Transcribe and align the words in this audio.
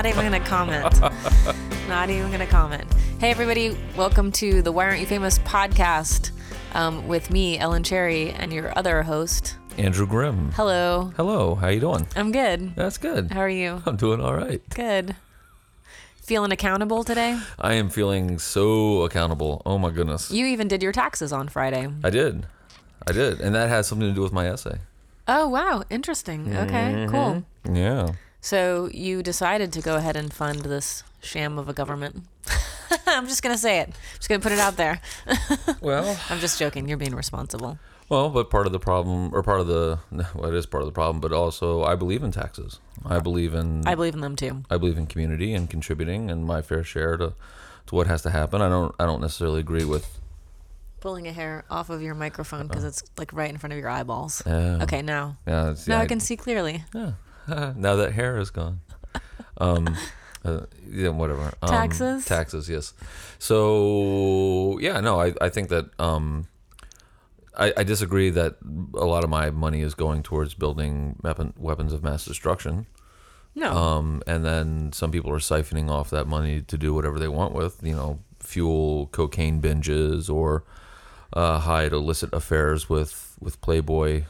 not 0.00 0.06
even 0.06 0.24
gonna 0.24 0.40
comment. 0.46 1.00
not 1.88 2.08
even 2.08 2.30
gonna 2.30 2.46
comment. 2.46 2.90
Hey 3.18 3.30
everybody, 3.30 3.76
welcome 3.98 4.32
to 4.32 4.62
the 4.62 4.72
Why 4.72 4.86
Aren't 4.86 5.00
You 5.00 5.06
Famous 5.06 5.38
podcast 5.40 6.30
um, 6.72 7.06
with 7.06 7.30
me, 7.30 7.58
Ellen 7.58 7.82
Cherry, 7.82 8.30
and 8.30 8.50
your 8.50 8.72
other 8.78 9.02
host. 9.02 9.58
Andrew 9.76 10.06
Grimm. 10.06 10.52
Hello. 10.52 11.12
Hello, 11.18 11.54
how 11.54 11.68
you 11.68 11.80
doing? 11.80 12.06
I'm 12.16 12.32
good. 12.32 12.74
That's 12.76 12.96
good. 12.96 13.30
How 13.30 13.40
are 13.40 13.48
you? 13.50 13.82
I'm 13.84 13.96
doing 13.96 14.22
all 14.22 14.34
right. 14.34 14.62
Good. 14.70 15.16
Feeling 16.22 16.50
accountable 16.50 17.04
today? 17.04 17.38
I 17.58 17.74
am 17.74 17.90
feeling 17.90 18.38
so 18.38 19.02
accountable. 19.02 19.60
Oh 19.66 19.76
my 19.76 19.90
goodness. 19.90 20.30
You 20.30 20.46
even 20.46 20.66
did 20.66 20.82
your 20.82 20.92
taxes 20.92 21.30
on 21.30 21.46
Friday. 21.48 21.86
I 22.02 22.08
did. 22.08 22.46
I 23.06 23.12
did. 23.12 23.42
And 23.42 23.54
that 23.54 23.68
has 23.68 23.86
something 23.86 24.08
to 24.08 24.14
do 24.14 24.22
with 24.22 24.32
my 24.32 24.48
essay. 24.48 24.78
Oh 25.28 25.46
wow, 25.46 25.82
interesting. 25.90 26.56
Okay, 26.56 27.06
cool. 27.10 27.44
Yeah. 27.70 28.12
So 28.40 28.88
you 28.92 29.22
decided 29.22 29.72
to 29.74 29.80
go 29.82 29.96
ahead 29.96 30.16
and 30.16 30.32
fund 30.32 30.60
this 30.60 31.02
sham 31.22 31.58
of 31.58 31.68
a 31.68 31.72
government. 31.72 32.22
I'm 33.06 33.26
just 33.26 33.42
gonna 33.42 33.58
say 33.58 33.80
it. 33.80 33.88
I'm 33.88 33.94
just 34.16 34.28
gonna 34.28 34.40
put 34.40 34.52
it 34.52 34.58
out 34.58 34.76
there. 34.76 35.00
Well, 35.80 36.18
I'm 36.28 36.40
just 36.40 36.58
joking. 36.58 36.88
You're 36.88 36.98
being 36.98 37.14
responsible. 37.14 37.78
well, 38.10 38.28
but 38.28 38.50
part 38.50 38.66
of 38.66 38.72
the 38.72 38.78
problem, 38.78 39.34
or 39.34 39.42
part 39.42 39.60
of 39.60 39.66
the, 39.66 39.98
well, 40.34 40.46
it 40.52 40.54
is 40.54 40.66
part 40.66 40.82
of 40.82 40.86
the 40.86 40.92
problem, 40.92 41.20
but 41.20 41.32
also 41.32 41.84
I 41.84 41.94
believe 41.94 42.22
in 42.22 42.32
taxes. 42.32 42.80
I 43.06 43.18
believe 43.18 43.54
in, 43.54 43.86
I 43.86 43.94
believe 43.94 44.12
in 44.14 44.20
them 44.20 44.36
too. 44.36 44.64
I 44.70 44.76
believe 44.76 44.98
in 44.98 45.06
community 45.06 45.54
and 45.54 45.70
contributing 45.70 46.30
and 46.30 46.44
my 46.44 46.60
fair 46.60 46.84
share 46.84 47.16
to, 47.16 47.32
to 47.86 47.94
what 47.94 48.06
has 48.08 48.20
to 48.22 48.30
happen. 48.30 48.60
I 48.60 48.68
don't, 48.68 48.94
I 48.98 49.06
don't 49.06 49.20
necessarily 49.22 49.60
agree 49.60 49.84
with. 49.86 50.18
Pulling 51.00 51.26
a 51.26 51.32
hair 51.32 51.64
off 51.70 51.88
of 51.88 52.02
your 52.02 52.14
microphone 52.14 52.66
because 52.66 52.84
it's 52.84 53.02
like 53.16 53.32
right 53.32 53.48
in 53.48 53.56
front 53.56 53.72
of 53.72 53.78
your 53.78 53.88
eyeballs. 53.88 54.46
Uh, 54.46 54.80
Okay, 54.82 55.00
now. 55.00 55.38
Yeah. 55.46 55.74
Now 55.86 55.96
yeah, 55.96 56.00
I 56.00 56.06
can 56.06 56.20
see 56.20 56.36
clearly. 56.36 56.84
Yeah. 56.94 57.12
now 57.76 57.96
that 57.96 58.12
hair 58.12 58.38
is 58.38 58.50
gone. 58.50 58.80
Um, 59.58 59.96
uh, 60.44 60.62
yeah, 60.88 61.08
whatever. 61.08 61.52
Um, 61.62 61.68
Taxes? 61.68 62.24
Taxes, 62.24 62.68
yes. 62.68 62.94
So 63.38 64.78
yeah, 64.80 65.00
no, 65.00 65.20
I, 65.20 65.34
I 65.40 65.48
think 65.48 65.68
that 65.68 65.90
um, 66.00 66.48
I, 67.56 67.72
I 67.76 67.84
disagree 67.84 68.30
that 68.30 68.56
a 68.94 69.04
lot 69.04 69.24
of 69.24 69.30
my 69.30 69.50
money 69.50 69.82
is 69.82 69.94
going 69.94 70.22
towards 70.22 70.54
building 70.54 71.16
weapon, 71.22 71.52
weapons 71.58 71.92
of 71.92 72.02
mass 72.02 72.24
destruction. 72.24 72.86
No. 73.54 73.72
Um, 73.72 74.22
and 74.26 74.44
then 74.44 74.92
some 74.92 75.10
people 75.10 75.32
are 75.32 75.38
siphoning 75.38 75.90
off 75.90 76.10
that 76.10 76.26
money 76.26 76.62
to 76.62 76.78
do 76.78 76.94
whatever 76.94 77.18
they 77.18 77.28
want 77.28 77.52
with, 77.52 77.80
you 77.82 77.94
know, 77.94 78.20
fuel 78.38 79.08
cocaine 79.08 79.60
binges 79.60 80.32
or 80.32 80.64
uh, 81.32 81.58
hide 81.60 81.92
illicit 81.92 82.32
affairs 82.32 82.88
with 82.88 83.36
with 83.40 83.60
Playboy 83.60 84.24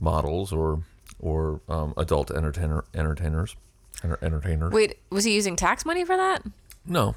models 0.00 0.52
or 0.52 0.82
or 1.22 1.60
um, 1.68 1.94
adult 1.96 2.30
entertainer 2.30 2.84
entertainers 2.94 3.56
enter, 4.04 4.18
entertainers. 4.20 4.72
Wait, 4.72 4.98
was 5.10 5.24
he 5.24 5.34
using 5.34 5.56
tax 5.56 5.86
money 5.86 6.04
for 6.04 6.16
that? 6.16 6.42
No, 6.84 7.14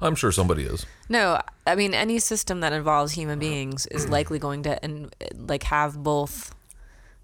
I'm 0.00 0.14
sure 0.14 0.32
somebody 0.32 0.64
is. 0.64 0.86
No, 1.08 1.40
I 1.66 1.74
mean 1.74 1.94
any 1.94 2.18
system 2.18 2.60
that 2.60 2.72
involves 2.72 3.12
human 3.12 3.38
beings 3.38 3.86
is 3.86 4.08
likely 4.08 4.38
going 4.38 4.62
to 4.64 4.82
and 4.84 5.14
like 5.36 5.64
have 5.64 6.02
both 6.02 6.54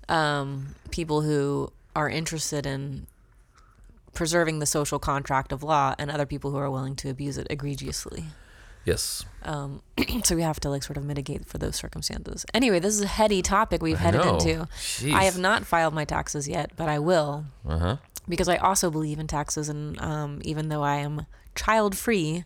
um, 0.08 0.74
people 0.90 1.22
who 1.22 1.72
are 1.96 2.08
interested 2.08 2.66
in 2.66 3.06
preserving 4.12 4.58
the 4.58 4.66
social 4.66 4.98
contract 4.98 5.52
of 5.52 5.62
law 5.62 5.94
and 5.98 6.10
other 6.10 6.26
people 6.26 6.50
who 6.50 6.56
are 6.58 6.70
willing 6.70 6.96
to 6.96 7.08
abuse 7.08 7.38
it 7.38 7.46
egregiously. 7.48 8.24
Yes. 8.84 9.24
Um, 9.42 9.82
so 10.24 10.34
we 10.36 10.42
have 10.42 10.58
to 10.60 10.70
like 10.70 10.82
sort 10.82 10.96
of 10.96 11.04
mitigate 11.04 11.44
for 11.46 11.58
those 11.58 11.76
circumstances. 11.76 12.46
Anyway, 12.54 12.78
this 12.78 12.94
is 12.94 13.02
a 13.02 13.06
heady 13.06 13.42
topic 13.42 13.82
we've 13.82 13.96
I 13.96 13.98
headed 13.98 14.22
know. 14.24 14.34
into. 14.38 14.68
Jeez. 14.78 15.12
I 15.12 15.24
have 15.24 15.38
not 15.38 15.66
filed 15.66 15.94
my 15.94 16.04
taxes 16.04 16.48
yet, 16.48 16.72
but 16.76 16.88
I 16.88 16.98
will 16.98 17.44
Uh 17.68 17.78
huh. 17.78 17.96
because 18.28 18.48
I 18.48 18.56
also 18.56 18.90
believe 18.90 19.18
in 19.18 19.26
taxes, 19.26 19.68
and 19.68 20.00
um, 20.00 20.40
even 20.44 20.68
though 20.70 20.82
I 20.82 20.96
am 20.96 21.26
child 21.54 21.96
free, 21.96 22.44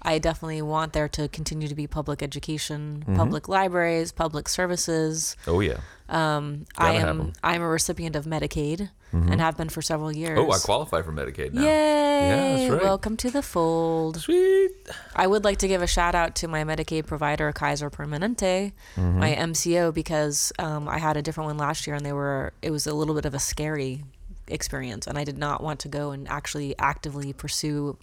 I 0.00 0.18
definitely 0.18 0.62
want 0.62 0.92
there 0.92 1.08
to 1.08 1.28
continue 1.28 1.68
to 1.68 1.74
be 1.74 1.86
public 1.86 2.22
education, 2.22 3.02
Mm-hmm. 3.06 3.16
public 3.16 3.48
libraries, 3.48 4.12
public 4.12 4.48
services. 4.48 5.36
Oh 5.46 5.60
yeah. 5.60 5.78
Um, 6.08 6.64
I 6.78 6.94
am 6.94 7.08
'em. 7.08 7.32
I'm 7.42 7.60
a 7.62 7.68
recipient 7.68 8.16
of 8.16 8.24
Medicaid 8.24 8.90
and 9.12 9.40
have 9.40 9.56
been 9.56 9.68
for 9.70 9.80
several 9.82 10.12
years. 10.14 10.38
Oh, 10.38 10.50
I 10.52 10.58
qualify 10.58 11.00
for 11.02 11.12
Medicaid 11.12 11.52
now. 11.54 11.62
Yay! 11.62 12.28
that's 12.68 12.72
right. 12.72 12.82
Welcome 12.82 13.16
to 13.18 13.30
the 13.30 13.42
fold. 13.42 14.18
Sweet. 14.20 14.70
I 15.16 15.26
would 15.26 15.44
like 15.44 15.58
to 15.58 15.68
give 15.68 15.82
a 15.82 15.86
shout 15.86 16.14
out 16.14 16.34
to 16.36 16.48
my 16.48 16.62
Medicaid 16.64 17.06
provider, 17.06 17.50
Kaiser 17.52 17.90
Permanente, 17.90 18.72
Mm-hmm. 18.96 19.18
my 19.18 19.34
MCO, 19.34 19.92
because 19.92 20.52
um, 20.58 20.88
I 20.88 20.98
had 20.98 21.16
a 21.16 21.22
different 21.22 21.48
one 21.48 21.58
last 21.58 21.86
year, 21.86 21.96
and 21.96 22.04
they 22.06 22.12
were 22.12 22.52
it 22.62 22.70
was 22.70 22.86
a 22.86 22.94
little 22.94 23.14
bit 23.14 23.24
of 23.24 23.34
a 23.34 23.38
scary 23.38 24.04
experience, 24.46 25.06
and 25.06 25.18
I 25.18 25.24
did 25.24 25.36
not 25.38 25.62
want 25.62 25.80
to 25.80 25.88
go 25.88 26.10
and 26.10 26.26
actually 26.28 26.74
actively 26.78 27.32
pursue 27.32 27.98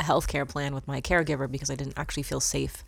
a 0.00 0.02
healthcare 0.02 0.48
plan 0.48 0.74
with 0.74 0.86
my 0.88 1.00
caregiver 1.00 1.50
because 1.50 1.70
I 1.70 1.76
didn't 1.76 1.98
actually 1.98 2.24
feel 2.24 2.40
safe 2.40 2.82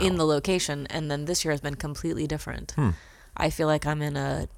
in 0.00 0.16
the 0.16 0.24
location. 0.24 0.86
And 0.88 1.10
then 1.10 1.24
this 1.26 1.44
year 1.44 1.50
has 1.52 1.60
been 1.60 1.74
completely 1.74 2.26
different. 2.26 2.72
Hmm. 2.72 2.90
I 3.36 3.50
feel 3.50 3.66
like 3.66 3.86
I'm 3.86 4.02
in 4.02 4.16
a 4.16 4.48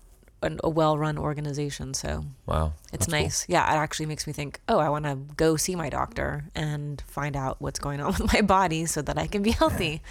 an, 0.43 0.61
a 0.63 0.69
well-run 0.69 1.17
organization, 1.17 1.95
so 1.95 2.27
Wow. 2.45 2.75
it's 2.85 2.91
That's 2.93 3.07
cool. 3.07 3.21
nice. 3.23 3.47
Yeah, 3.49 3.65
it 3.73 3.77
actually 3.79 4.05
makes 4.05 4.27
me 4.27 4.35
think, 4.35 4.61
oh, 4.69 4.79
I 4.79 4.91
want 4.91 5.07
to 5.07 5.17
go 5.37 5.57
see 5.57 5.75
my 5.75 5.89
doctor 5.89 6.45
and 6.55 7.03
find 7.07 7.35
out 7.35 7.57
what's 7.63 7.79
going 7.79 8.01
on 8.03 8.09
with 8.19 8.31
my 8.31 8.43
body 8.43 8.85
so 8.85 9.01
that 9.03 9.17
I 9.17 9.27
can 9.27 9.43
be 9.43 9.53
healthy. 9.53 10.03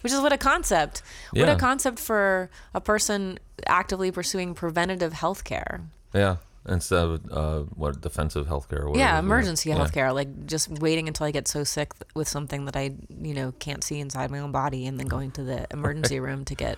Which 0.00 0.12
is 0.12 0.20
what 0.20 0.32
a 0.32 0.38
concept. 0.38 1.02
What 1.32 1.48
a 1.48 1.56
concept 1.56 1.98
for 2.00 2.50
a 2.74 2.80
person 2.80 3.38
actively 3.66 4.10
pursuing 4.10 4.54
preventative 4.54 5.12
health 5.12 5.44
care. 5.44 5.82
Yeah. 6.12 6.36
Instead 6.68 6.98
of 6.98 7.20
uh, 7.30 7.58
what 7.76 8.00
defensive 8.00 8.46
healthcare 8.48 8.80
or 8.80 8.90
whatever. 8.90 8.98
Yeah, 8.98 9.18
emergency 9.20 9.68
Yeah. 9.68 9.76
health 9.76 9.92
care. 9.92 10.12
Like 10.12 10.46
just 10.46 10.68
waiting 10.68 11.06
until 11.06 11.26
I 11.26 11.30
get 11.30 11.46
so 11.46 11.62
sick 11.62 11.92
with 12.14 12.26
something 12.28 12.64
that 12.64 12.74
I, 12.76 12.94
you 13.08 13.34
know, 13.34 13.52
can't 13.60 13.84
see 13.84 14.00
inside 14.00 14.30
my 14.32 14.40
own 14.40 14.50
body 14.50 14.86
and 14.86 14.98
then 14.98 15.06
going 15.06 15.30
to 15.32 15.42
the 15.44 15.66
emergency 15.72 16.18
room 16.18 16.44
to 16.46 16.54
get 16.56 16.76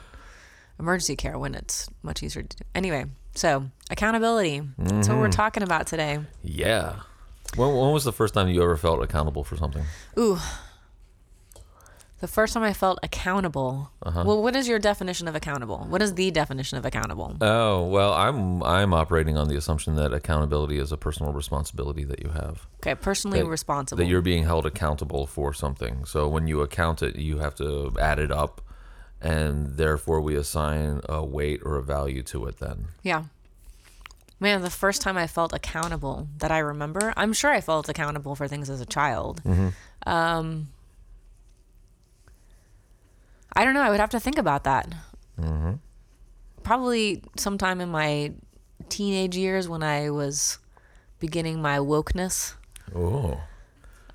emergency 0.79 1.17
care 1.17 1.39
when 1.39 1.55
it's 1.55 1.89
much 2.03 2.23
easier 2.23 2.43
to 2.43 2.57
do. 2.57 2.65
Anyway, 2.75 3.07
so 3.35 3.65
accountability. 3.91 4.61
That's 4.77 5.09
what 5.09 5.17
we're 5.19 5.25
Mm-hmm. 5.25 5.31
talking 5.33 5.63
about 5.63 5.87
today. 5.87 6.19
Yeah. 6.43 6.97
When, 7.57 7.75
when 7.75 7.93
was 7.93 8.05
the 8.05 8.13
first 8.13 8.35
time 8.35 8.49
you 8.49 8.63
ever 8.63 8.77
felt 8.77 9.03
accountable 9.03 9.43
for 9.43 9.57
something? 9.57 9.85
Ooh. 10.19 10.39
The 12.21 12.27
first 12.27 12.53
time 12.55 12.65
I 12.65 12.73
felt 12.73 12.99
accountable. 13.05 13.93
Uh-huh. 14.03 14.25
Well, 14.27 14.43
what 14.43 14.57
is 14.57 14.67
your 14.67 14.81
definition 14.81 15.29
of 15.29 15.37
accountable? 15.37 15.87
What 15.89 16.03
is 16.03 16.15
the 16.15 16.33
definition 16.33 16.77
of 16.77 16.85
accountable? 16.85 17.37
Oh 17.41 17.85
well, 17.87 18.13
I'm 18.13 18.61
I'm 18.65 18.93
operating 18.93 19.37
on 19.37 19.47
the 19.49 19.57
assumption 19.57 19.95
that 19.97 20.13
accountability 20.13 20.79
is 20.79 20.91
a 20.91 20.97
personal 20.97 21.33
responsibility 21.33 22.03
that 22.05 22.21
you 22.23 22.31
have. 22.31 22.67
Okay, 22.81 22.97
personally 22.97 23.41
that- 23.41 23.47
responsible. 23.47 23.99
That 23.99 24.07
you're 24.11 24.21
being 24.23 24.45
held 24.45 24.67
accountable 24.67 25.27
for 25.27 25.53
something. 25.55 26.05
So 26.07 26.27
when 26.29 26.49
you 26.49 26.61
account 26.61 27.03
it, 27.03 27.17
you 27.17 27.39
have 27.39 27.55
to 27.57 27.93
add 28.01 28.19
it 28.19 28.33
up, 28.33 28.63
and 29.21 29.77
therefore 29.77 30.21
we 30.21 30.35
assign 30.35 31.01
a 31.09 31.25
weight 31.25 31.61
or 31.65 31.77
a 31.77 31.83
value 31.83 32.23
to 32.25 32.47
it. 32.47 32.59
Then. 32.59 32.89
yeah. 33.03 33.25
Man, 34.41 34.63
the 34.63 34.71
first 34.71 35.03
time 35.03 35.17
I 35.17 35.27
felt 35.27 35.53
accountable 35.53 36.29
that 36.39 36.53
I 36.53 36.59
remember, 36.59 37.13
I'm 37.17 37.33
sure 37.33 37.51
I 37.51 37.61
felt 37.61 37.89
accountable 37.89 38.37
for 38.37 38.47
things 38.47 38.71
as 38.71 38.81
a 38.81 38.87
child. 38.87 39.43
Mm-hmm. 39.43 39.69
Um, 40.09 40.69
I 43.59 43.65
don't 43.65 43.75
know. 43.75 43.83
I 43.83 43.91
would 43.91 43.99
have 43.99 44.11
to 44.11 44.21
think 44.21 44.39
about 44.39 44.63
that. 44.65 44.87
Mm-hmm. 45.37 45.73
Probably 46.63 47.25
sometime 47.37 47.81
in 47.81 47.89
my 47.89 48.31
teenage 48.89 49.37
years 49.37 49.69
when 49.69 49.83
I 49.83 50.11
was 50.11 50.59
beginning 51.19 51.61
my 51.61 51.79
wokeness. 51.79 52.55
Oh. 52.95 53.41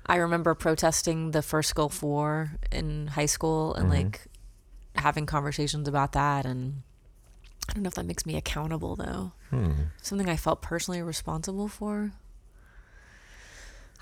I 0.06 0.16
remember 0.16 0.54
protesting 0.54 1.32
the 1.32 1.42
first 1.42 1.74
Gulf 1.74 2.02
War 2.02 2.52
in 2.72 3.08
high 3.08 3.26
school 3.26 3.74
and 3.74 3.90
like 3.90 4.22
having 4.96 5.26
conversations 5.26 5.88
about 5.88 6.12
that. 6.12 6.46
And 6.46 6.80
I 7.68 7.74
don't 7.74 7.82
know 7.82 7.88
if 7.88 7.94
that 7.96 8.06
makes 8.06 8.24
me 8.24 8.36
accountable 8.36 8.96
though. 8.96 9.32
Hmm. 9.50 9.72
Something 10.00 10.30
I 10.30 10.36
felt 10.36 10.62
personally 10.62 11.02
responsible 11.02 11.68
for. 11.68 12.12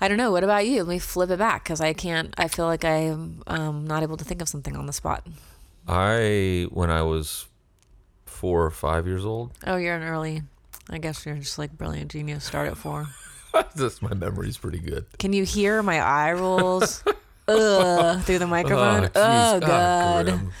I 0.03 0.09
don't 0.09 0.17
know. 0.17 0.31
What 0.31 0.43
about 0.43 0.67
you? 0.67 0.79
Let 0.79 0.87
me 0.89 0.99
flip 0.99 1.29
it 1.29 1.39
back 1.39 1.63
because 1.63 1.79
I 1.79 1.93
can't. 1.93 2.33
I 2.37 2.49
feel 2.49 2.65
like 2.65 2.83
I'm 2.83 3.41
um, 3.47 3.87
not 3.87 4.03
able 4.03 4.17
to 4.17 4.25
think 4.25 4.41
of 4.41 4.49
something 4.49 4.75
on 4.75 4.85
the 4.85 4.91
spot. 4.91 5.25
I 5.87 6.67
when 6.71 6.89
I 6.91 7.03
was 7.03 7.45
four 8.25 8.65
or 8.65 8.69
five 8.69 9.07
years 9.07 9.23
old. 9.25 9.51
Oh, 9.65 9.77
you're 9.77 9.95
an 9.95 10.03
early. 10.03 10.41
I 10.89 10.97
guess 10.97 11.25
you're 11.25 11.35
just 11.35 11.57
like 11.57 11.71
brilliant 11.77 12.11
genius. 12.11 12.43
Start 12.43 12.67
at 12.67 12.75
four. 12.77 13.07
Just 13.77 14.01
my 14.01 14.13
memory's 14.13 14.57
pretty 14.57 14.79
good. 14.79 15.05
Can 15.19 15.31
you 15.31 15.45
hear 15.45 15.81
my 15.83 16.01
eye 16.01 16.33
rolls? 16.33 17.03
Ugh, 17.47 18.19
through 18.23 18.39
the 18.39 18.47
microphone. 18.47 19.05
Oh, 19.05 19.09
Ah, 19.15 19.59
God. 19.59 20.25
Grimm. 20.25 20.51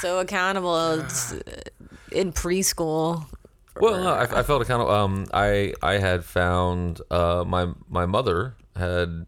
so 0.00 0.18
accountable 0.18 0.74
uh, 0.74 1.08
in 2.12 2.32
preschool. 2.32 3.24
Well, 3.80 4.02
no, 4.02 4.12
I, 4.12 4.40
I 4.40 4.42
felt 4.42 4.62
accountable. 4.62 4.92
Um, 4.92 5.26
I 5.32 5.74
I 5.82 5.94
had 5.94 6.24
found 6.24 7.00
uh, 7.10 7.44
my 7.46 7.72
my 7.88 8.06
mother 8.06 8.54
had 8.76 9.26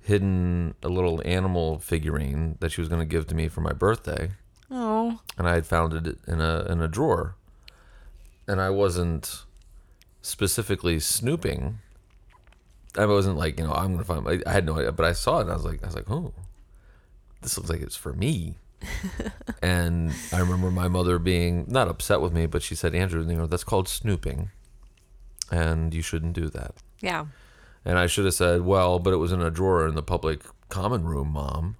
hidden 0.00 0.74
a 0.82 0.88
little 0.88 1.20
animal 1.24 1.78
figurine 1.78 2.56
that 2.60 2.70
she 2.70 2.80
was 2.80 2.88
going 2.88 3.00
to 3.00 3.06
give 3.06 3.26
to 3.26 3.34
me 3.34 3.48
for 3.48 3.60
my 3.60 3.72
birthday, 3.72 4.30
Oh, 4.70 5.20
and 5.36 5.48
I 5.48 5.54
had 5.54 5.66
found 5.66 5.94
it 5.94 6.18
in 6.26 6.40
a 6.40 6.64
in 6.68 6.80
a 6.80 6.88
drawer, 6.88 7.34
and 8.46 8.60
I 8.60 8.70
wasn't 8.70 9.44
specifically 10.22 11.00
snooping. 11.00 11.78
I 12.98 13.06
wasn't 13.06 13.36
like 13.36 13.58
you 13.58 13.66
know 13.66 13.72
I'm 13.72 13.92
gonna 13.92 14.04
find. 14.04 14.28
I, 14.28 14.48
I 14.48 14.52
had 14.52 14.66
no 14.66 14.76
idea, 14.78 14.92
but 14.92 15.06
I 15.06 15.12
saw 15.12 15.38
it 15.38 15.42
and 15.42 15.50
I 15.50 15.54
was 15.54 15.64
like 15.64 15.82
I 15.82 15.86
was 15.86 15.94
like 15.94 16.10
oh, 16.10 16.32
this 17.42 17.56
looks 17.56 17.70
like 17.70 17.80
it's 17.82 17.96
for 17.96 18.12
me. 18.12 18.56
and 19.62 20.12
I 20.32 20.38
remember 20.38 20.70
my 20.70 20.88
mother 20.88 21.18
being 21.18 21.64
not 21.68 21.88
upset 21.88 22.20
with 22.20 22.32
me, 22.32 22.46
but 22.46 22.62
she 22.62 22.74
said, 22.74 22.94
Andrew, 22.94 23.26
you 23.26 23.36
know 23.36 23.46
that's 23.46 23.64
called 23.64 23.88
snooping, 23.88 24.50
and 25.50 25.92
you 25.94 26.02
shouldn't 26.02 26.34
do 26.34 26.48
that. 26.48 26.74
Yeah. 27.00 27.26
And 27.84 27.98
I 27.98 28.06
should 28.06 28.24
have 28.24 28.34
said, 28.34 28.62
well, 28.62 28.98
but 28.98 29.12
it 29.12 29.18
was 29.18 29.32
in 29.32 29.40
a 29.40 29.50
drawer 29.50 29.86
in 29.86 29.94
the 29.94 30.02
public 30.02 30.42
common 30.68 31.04
room, 31.04 31.28
mom. 31.28 31.76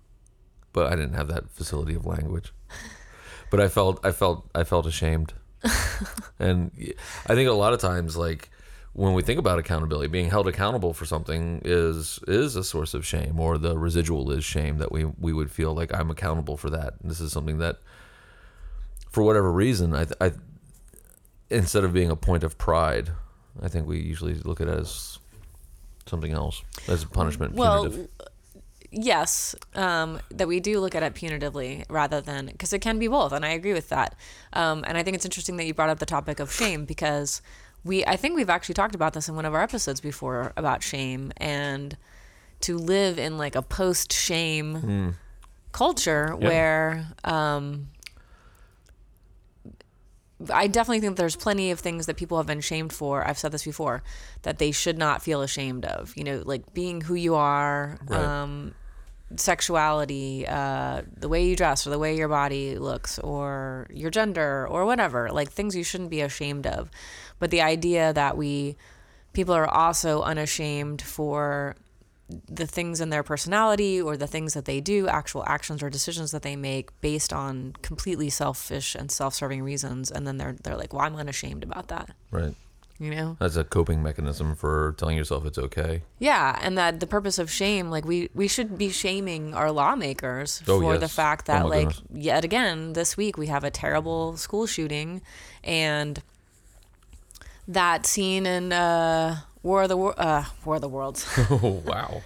But 0.73 0.87
I 0.87 0.97
didn't 0.97 1.15
have 1.15 1.29
that 1.29 1.51
facility 1.51 1.95
of 1.95 2.07
language. 2.07 2.53
But 3.51 3.61
I 3.61 3.69
felt, 3.69 4.05
I 4.05 4.13
felt, 4.13 4.49
I 4.55 4.65
felt 4.65 4.87
ashamed. 4.87 5.33
and 6.39 6.71
I 7.27 7.35
think 7.35 7.49
a 7.49 7.53
lot 7.53 7.73
of 7.73 7.81
times, 7.81 8.17
like 8.17 8.51
when 8.97 9.13
we 9.13 9.23
think 9.23 9.39
about 9.39 9.59
accountability, 9.59 10.09
being 10.09 10.31
held 10.31 10.49
accountable 10.49 10.95
for 10.95 11.05
something 11.05 11.61
is 11.67 12.19
is 12.27 12.57
a 12.57 12.65
source 12.65 12.95
of 12.95 13.05
shame, 13.05 13.39
or 13.39 13.59
the 13.59 13.77
residual 13.77 14.31
is 14.31 14.43
shame 14.43 14.79
that 14.79 14.91
we 14.91 15.05
we 15.05 15.35
would 15.35 15.51
feel 15.51 15.75
like 15.75 15.95
I'm 15.95 16.11
accountable 16.11 16.57
for 16.57 16.71
that. 16.71 16.95
This 17.05 17.21
is 17.21 17.31
something 17.31 17.59
that, 17.59 17.79
for 19.11 19.23
whatever 19.23 19.53
reason, 19.53 19.95
I, 19.95 20.07
I 20.19 20.33
instead 21.51 21.85
of 21.85 21.93
being 21.93 22.11
a 22.11 22.17
point 22.17 22.43
of 22.43 22.57
pride, 22.57 23.11
I 23.63 23.69
think 23.69 23.87
we 23.87 24.01
usually 24.01 24.35
look 24.35 24.63
at 24.63 24.69
it 24.69 24.79
as 24.79 25.19
something 26.07 26.33
else 26.33 26.63
as 26.89 27.03
a 27.03 27.07
punishment. 27.07 27.53
Well, 27.53 27.83
punitive. 27.83 28.09
yes, 28.91 29.55
um, 29.75 30.21
that 30.31 30.49
we 30.49 30.59
do 30.59 30.81
look 30.81 30.95
at 30.95 31.03
it 31.03 31.13
punitively 31.13 31.85
rather 31.91 32.23
than 32.23 32.47
because 32.47 32.73
it 32.73 32.79
can 32.79 32.99
be 32.99 33.09
both, 33.09 33.33
and 33.33 33.45
I 33.45 33.51
agree 33.51 33.75
with 33.75 33.91
that. 33.91 34.15
Um, 34.55 34.85
and 34.87 34.97
I 34.97 35.03
think 35.03 35.17
it's 35.17 35.27
interesting 35.27 35.59
that 35.59 35.67
you 35.67 35.75
brought 35.75 35.91
up 35.91 35.99
the 35.99 36.07
topic 36.07 36.41
of 36.41 36.51
shame 36.51 36.87
because 36.87 37.43
we, 37.87 38.05
I 38.05 38.17
think 38.17 38.35
we've 38.37 38.51
actually 38.51 38.75
talked 38.75 38.95
about 38.95 39.13
this 39.15 39.29
in 39.29 39.35
one 39.37 39.45
of 39.45 39.55
our 39.55 39.63
episodes 39.63 40.01
before 40.01 40.53
about 40.57 40.83
shame 40.83 41.33
and 41.37 41.97
to 42.61 42.77
live 42.79 43.19
in 43.19 43.39
like 43.39 43.55
a 43.55 43.63
post 43.63 44.13
shame 44.13 45.15
culture 45.73 46.33
Hmm. 46.33 46.43
Yeah. 46.43 46.49
where. 46.49 47.07
Um, 47.25 47.89
I 50.53 50.67
definitely 50.67 51.01
think 51.01 51.17
there's 51.17 51.35
plenty 51.37 51.71
of 51.71 51.81
things 51.81 52.05
that 52.07 52.17
people 52.19 52.37
have 52.37 52.47
been 52.47 52.61
shamed 52.61 52.93
for. 52.93 53.27
I've 53.27 53.39
said 53.39 53.53
this 53.53 53.65
before 53.65 54.03
that 54.43 54.59
they 54.59 54.71
should 54.71 54.99
not 54.99 55.23
feel 55.23 55.41
ashamed 55.41 55.87
of. 55.87 56.15
You 56.17 56.25
know, 56.25 56.43
like 56.45 56.75
being 56.75 57.01
who 57.01 57.15
you 57.15 57.35
are, 57.37 57.99
Right. 58.07 58.21
um, 58.23 58.75
sexuality, 59.37 60.47
uh, 60.47 61.03
the 61.17 61.29
way 61.29 61.47
you 61.47 61.57
dress, 61.57 61.87
or 61.87 61.91
the 61.91 61.99
way 61.99 62.15
your 62.17 62.29
body 62.29 62.79
looks, 62.79 63.19
or 63.21 63.87
your 63.91 64.11
gender, 64.11 64.67
or 64.69 64.85
whatever. 64.85 65.31
Like 65.33 65.51
things 65.51 65.75
you 65.75 65.83
shouldn't 65.83 66.11
be 66.11 66.21
ashamed 66.21 66.67
of. 66.67 66.91
But 67.39 67.51
the 67.51 67.61
idea 67.63 68.13
that 68.13 68.37
we 68.37 68.77
people 69.33 69.55
are 69.55 69.69
also 69.69 70.23
unashamed 70.23 71.03
for 71.03 71.77
the 72.49 72.67
things 72.67 73.01
in 73.01 73.11
their 73.11 73.23
personality 73.23 74.01
or 74.03 74.17
the 74.17 74.27
things 74.27 74.55
that 74.55 74.65
they 74.65 74.81
do, 74.81 75.07
actual 75.07 75.45
actions 75.47 75.81
or 75.83 75.89
decisions 75.91 76.33
that 76.33 76.43
they 76.43 76.57
make 76.57 76.91
based 77.01 77.33
on 77.33 77.75
completely 77.83 78.29
selfish 78.31 78.97
and 78.97 79.13
self-serving 79.13 79.63
reasons, 79.63 80.11
and 80.11 80.27
then 80.27 80.37
they're 80.39 80.57
they're 80.63 80.77
like, 80.77 80.93
"Well, 80.93 81.03
I'm 81.03 81.15
unashamed 81.17 81.63
about 81.63 81.87
that," 81.89 82.11
right. 82.33 82.55
you 82.99 83.11
know? 83.15 83.37
That's 83.39 83.55
a 83.57 83.63
coping 83.63 84.03
mechanism 84.03 84.57
for 84.57 84.95
telling 84.99 85.17
yourself 85.17 85.45
it's 85.47 85.59
okay. 85.59 86.03
Yeah, 86.19 86.59
and 86.63 86.77
that 86.79 86.99
the 86.99 87.07
purpose 87.07 87.39
of 87.39 87.49
shame, 87.49 87.91
like 87.91 88.05
we 88.05 88.29
we 88.35 88.49
should 88.49 88.77
be 88.77 88.89
shaming 88.91 89.55
our 89.55 89.71
lawmakers 89.71 90.63
Oh, 90.67 90.81
for 90.81 90.99
the 90.99 91.09
fact 91.09 91.49
Oh, 91.49 91.53
that, 91.53 91.63
my 91.65 91.69
like, 91.69 91.89
goodness. 91.89 92.25
yet 92.25 92.45
again 92.45 92.95
this 92.95 93.17
week 93.17 93.37
we 93.39 93.47
have 93.47 93.63
a 93.63 93.71
terrible 93.71 94.37
school 94.37 94.67
shooting, 94.67 95.21
and 95.63 96.21
that 97.69 98.07
scene 98.07 98.47
in 98.47 98.73
uh, 98.73 99.41
War 99.63 99.83
of 99.83 99.89
the 99.89 99.97
Wor- 99.97 100.15
uh, 100.21 100.45
War 100.65 100.77
of 100.77 100.81
the 100.81 100.89
Worlds. 100.89 101.27
oh 101.51 101.83
wow. 101.85 102.23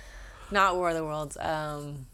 not 0.51 0.77
War 0.77 0.91
of 0.91 0.97
the 0.97 1.05
Worlds, 1.05 1.37
um, 1.39 2.07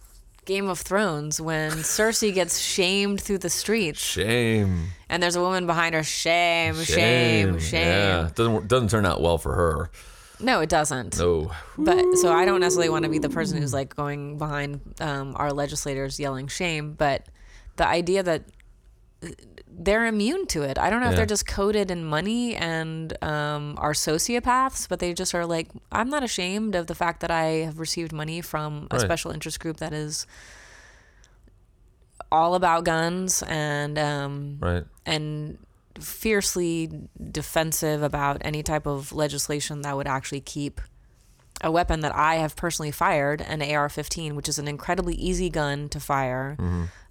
Game 0.44 0.68
of 0.68 0.78
Thrones, 0.80 1.40
when 1.40 1.70
Cersei 1.82 2.32
gets 2.32 2.58
shamed 2.58 3.20
through 3.20 3.38
the 3.38 3.50
streets, 3.50 4.00
Shame. 4.00 4.88
and 5.08 5.22
there's 5.22 5.36
a 5.36 5.40
woman 5.40 5.66
behind 5.66 5.94
her, 5.94 6.04
shame, 6.04 6.74
shame, 6.82 7.58
shame. 7.58 7.82
Yeah. 7.82 8.30
Doesn't 8.34 8.68
doesn't 8.68 8.90
turn 8.90 9.06
out 9.06 9.20
well 9.20 9.38
for 9.38 9.54
her. 9.54 9.90
No, 10.38 10.60
it 10.60 10.68
doesn't. 10.68 11.18
No. 11.18 11.50
But 11.78 12.16
so 12.16 12.30
I 12.30 12.44
don't 12.44 12.60
necessarily 12.60 12.90
want 12.90 13.04
to 13.04 13.10
be 13.10 13.18
the 13.18 13.30
person 13.30 13.56
who's 13.58 13.72
like 13.72 13.96
going 13.96 14.36
behind 14.36 14.80
um, 15.00 15.34
our 15.36 15.50
legislators 15.50 16.20
yelling 16.20 16.46
shame, 16.48 16.92
but 16.92 17.26
the 17.76 17.86
idea 17.88 18.22
that 18.22 18.44
they're 19.68 20.06
immune 20.06 20.46
to 20.48 20.62
it. 20.62 20.78
I 20.78 20.90
don't 20.90 21.00
know 21.00 21.08
if 21.10 21.16
they're 21.16 21.26
just 21.26 21.46
coded 21.46 21.90
in 21.90 22.04
money 22.04 22.54
and 22.54 23.16
um, 23.22 23.74
are 23.78 23.92
sociopaths, 23.92 24.88
but 24.88 24.98
they 25.00 25.12
just 25.14 25.34
are 25.34 25.46
like, 25.46 25.68
I'm 25.90 26.08
not 26.08 26.22
ashamed 26.22 26.74
of 26.74 26.86
the 26.86 26.94
fact 26.94 27.20
that 27.20 27.30
I 27.30 27.44
have 27.66 27.78
received 27.78 28.12
money 28.12 28.40
from 28.40 28.88
a 28.90 28.96
Right. 28.96 29.04
special 29.04 29.30
interest 29.32 29.60
group 29.60 29.78
that 29.78 29.92
is 29.92 30.26
all 32.32 32.54
about 32.54 32.84
guns 32.84 33.42
and 33.46 33.98
um, 33.98 34.58
Right. 34.60 34.84
and 35.04 35.58
fiercely 36.00 36.90
defensive 37.30 38.02
about 38.02 38.38
any 38.42 38.62
type 38.62 38.86
of 38.86 39.12
legislation 39.12 39.82
that 39.82 39.96
would 39.96 40.06
actually 40.06 40.40
keep 40.40 40.80
a 41.62 41.70
weapon 41.70 42.00
that 42.00 42.14
I 42.14 42.36
have 42.36 42.54
personally 42.54 42.90
fired, 42.90 43.40
an 43.40 43.62
AR-15, 43.62 44.34
which 44.34 44.48
is 44.48 44.58
an 44.58 44.68
incredibly 44.68 45.14
easy 45.14 45.48
gun 45.48 45.88
to 45.90 46.00
fire. 46.00 46.56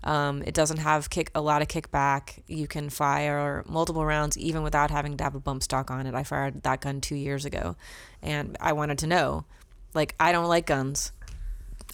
Um, 0.04 0.44
it 0.44 0.54
doesn't 0.54 0.78
have 0.78 1.10
kick 1.10 1.32
a 1.34 1.42
lot 1.42 1.64
of 1.64 1.68
kickback. 1.68 2.44
You 2.48 2.68
can 2.68 2.90
fire 2.90 3.64
multiple 3.68 4.06
rounds 4.06 4.38
even 4.38 4.62
without 4.62 4.92
having 4.92 5.18
to 5.18 5.24
have 5.24 5.34
a 5.34 5.40
bump 5.40 5.64
stock 5.64 5.90
on 5.90 6.06
it. 6.06 6.14
I 6.14 6.24
fired 6.24 6.62
that 6.62 6.82
gun 6.82 7.02
two 7.02 7.16
years 7.16 7.44
ago, 7.44 7.76
and 8.22 8.56
I 8.62 8.74
wanted 8.74 9.00
to 9.00 9.08
know, 9.08 9.46
like, 9.96 10.14
I 10.20 10.32
don't 10.32 10.48
like 10.48 10.68
guns. 10.68 11.12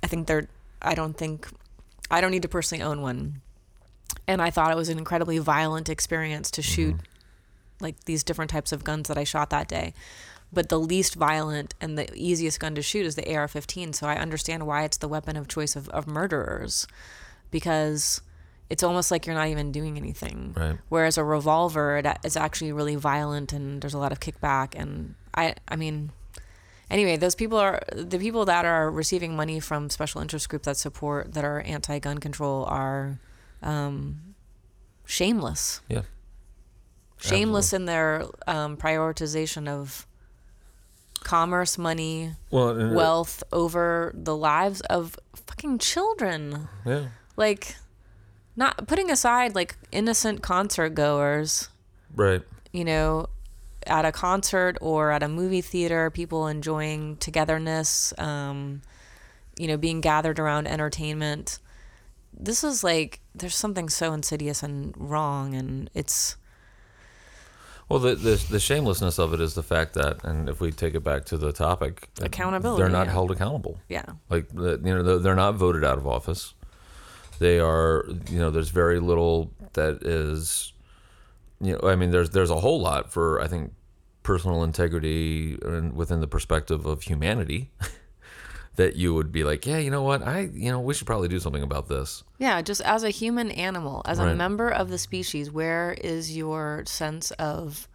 I 0.04 0.08
think 0.08 0.28
they're. 0.28 0.48
I 0.82 0.94
don't 0.94 1.16
think. 1.16 1.48
I 2.10 2.20
don't 2.20 2.32
need 2.32 2.42
to 2.42 2.50
personally 2.50 2.84
own 2.84 3.02
one, 3.02 3.42
and 4.28 4.42
I 4.42 4.50
thought 4.50 4.72
it 4.72 4.76
was 4.76 4.90
an 4.90 4.98
incredibly 4.98 5.38
violent 5.38 5.88
experience 5.88 6.52
to 6.52 6.62
shoot, 6.62 6.96
like 7.80 8.04
these 8.04 8.26
different 8.26 8.52
types 8.52 8.74
of 8.74 8.84
guns 8.84 9.08
that 9.08 9.18
I 9.18 9.24
shot 9.24 9.52
that 9.52 9.70
day 9.70 9.94
but 10.54 10.70
the 10.70 10.80
least 10.80 11.16
violent 11.16 11.74
and 11.80 11.98
the 11.98 12.14
easiest 12.16 12.60
gun 12.60 12.76
to 12.76 12.82
shoot 12.82 13.06
is 13.06 13.16
the 13.16 13.34
AR-15. 13.36 13.96
So 13.96 14.08
I 14.08 14.16
understand 14.16 14.68
why 14.68 14.84
it's 14.84 14.98
the 14.98 15.08
weapon 15.08 15.38
of 15.38 15.48
choice 15.48 15.76
of, 15.76 15.88
of 15.90 16.08
murderers, 16.08 16.88
because 17.52 18.22
it's 18.70 18.84
almost 18.84 19.12
like 19.12 19.26
you're 19.26 19.36
not 19.36 19.48
even 19.48 19.72
doing 19.72 19.98
anything. 19.98 20.54
Right. 20.56 20.78
Whereas 20.90 21.18
a 21.18 21.24
revolver, 21.24 21.98
it, 21.98 22.06
it's 22.24 22.36
actually 22.38 22.72
really 22.72 22.96
violent 22.96 23.54
and 23.54 23.82
there's 23.82 23.94
a 23.94 23.98
lot 23.98 24.12
of 24.12 24.20
kickback. 24.20 24.74
And 24.76 25.16
I, 25.36 25.56
I 25.68 25.76
mean, 25.76 26.12
anyway, 26.90 27.18
those 27.18 27.36
people 27.36 27.58
are 27.58 27.82
the 27.94 28.18
people 28.20 28.46
that 28.46 28.66
are 28.66 28.90
receiving 28.92 29.36
money 29.36 29.60
from 29.60 29.90
special 29.90 30.22
interest 30.22 30.50
groups 30.50 30.66
that 30.66 30.78
support 30.78 31.34
that 31.34 31.44
are 31.46 31.62
anti-gun 31.62 32.18
control 32.20 32.66
are 32.66 33.20
um, 33.62 34.36
shameless 35.06 35.82
Yeah. 35.90 36.02
shameless 37.20 37.74
in 37.74 37.86
their 37.86 38.26
um, 38.48 38.76
prioritization 38.78 39.68
of 39.68 40.08
commerce, 41.24 41.78
money, 41.78 42.36
Well. 42.50 42.94
wealth 42.94 43.44
over 43.52 44.12
the 44.16 44.36
lives 44.36 44.82
of 44.82 45.18
fucking 45.36 45.80
children. 45.80 46.68
Yeah. 46.86 47.08
Like, 47.38 47.76
not 48.56 48.88
putting 48.88 49.10
aside 49.10 49.56
like 49.56 49.78
innocent 49.92 50.42
concert 50.42 50.90
goers, 50.90 51.70
Right. 52.16 52.42
you 52.72 52.84
know, 52.84 53.28
at 53.88 54.06
a 54.06 54.12
concert 54.12 54.78
or 54.82 55.12
at 55.12 55.24
a 55.24 55.28
movie 55.28 55.62
theater, 55.62 56.10
people 56.12 56.48
enjoying 56.48 57.18
togetherness, 57.18 58.14
um, 58.20 58.82
you 59.58 59.68
know, 59.68 59.78
being 59.78 60.02
gathered 60.02 60.40
around 60.40 60.68
entertainment. 60.68 61.60
This 62.34 62.64
is 62.64 62.84
like, 62.84 63.20
there's 63.36 63.56
something 63.56 63.90
so 63.90 64.14
insidious 64.14 64.64
and 64.64 64.94
wrong, 64.98 65.54
and 65.56 65.90
it's. 65.94 66.36
Well, 67.92 68.00
the, 68.00 68.16
the 68.16 68.46
the 68.50 68.60
shamelessness 68.60 69.20
of 69.20 69.34
it 69.34 69.42
is 69.42 69.54
the 69.54 69.64
fact 69.64 69.96
that, 69.96 70.24
and 70.24 70.48
if 70.48 70.62
we 70.62 70.72
take 70.72 70.96
it 70.96 71.02
back 71.02 71.26
to 71.26 71.38
the 71.38 71.52
topic, 71.52 72.08
that 72.16 72.28
Accountability, 72.28 72.82
they're 72.82 72.90
not 72.90 73.08
yeah. 73.08 73.12
held 73.12 73.32
accountable. 73.32 73.82
Yeah. 73.90 74.06
Like 74.30 74.48
you 74.54 74.78
know, 74.80 75.04
they're, 75.04 75.20
they're 75.20 75.36
not 75.36 75.56
voted 75.56 75.84
out 75.84 75.98
of 75.98 76.08
office. 76.08 76.54
They 77.40 77.60
are, 77.60 78.06
you 78.30 78.40
know, 78.40 78.50
there's 78.50 78.70
very 78.70 79.02
little 79.02 79.52
that 79.74 80.04
is, 80.04 80.72
you 81.60 81.74
know, 81.74 81.90
I 81.90 81.98
mean, 81.98 82.12
there's 82.12 82.30
there's 82.30 82.50
a 82.50 82.62
whole 82.62 82.80
lot 82.80 83.12
for 83.12 83.42
I 83.42 83.48
think 83.48 83.74
personal 84.24 84.64
integrity 84.64 85.58
and 85.62 85.94
within 85.94 86.22
the 86.22 86.28
perspective 86.28 86.86
of 86.86 87.02
humanity 87.02 87.72
that 88.76 88.96
you 88.96 89.14
would 89.14 89.32
be 89.32 89.44
like, 89.44 89.66
yeah, 89.66 89.78
you 89.78 89.92
know 89.92 90.02
what, 90.02 90.22
I, 90.22 90.50
you 90.54 90.72
know, 90.72 90.80
we 90.80 90.94
should 90.94 91.08
probably 91.08 91.28
do 91.28 91.40
something 91.40 91.64
about 91.64 91.88
this. 91.90 92.24
Yeah, 92.40 92.62
just 92.62 92.82
as 92.82 93.04
a 93.04 93.10
human 93.10 93.52
animal, 93.52 94.02
as 94.06 94.20
a 94.20 94.34
member 94.34 94.70
of 94.70 94.90
the 94.90 94.98
species, 94.98 95.52
where 95.52 95.94
is 96.02 96.36
your 96.36 96.84
sense 96.86 97.32
of 97.32 97.88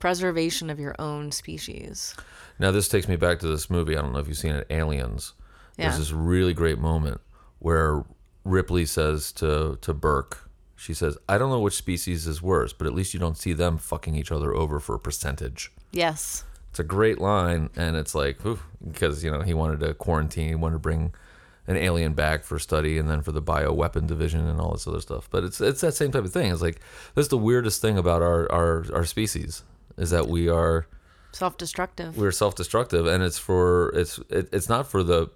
preservation 0.00 0.70
of 0.70 0.80
your 0.80 0.96
own 0.98 1.30
species? 1.30 2.14
Now, 2.58 2.72
this 2.72 2.88
takes 2.88 3.06
me 3.06 3.16
back 3.16 3.38
to 3.40 3.46
this 3.46 3.70
movie. 3.70 3.96
I 3.96 4.02
don't 4.02 4.12
know 4.12 4.18
if 4.18 4.28
you've 4.28 4.36
seen 4.36 4.54
it, 4.54 4.66
Aliens. 4.70 5.34
Yeah. 5.76 5.88
There's 5.88 5.98
this 5.98 6.12
really 6.12 6.54
great 6.54 6.78
moment 6.78 7.20
where 7.60 8.04
Ripley 8.44 8.86
says 8.86 9.32
to 9.32 9.78
to 9.82 9.94
Burke, 9.94 10.50
she 10.74 10.92
says, 10.94 11.16
"I 11.28 11.38
don't 11.38 11.50
know 11.50 11.60
which 11.60 11.74
species 11.74 12.26
is 12.26 12.42
worse, 12.42 12.72
but 12.72 12.86
at 12.86 12.94
least 12.94 13.14
you 13.14 13.20
don't 13.20 13.36
see 13.36 13.52
them 13.52 13.78
fucking 13.78 14.16
each 14.16 14.32
other 14.32 14.54
over 14.54 14.80
for 14.80 14.96
a 14.96 14.98
percentage." 14.98 15.70
Yes. 15.92 16.44
It's 16.70 16.78
a 16.78 16.84
great 16.84 17.18
line, 17.18 17.70
and 17.76 17.96
it's 17.96 18.14
like 18.14 18.38
because 18.86 19.24
you 19.24 19.30
know 19.30 19.40
he 19.42 19.54
wanted 19.54 19.80
to 19.80 19.94
quarantine, 19.94 20.48
he 20.48 20.54
wanted 20.54 20.74
to 20.74 20.80
bring 20.80 21.12
an 21.66 21.76
alien 21.76 22.14
back 22.14 22.44
for 22.44 22.58
study, 22.58 22.98
and 22.98 23.10
then 23.10 23.22
for 23.22 23.32
the 23.32 23.42
bioweapon 23.42 24.06
division 24.06 24.46
and 24.46 24.60
all 24.60 24.72
this 24.72 24.86
other 24.86 25.00
stuff. 25.00 25.28
But 25.30 25.44
it's 25.44 25.60
it's 25.60 25.80
that 25.80 25.94
same 25.94 26.12
type 26.12 26.24
of 26.24 26.32
thing. 26.32 26.52
It's 26.52 26.62
like 26.62 26.80
that's 27.14 27.28
the 27.28 27.38
weirdest 27.38 27.80
thing 27.80 27.98
about 27.98 28.22
our 28.22 28.50
our, 28.52 28.84
our 28.94 29.04
species 29.04 29.62
is 29.96 30.10
that 30.10 30.28
we 30.28 30.48
are 30.48 30.86
Self-destructive. 31.32 32.16
we're 32.16 32.32
self-destructive, 32.32 33.06
and 33.06 33.22
it's 33.22 33.38
for 33.38 33.90
it's 33.94 34.18
it, 34.30 34.48
it's 34.52 34.68
not 34.68 34.86
for 34.86 35.02
the 35.02 35.30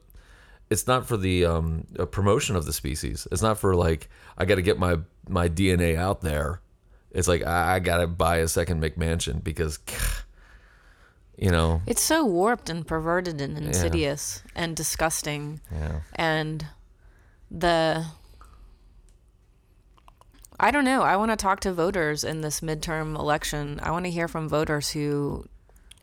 it's 0.70 0.86
not 0.86 1.06
for 1.06 1.18
the 1.18 1.44
um, 1.44 1.86
uh, 1.98 2.06
promotion 2.06 2.56
of 2.56 2.64
the 2.64 2.72
species. 2.72 3.28
It's 3.30 3.42
not 3.42 3.58
for 3.58 3.74
like 3.74 4.08
I 4.38 4.46
got 4.46 4.54
to 4.54 4.62
get 4.62 4.78
my 4.78 4.96
my 5.28 5.48
DNA 5.48 5.96
out 5.96 6.22
there. 6.22 6.60
It's 7.10 7.28
like 7.28 7.44
I, 7.44 7.74
I 7.74 7.78
got 7.78 7.98
to 7.98 8.06
buy 8.06 8.38
a 8.38 8.48
second 8.48 8.82
McMansion 8.82 9.44
because 9.44 9.78
you 11.42 11.50
know 11.50 11.80
It's 11.86 12.02
so 12.02 12.24
warped 12.24 12.70
and 12.70 12.86
perverted 12.86 13.40
and 13.40 13.58
insidious 13.58 14.42
and 14.54 14.76
disgusting. 14.76 15.60
yeah 15.80 16.00
And 16.14 16.66
the 17.50 18.06
I 20.60 20.70
don't 20.70 20.84
know. 20.84 21.02
I 21.02 21.16
want 21.16 21.32
to 21.32 21.36
talk 21.36 21.58
to 21.60 21.72
voters 21.72 22.22
in 22.22 22.40
this 22.40 22.60
midterm 22.60 23.16
election. 23.18 23.80
I 23.82 23.90
want 23.90 24.04
to 24.04 24.10
hear 24.12 24.28
from 24.28 24.48
voters 24.48 24.90
who 24.90 25.46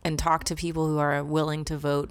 and 0.04 0.18
talk 0.18 0.44
to 0.44 0.54
people 0.54 0.86
who 0.86 0.98
are 0.98 1.24
willing 1.24 1.64
to 1.66 1.78
vote 1.78 2.10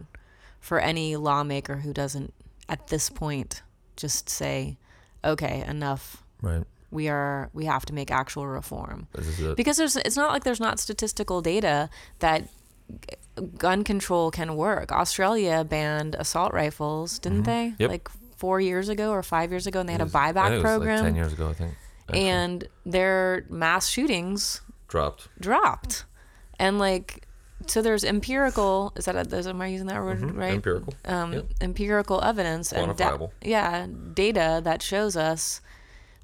for 0.59 0.79
any 0.79 1.15
lawmaker 1.15 1.77
who 1.77 1.93
doesn't 1.93 2.33
at 2.67 2.88
this 2.88 3.09
point 3.09 3.62
just 3.95 4.29
say, 4.29 4.77
"Okay, 5.24 5.63
enough. 5.67 6.24
right. 6.41 6.63
We 6.91 7.07
are 7.07 7.50
we 7.53 7.65
have 7.65 7.86
to 7.86 7.93
make 7.93 8.09
actual 8.09 8.48
reform." 8.48 9.07
This 9.13 9.27
is 9.27 9.39
it. 9.41 9.55
because 9.55 9.77
there's 9.77 9.95
it's 9.98 10.17
not 10.17 10.31
like 10.33 10.43
there's 10.43 10.59
not 10.59 10.79
statistical 10.79 11.41
data 11.41 11.89
that 12.19 12.50
gun 13.58 13.84
control 13.84 14.31
can 14.31 14.55
work. 14.55 14.91
Australia 14.91 15.63
banned 15.63 16.15
assault 16.15 16.53
rifles, 16.53 17.19
didn't 17.19 17.43
they? 17.43 17.67
Mm-hmm. 17.72 17.81
Yep. 17.84 17.89
Like 17.89 18.10
4 18.38 18.60
years 18.62 18.89
ago 18.89 19.12
or 19.12 19.22
5 19.24 19.51
years 19.51 19.67
ago 19.67 19.79
and 19.81 19.88
they 19.89 19.93
had 19.93 20.01
a 20.01 20.05
It 20.05 20.15
I 20.15 20.31
think 20.31 20.38
buyback 20.38 20.50
it 20.51 20.53
was 20.55 20.62
program 20.63 20.96
like 20.98 21.05
ten 21.05 21.15
years 21.15 21.34
ago, 21.34 21.50
I 21.50 21.53
think. 21.53 21.74
actually. 22.08 22.27
and 22.27 22.67
their 22.86 23.46
mass 23.50 23.88
shootings 23.88 24.62
dropped. 24.88 25.27
dropped. 25.39 26.05
And 26.60 26.79
like 26.79 27.25
so 27.67 27.81
there's 27.81 28.05
empirical 28.05 28.93
is 28.96 29.05
that 29.05 29.15
a, 29.15 29.36
is, 29.38 29.46
am 29.46 29.62
I 29.62 29.67
using 29.67 29.88
that 29.88 30.01
word 30.01 30.22
right? 30.36 30.53
Empirical. 30.53 30.93
um, 31.05 31.34
Yep. 31.34 31.46
empirical 31.62 32.24
evidence 32.24 32.72
and 32.72 32.96
da- 32.98 33.27
yeah, 33.43 33.86
data 34.13 34.62
that 34.63 34.81
shows 34.81 35.15
us 35.17 35.60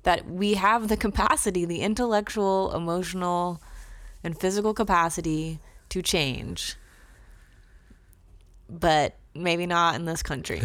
that 0.03 0.25
we 0.29 0.53
have 0.53 0.88
the 0.88 0.95
capacity, 0.98 1.65
the 1.65 1.81
intellectual, 1.81 2.74
emotional, 2.75 3.62
and 4.24 4.38
physical 4.39 4.74
capacity 4.74 5.60
to 5.95 6.01
change. 6.01 6.75
But 8.69 9.15
maybe 9.33 9.65
not 9.65 9.95
in 9.95 10.05
this 10.05 10.21
country. 10.23 10.61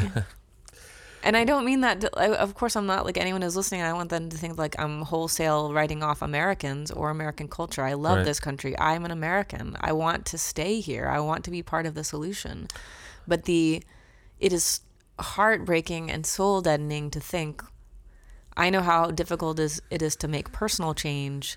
and 1.22 1.36
I 1.36 1.44
don't 1.44 1.64
mean 1.64 1.82
that, 1.82 2.04
I- 2.16 2.34
of 2.34 2.54
course, 2.54 2.74
I'm 2.76 2.86
not 2.86 3.04
like 3.04 3.16
anyone 3.18 3.42
who's 3.42 3.56
listening. 3.56 3.82
I 3.82 3.92
want 3.92 4.10
them 4.10 4.28
to 4.28 4.36
think 4.36 4.58
like 4.58 4.74
I'm 4.78 5.02
wholesale 5.02 5.72
writing 5.72 6.02
off 6.02 6.22
Americans 6.22 6.90
or 6.90 7.10
American 7.10 7.46
culture. 7.48 7.82
I 7.82 7.92
love 7.94 8.18
Right. 8.18 8.24
this 8.26 8.40
country. 8.40 8.76
I'm 8.78 9.04
an 9.04 9.10
American. 9.10 9.76
I 9.80 9.92
want 9.92 10.26
to 10.26 10.38
stay 10.38 10.80
here. 10.80 11.08
I 11.08 11.20
want 11.20 11.44
to 11.44 11.50
be 11.50 11.62
part 11.62 11.86
of 11.86 11.94
the 11.94 12.04
solution. 12.04 12.66
But 13.28 13.44
the, 13.44 13.82
it 14.40 14.52
is 14.52 14.80
heartbreaking 15.18 16.10
and 16.10 16.24
soul 16.26 16.60
deadening 16.62 17.10
to 17.10 17.20
think 17.20 17.62
I 18.56 18.68
know 18.68 18.80
how 18.82 19.10
difficult 19.12 19.58
is 19.60 19.80
it 19.90 20.02
is 20.02 20.16
to 20.16 20.28
make 20.28 20.50
personal 20.52 20.92
change, 20.92 21.56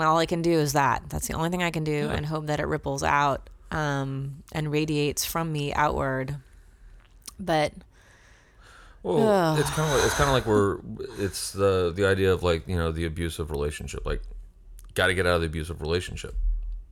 and 0.00 0.06
all 0.06 0.18
I 0.18 0.26
can 0.26 0.42
do 0.42 0.52
is 0.52 0.74
that. 0.74 1.02
That's 1.08 1.26
the 1.26 1.34
only 1.34 1.48
thing 1.50 1.62
I 1.62 1.70
can 1.70 1.84
do, 1.84 2.08
and 2.10 2.26
hope 2.26 2.46
that 2.46 2.60
it 2.60 2.66
ripples 2.66 3.02
out 3.02 3.48
um, 3.70 4.42
and 4.52 4.70
radiates 4.70 5.24
from 5.24 5.50
me 5.52 5.72
outward. 5.74 6.36
But 7.40 7.72
Well, 9.02 9.26
Ugh. 9.28 9.58
it's 9.58 9.70
kind 9.70 9.88
of 9.90 9.96
like, 9.96 10.04
it's 10.06 10.14
kind 10.14 10.28
of 10.28 10.34
like 10.34 10.46
we're 10.46 10.78
it's 11.18 11.52
the 11.52 11.92
the 11.94 12.06
idea 12.06 12.32
of 12.32 12.42
like 12.42 12.66
you 12.68 12.76
know 12.76 12.92
the 12.92 13.06
abusive 13.06 13.50
relationship. 13.50 14.04
Like, 14.04 14.22
got 14.94 15.06
to 15.08 15.14
get 15.14 15.26
out 15.26 15.36
of 15.36 15.40
the 15.40 15.46
abusive 15.46 15.80
relationship, 15.80 16.34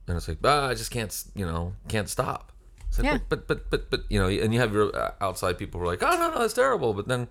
and 0.07 0.17
it's 0.17 0.27
like 0.27 0.37
ah, 0.43 0.67
I 0.69 0.73
just 0.73 0.91
can't 0.91 1.13
you 1.35 1.45
know 1.45 1.73
can't 1.87 2.09
stop. 2.09 2.51
Like, 2.97 3.05
Yeah. 3.05 3.17
But, 3.27 3.47
but 3.47 3.69
but 3.69 3.89
but 3.91 4.03
you 4.09 4.19
know, 4.19 4.29
and 4.29 4.53
you 4.53 4.59
have 4.59 4.71
your 4.73 4.95
uh, 4.95 5.11
outside 5.19 5.57
people 5.57 5.79
who 5.79 5.85
are 5.85 5.89
like, 5.89 6.01
oh 6.01 6.17
no 6.17 6.31
no 6.31 6.39
that's 6.39 6.53
terrible, 6.53 6.93
but 6.93 7.07
then 7.07 7.27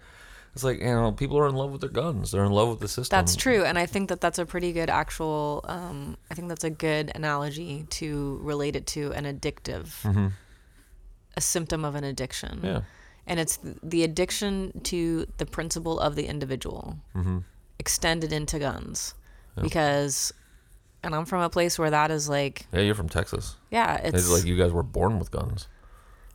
it's 0.54 0.64
like 0.64 0.78
you 0.80 0.86
know 0.86 1.12
people 1.12 1.36
are 1.38 1.48
in 1.48 1.54
love 1.54 1.70
with 1.72 1.80
their 1.80 1.90
guns. 1.90 2.30
They're 2.30 2.44
in 2.44 2.52
love 2.52 2.68
with 2.68 2.80
the 2.80 2.88
system. 2.88 3.16
that's 3.16 3.36
true, 3.36 3.64
and 3.64 3.78
I 3.78 3.86
think 3.86 4.08
that 4.08 4.20
that's 4.20 4.38
a 4.38 4.46
pretty 4.46 4.72
good 4.72 4.88
actual. 4.88 5.64
Um, 5.68 6.16
I 6.30 6.34
think 6.34 6.48
that's 6.48 6.64
a 6.64 6.70
good 6.70 7.10
analogy 7.14 7.86
to 7.90 8.38
relate 8.42 8.76
it 8.76 8.86
to 8.88 9.12
an 9.12 9.24
addictive, 9.24 9.86
a 11.36 11.40
symptom 11.40 11.84
of 11.84 11.94
an 11.94 12.04
addiction. 12.04 12.56
Mm-hmm. 12.58 12.66
Yeah. 12.66 12.80
and 13.26 13.40
it's 13.40 13.58
the 13.82 14.04
addiction 14.04 14.80
to 14.84 15.26
the 15.38 15.46
principle 15.46 15.98
of 15.98 16.14
the 16.14 16.26
individual 16.26 16.98
Mm-hmm. 17.16 17.38
extended 17.78 18.32
into 18.32 18.58
guns 18.58 19.14
because 19.60 20.32
and 21.02 21.14
i'm 21.14 21.24
from 21.24 21.40
a 21.42 21.48
place 21.48 21.78
where 21.78 21.90
that 21.90 22.10
is 22.10 22.28
like 22.28 22.66
Yeah, 22.72 22.80
you're 22.80 22.94
from 22.94 23.08
Texas. 23.08 23.56
yeah 23.70 23.96
it's, 23.96 24.16
It's 24.18 24.30
like 24.30 24.44
you 24.44 24.56
guys 24.56 24.72
were 24.72 24.82
born 24.82 25.18
with 25.18 25.30
guns. 25.30 25.68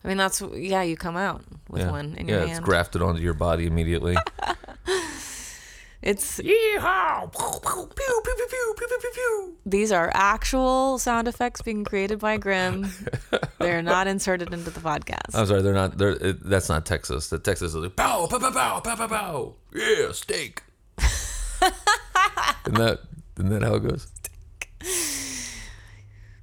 I 0.03 0.07
mean 0.07 0.17
that's 0.17 0.41
yeah 0.53 0.81
you 0.81 0.95
come 0.95 1.17
out 1.17 1.43
with 1.67 1.81
yeah. 1.81 1.91
one 1.91 2.15
in 2.15 2.27
yeah, 2.27 2.31
your 2.31 2.39
hand. 2.39 2.49
Yeah, 2.49 2.57
it's 2.57 2.65
grafted 2.65 3.01
onto 3.01 3.21
your 3.21 3.33
body 3.33 3.65
immediately. 3.65 4.15
it's 6.01 6.39
Yeehaw! 6.39 7.31
Pew, 7.31 7.59
pew, 7.61 7.89
pew, 7.95 8.21
pew, 8.23 8.47
pew, 8.49 8.75
pew, 8.77 8.87
pew, 8.87 9.11
pew. 9.13 9.57
these 9.65 9.91
are 9.91 10.09
actual 10.13 10.97
sound 10.99 11.27
effects 11.27 11.61
being 11.61 11.83
created 11.83 12.19
by 12.19 12.37
Grimm 12.37 12.87
they're 13.59 13.81
not 13.81 14.07
inserted 14.07 14.53
into 14.53 14.69
the 14.69 14.79
podcast 14.79 15.35
I'm 15.35 15.45
sorry, 15.45 15.61
they're 15.61 15.73
not. 15.73 15.97
They're 15.97 16.11
it, 16.11 16.43
that's 16.43 16.69
not 16.69 16.85
Texas. 16.85 17.29
The 17.29 17.39
Texas 17.39 17.75
is 17.75 17.75
like 17.75 17.95
pow, 17.95 18.27
pow, 18.27 18.39
pow, 18.39 18.51
pow, 18.51 18.79
pow, 18.79 18.95
pow, 18.95 19.07
pow. 19.07 19.55
Yeah, 19.73 20.11
steak. 20.13 20.63
isn't 20.99 22.77
that 22.77 22.99
isn't 23.37 23.49
that 23.49 23.63
how 23.63 23.75
it 23.75 23.83
goes? 23.87 24.07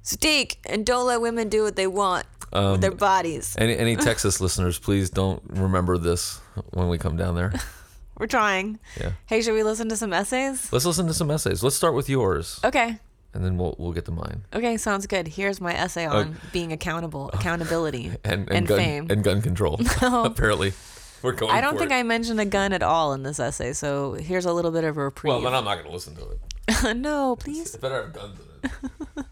steak 0.03 0.59
and 0.65 0.85
don't 0.85 1.05
let 1.05 1.19
women 1.19 1.49
do 1.49 1.63
what 1.63 1.75
they 1.75 1.87
want 1.87 2.25
Um, 2.53 2.71
with 2.73 2.81
their 2.81 2.91
bodies 2.91 3.55
Any 3.57 3.77
any 3.77 3.95
Texas 3.95 4.39
listeners, 4.45 4.79
please 4.79 5.09
don't 5.09 5.41
remember 5.49 5.97
this 5.97 6.39
when 6.71 6.87
we 6.87 6.97
come 6.97 7.17
down 7.17 7.35
there. 7.35 7.53
we're 8.17 8.27
trying 8.27 8.79
Yeah, 8.99 9.11
hey 9.25 9.41
should 9.41 9.53
we 9.53 9.63
listen 9.63 9.89
to 9.89 9.97
some 9.97 10.13
essays 10.13 10.71
let's 10.71 10.85
listen 10.85 11.07
to 11.07 11.13
some 11.13 11.29
essays. 11.29 11.63
Let's 11.63 11.75
start 11.75 11.93
with 11.93 12.09
yours, 12.09 12.59
okay 12.63 12.99
and 13.33 13.45
then 13.45 13.57
we'll 13.57 13.75
we'll 13.77 13.91
get 13.91 14.05
to 14.05 14.11
mine. 14.11 14.43
Okay, 14.51 14.77
sounds 14.77 15.05
good. 15.05 15.27
Here's 15.27 15.61
my 15.61 15.73
essay 15.75 16.07
on 16.07 16.37
being 16.51 16.71
accountable, 16.71 17.29
accountability, 17.33 18.11
And 18.23 18.47
and, 18.47 18.51
and 18.51 18.67
gun 18.67 18.77
fame. 18.79 19.07
and 19.11 19.23
gun 19.23 19.41
control. 19.43 19.79
Apparently, 20.01 20.73
we're 21.21 21.33
going. 21.33 21.51
I 21.53 21.61
don't 21.61 21.77
think 21.77 21.91
it. 21.91 21.95
I 21.95 22.03
mentioned 22.03 22.39
a 22.39 22.45
gun 22.45 22.73
at 22.73 22.81
all 22.81 23.13
in 23.13 23.21
this 23.21 23.39
essay, 23.39 23.73
so 23.73 24.13
here's 24.13 24.45
a 24.45 24.53
little 24.53 24.71
bit 24.71 24.83
of 24.83 24.97
a 24.97 25.03
reprieve. 25.03 25.33
Well, 25.33 25.41
then 25.41 25.53
I'm 25.53 25.65
not 25.65 25.75
going 25.75 25.85
to 25.85 25.91
listen 25.93 26.15
to 26.15 26.29
it. 26.29 26.97
no, 26.97 27.35
please. 27.35 27.75
It 27.75 27.81
better 27.81 28.01
have 28.03 28.13
guns 28.13 28.39
in 28.39 28.71
it. 28.71 29.25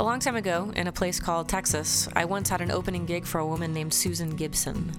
A 0.00 0.02
long 0.02 0.18
time 0.18 0.36
ago, 0.36 0.72
in 0.76 0.86
a 0.86 0.92
place 0.92 1.20
called 1.20 1.46
Texas, 1.46 2.08
I 2.16 2.24
once 2.24 2.48
had 2.48 2.62
an 2.62 2.70
opening 2.70 3.04
gig 3.04 3.26
for 3.26 3.38
a 3.38 3.46
woman 3.46 3.74
named 3.74 3.92
Susan 3.92 4.34
Gibson. 4.34 4.92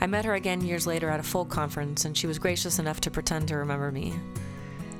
I 0.00 0.08
met 0.08 0.24
her 0.24 0.34
again 0.34 0.60
years 0.60 0.88
later 0.88 1.08
at 1.08 1.20
a 1.20 1.22
folk 1.22 1.48
conference, 1.48 2.04
and 2.04 2.18
she 2.18 2.26
was 2.26 2.40
gracious 2.40 2.80
enough 2.80 3.00
to 3.02 3.12
pretend 3.12 3.46
to 3.46 3.56
remember 3.58 3.92
me. 3.92 4.12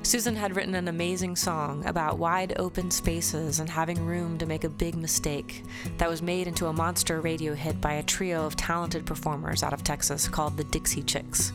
Susan 0.04 0.36
had 0.36 0.54
written 0.54 0.76
an 0.76 0.86
amazing 0.86 1.34
song 1.34 1.84
about 1.84 2.18
wide 2.18 2.54
open 2.60 2.92
spaces 2.92 3.58
and 3.58 3.68
having 3.68 4.06
room 4.06 4.38
to 4.38 4.46
make 4.46 4.62
a 4.62 4.68
big 4.68 4.94
mistake 4.94 5.64
that 5.96 6.08
was 6.08 6.22
made 6.22 6.46
into 6.46 6.68
a 6.68 6.72
monster 6.72 7.20
radio 7.20 7.54
hit 7.54 7.80
by 7.80 7.94
a 7.94 8.04
trio 8.04 8.46
of 8.46 8.54
talented 8.54 9.04
performers 9.04 9.64
out 9.64 9.72
of 9.72 9.82
Texas 9.82 10.28
called 10.28 10.56
the 10.56 10.62
Dixie 10.62 11.02
Chicks. 11.02 11.52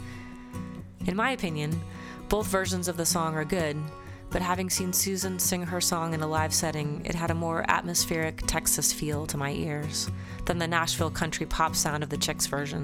In 1.05 1.15
my 1.15 1.31
opinion, 1.31 1.81
both 2.27 2.47
versions 2.47 2.89
of 2.89 2.97
the 2.97 3.05
song 3.05 3.35
are 3.35 3.45
good, 3.45 3.77
but 4.33 4.41
having 4.41 4.67
seen 4.67 4.91
Susan 4.91 5.37
sing 5.37 5.61
her 5.61 5.79
song 5.79 6.15
in 6.15 6.21
a 6.21 6.27
live 6.27 6.55
setting, 6.55 7.05
it 7.05 7.13
had 7.13 7.29
a 7.29 7.35
more 7.35 7.63
atmospheric 7.67 8.41
Texas 8.47 8.91
feel 8.91 9.27
to 9.27 9.37
my 9.37 9.51
ears 9.51 10.09
than 10.45 10.57
the 10.57 10.67
Nashville 10.67 11.11
country 11.11 11.45
pop 11.45 11.75
sound 11.75 12.01
of 12.01 12.09
the 12.09 12.17
Chicks 12.17 12.47
version. 12.47 12.83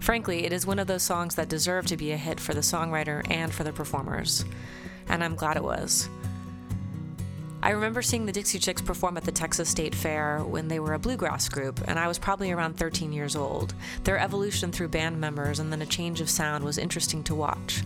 Frankly, 0.00 0.44
it 0.44 0.52
is 0.52 0.66
one 0.66 0.80
of 0.80 0.88
those 0.88 1.04
songs 1.04 1.36
that 1.36 1.48
deserve 1.48 1.86
to 1.86 1.96
be 1.96 2.10
a 2.10 2.16
hit 2.16 2.40
for 2.40 2.52
the 2.52 2.60
songwriter 2.60 3.24
and 3.30 3.54
for 3.54 3.62
the 3.62 3.72
performers, 3.72 4.44
and 5.08 5.22
I'm 5.22 5.36
glad 5.36 5.56
it 5.56 5.62
was. 5.62 6.08
I 7.62 7.70
remember 7.70 8.02
seeing 8.02 8.26
the 8.26 8.32
Dixie 8.32 8.58
Chicks 8.58 8.82
perform 8.82 9.16
at 9.16 9.24
the 9.24 9.32
Texas 9.32 9.68
State 9.70 9.94
Fair 9.94 10.40
when 10.40 10.66
they 10.66 10.80
were 10.80 10.94
a 10.94 10.98
bluegrass 10.98 11.48
group, 11.48 11.80
and 11.86 11.96
I 11.96 12.08
was 12.08 12.18
probably 12.18 12.50
around 12.50 12.76
13 12.76 13.12
years 13.12 13.36
old. 13.36 13.72
Their 14.02 14.18
evolution 14.18 14.72
through 14.72 14.88
band 14.88 15.20
members 15.20 15.60
and 15.60 15.72
then 15.72 15.80
a 15.80 15.86
change 15.86 16.20
of 16.20 16.28
sound 16.28 16.64
was 16.64 16.76
interesting 16.76 17.22
to 17.22 17.36
watch. 17.36 17.84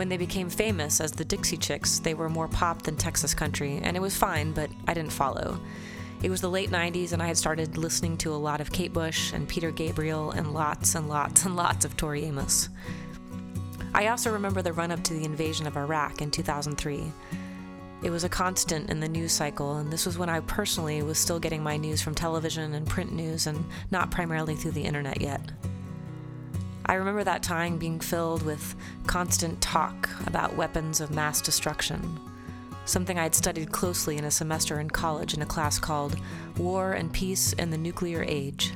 When 0.00 0.08
they 0.08 0.16
became 0.16 0.48
famous 0.48 0.98
as 0.98 1.12
the 1.12 1.26
Dixie 1.26 1.58
Chicks, 1.58 1.98
they 1.98 2.14
were 2.14 2.30
more 2.30 2.48
pop 2.48 2.80
than 2.80 2.96
Texas 2.96 3.34
country, 3.34 3.80
and 3.82 3.98
it 3.98 4.00
was 4.00 4.16
fine, 4.16 4.52
but 4.52 4.70
I 4.88 4.94
didn't 4.94 5.12
follow. 5.12 5.60
It 6.22 6.30
was 6.30 6.40
the 6.40 6.48
late 6.48 6.70
90s, 6.70 7.12
and 7.12 7.22
I 7.22 7.26
had 7.26 7.36
started 7.36 7.76
listening 7.76 8.16
to 8.16 8.32
a 8.32 8.34
lot 8.40 8.62
of 8.62 8.72
Kate 8.72 8.94
Bush 8.94 9.34
and 9.34 9.46
Peter 9.46 9.70
Gabriel 9.70 10.30
and 10.30 10.54
lots 10.54 10.94
and 10.94 11.06
lots 11.06 11.44
and 11.44 11.54
lots 11.54 11.84
of 11.84 11.98
Tori 11.98 12.24
Amos. 12.24 12.70
I 13.92 14.06
also 14.06 14.32
remember 14.32 14.62
the 14.62 14.72
run 14.72 14.90
up 14.90 15.04
to 15.04 15.12
the 15.12 15.26
invasion 15.26 15.66
of 15.66 15.76
Iraq 15.76 16.22
in 16.22 16.30
2003. 16.30 17.12
It 18.02 18.08
was 18.08 18.24
a 18.24 18.28
constant 18.30 18.88
in 18.88 19.00
the 19.00 19.08
news 19.08 19.32
cycle, 19.32 19.76
and 19.76 19.92
this 19.92 20.06
was 20.06 20.16
when 20.16 20.30
I 20.30 20.40
personally 20.40 21.02
was 21.02 21.18
still 21.18 21.38
getting 21.38 21.62
my 21.62 21.76
news 21.76 22.00
from 22.00 22.14
television 22.14 22.72
and 22.72 22.86
print 22.86 23.12
news 23.12 23.46
and 23.46 23.62
not 23.90 24.10
primarily 24.10 24.56
through 24.56 24.70
the 24.70 24.84
internet 24.84 25.20
yet. 25.20 25.42
I 26.90 26.94
remember 26.94 27.22
that 27.22 27.44
time 27.44 27.78
being 27.78 28.00
filled 28.00 28.42
with 28.42 28.74
constant 29.06 29.60
talk 29.60 30.10
about 30.26 30.56
weapons 30.56 31.00
of 31.00 31.12
mass 31.12 31.40
destruction, 31.40 32.18
something 32.84 33.16
I 33.16 33.22
had 33.22 33.34
studied 33.36 33.70
closely 33.70 34.16
in 34.16 34.24
a 34.24 34.30
semester 34.32 34.80
in 34.80 34.90
college 34.90 35.32
in 35.32 35.40
a 35.40 35.46
class 35.46 35.78
called 35.78 36.16
War 36.58 36.94
and 36.94 37.12
Peace 37.12 37.52
in 37.52 37.70
the 37.70 37.78
Nuclear 37.78 38.24
Age. 38.26 38.72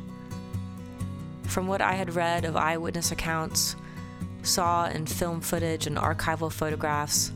From 1.42 1.66
what 1.66 1.80
I 1.80 1.94
had 1.94 2.14
read 2.14 2.44
of 2.44 2.56
eyewitness 2.56 3.10
accounts, 3.10 3.74
saw 4.44 4.86
in 4.86 5.06
film 5.06 5.40
footage 5.40 5.88
and 5.88 5.96
archival 5.96 6.52
photographs, 6.52 7.32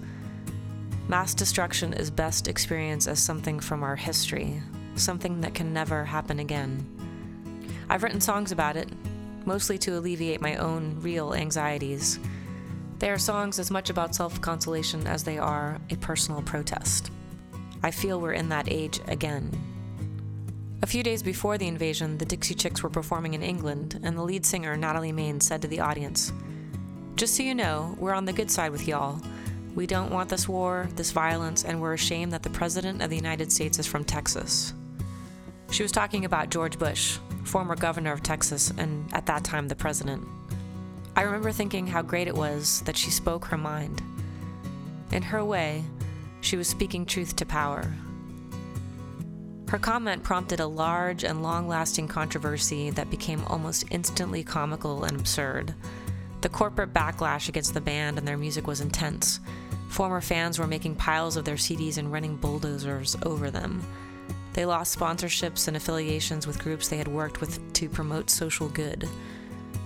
mass 1.08 1.34
destruction 1.34 1.92
is 1.92 2.08
best 2.08 2.46
experienced 2.46 3.08
as 3.08 3.20
something 3.20 3.58
from 3.58 3.82
our 3.82 3.96
history, 3.96 4.62
something 4.94 5.40
that 5.40 5.54
can 5.54 5.72
never 5.72 6.04
happen 6.04 6.38
again. 6.38 6.86
I've 7.90 8.04
written 8.04 8.20
songs 8.20 8.52
about 8.52 8.76
it, 8.76 8.88
mostly 9.46 9.78
to 9.78 9.98
alleviate 9.98 10.40
my 10.40 10.56
own 10.56 10.96
real 11.00 11.34
anxieties. 11.34 12.18
They 12.98 13.10
are 13.10 13.18
songs 13.18 13.58
as 13.58 13.70
much 13.70 13.90
about 13.90 14.14
self 14.14 14.40
consolation 14.40 15.06
as 15.06 15.24
they 15.24 15.38
are 15.38 15.78
a 15.90 15.96
personal 15.96 16.42
protest. 16.42 17.10
I 17.82 17.90
feel 17.90 18.20
we're 18.20 18.32
in 18.32 18.48
that 18.48 18.70
age 18.70 19.00
again. 19.06 19.50
A 20.82 20.86
few 20.86 21.02
days 21.02 21.22
before 21.22 21.58
the 21.58 21.66
invasion, 21.66 22.18
the 22.18 22.24
Dixie 22.24 22.54
Chicks 22.54 22.82
were 22.82 22.88
performing 22.88 23.34
in 23.34 23.42
England, 23.42 24.00
and 24.02 24.16
the 24.16 24.22
lead 24.22 24.46
singer, 24.46 24.76
Natalie 24.76 25.12
Maines, 25.12 25.42
said 25.42 25.62
to 25.62 25.68
the 25.68 25.80
audience, 25.80 26.32
Just 27.16 27.36
so 27.36 27.42
you 27.42 27.54
know, 27.54 27.96
we're 27.98 28.14
on 28.14 28.24
the 28.24 28.32
good 28.32 28.50
side 28.50 28.70
with 28.70 28.86
y'all. 28.86 29.20
We 29.74 29.86
don't 29.86 30.12
want 30.12 30.28
this 30.28 30.48
war, 30.48 30.88
this 30.94 31.12
violence, 31.12 31.64
and 31.64 31.80
we're 31.80 31.94
ashamed 31.94 32.32
that 32.32 32.42
the 32.42 32.50
President 32.50 33.02
of 33.02 33.10
the 33.10 33.16
United 33.16 33.52
States 33.52 33.78
is 33.78 33.86
from 33.86 34.04
Texas. 34.04 34.72
She 35.70 35.82
was 35.82 35.92
talking 35.92 36.24
about 36.24 36.50
George 36.50 36.78
Bush, 36.78 37.18
former 37.48 37.74
governor 37.74 38.12
of 38.12 38.22
Texas, 38.22 38.72
and 38.76 39.12
at 39.12 39.26
that 39.26 39.42
time 39.42 39.68
the 39.68 39.74
president. 39.74 40.26
I 41.16 41.22
remember 41.22 41.50
thinking 41.50 41.86
how 41.86 42.02
great 42.02 42.28
it 42.28 42.36
was 42.36 42.82
that 42.82 42.96
she 42.96 43.10
spoke 43.10 43.46
her 43.46 43.58
mind. 43.58 44.02
In 45.10 45.22
her 45.22 45.44
way, 45.44 45.82
she 46.42 46.56
was 46.56 46.68
speaking 46.68 47.04
truth 47.04 47.34
to 47.36 47.46
power. 47.46 47.92
Her 49.68 49.78
comment 49.78 50.22
prompted 50.22 50.60
a 50.60 50.66
large 50.66 51.24
and 51.24 51.42
long 51.42 51.66
lasting 51.66 52.08
controversy 52.08 52.90
that 52.90 53.10
became 53.10 53.44
almost 53.46 53.84
instantly 53.90 54.44
comical 54.44 55.04
and 55.04 55.18
absurd. 55.18 55.74
The 56.42 56.48
corporate 56.48 56.94
backlash 56.94 57.48
against 57.48 57.74
the 57.74 57.80
band 57.80 58.18
and 58.18 58.28
their 58.28 58.38
music 58.38 58.66
was 58.66 58.80
intense. 58.80 59.40
Former 59.88 60.20
fans 60.20 60.58
were 60.58 60.66
making 60.66 60.94
piles 60.94 61.36
of 61.36 61.44
their 61.44 61.56
CDs 61.56 61.98
and 61.98 62.12
running 62.12 62.36
bulldozers 62.36 63.16
over 63.24 63.50
them. 63.50 63.82
They 64.58 64.66
lost 64.66 64.98
sponsorships 64.98 65.68
and 65.68 65.76
affiliations 65.76 66.44
with 66.44 66.58
groups 66.58 66.88
they 66.88 66.96
had 66.96 67.06
worked 67.06 67.40
with 67.40 67.72
to 67.74 67.88
promote 67.88 68.28
social 68.28 68.68
good. 68.68 69.08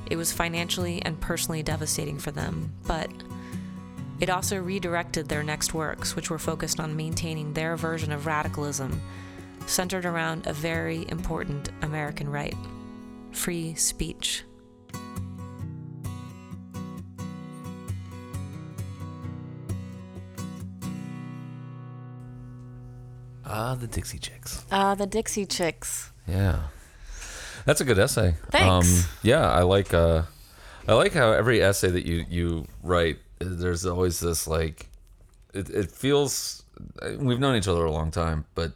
It 0.07 0.17
was 0.17 0.33
financially 0.33 1.03
and 1.03 1.21
personally 1.21 1.63
devastating 1.63 2.19
for 2.19 2.31
them, 2.31 2.73
but 2.87 3.11
it 4.19 4.31
also 4.31 4.57
redirected 4.57 5.29
their 5.29 5.43
next 5.43 5.75
works, 5.75 6.17
which 6.17 6.31
were 6.31 6.39
focused 6.39 6.81
on 6.81 6.97
maintaining 6.97 7.53
their 7.53 7.77
version 7.77 8.13
of 8.13 8.25
radicalism, 8.25 8.99
centered 9.67 10.07
around 10.07 10.47
a 10.47 10.55
very 10.55 11.07
important 11.11 11.69
American 11.83 12.31
right 12.31 12.57
free 13.31 13.75
speech. 13.75 14.43
Ah, 23.55 23.75
the 23.75 23.87
Dixie 23.87 24.19
Chicks. 24.19 24.65
Ah, 24.73 24.95
the 24.95 25.07
Dixie 25.07 25.45
Chicks. 25.45 26.11
Yeah, 26.27 26.61
that's 27.67 27.83
a 27.83 27.85
good 27.85 27.99
essay. 27.99 28.35
Thanks. 28.51 28.67
Um, 28.67 29.11
yeah, 29.23 29.51
I 29.51 29.63
like. 29.63 29.93
Uh, 29.93 30.23
I 30.89 30.95
like 30.95 31.13
how 31.13 31.33
every 31.33 31.63
essay 31.63 31.91
that 31.91 32.07
you 32.07 32.25
you 32.31 32.67
write, 32.83 33.19
there's 33.39 33.85
always 33.85 34.21
this 34.21 34.47
like, 34.47 34.89
it 35.53 35.69
it 35.69 35.91
feels. 35.91 36.65
We've 37.19 37.39
known 37.39 37.55
each 37.57 37.69
other 37.69 37.85
a 37.85 37.93
long 37.93 38.11
time, 38.11 38.47
but 38.55 38.73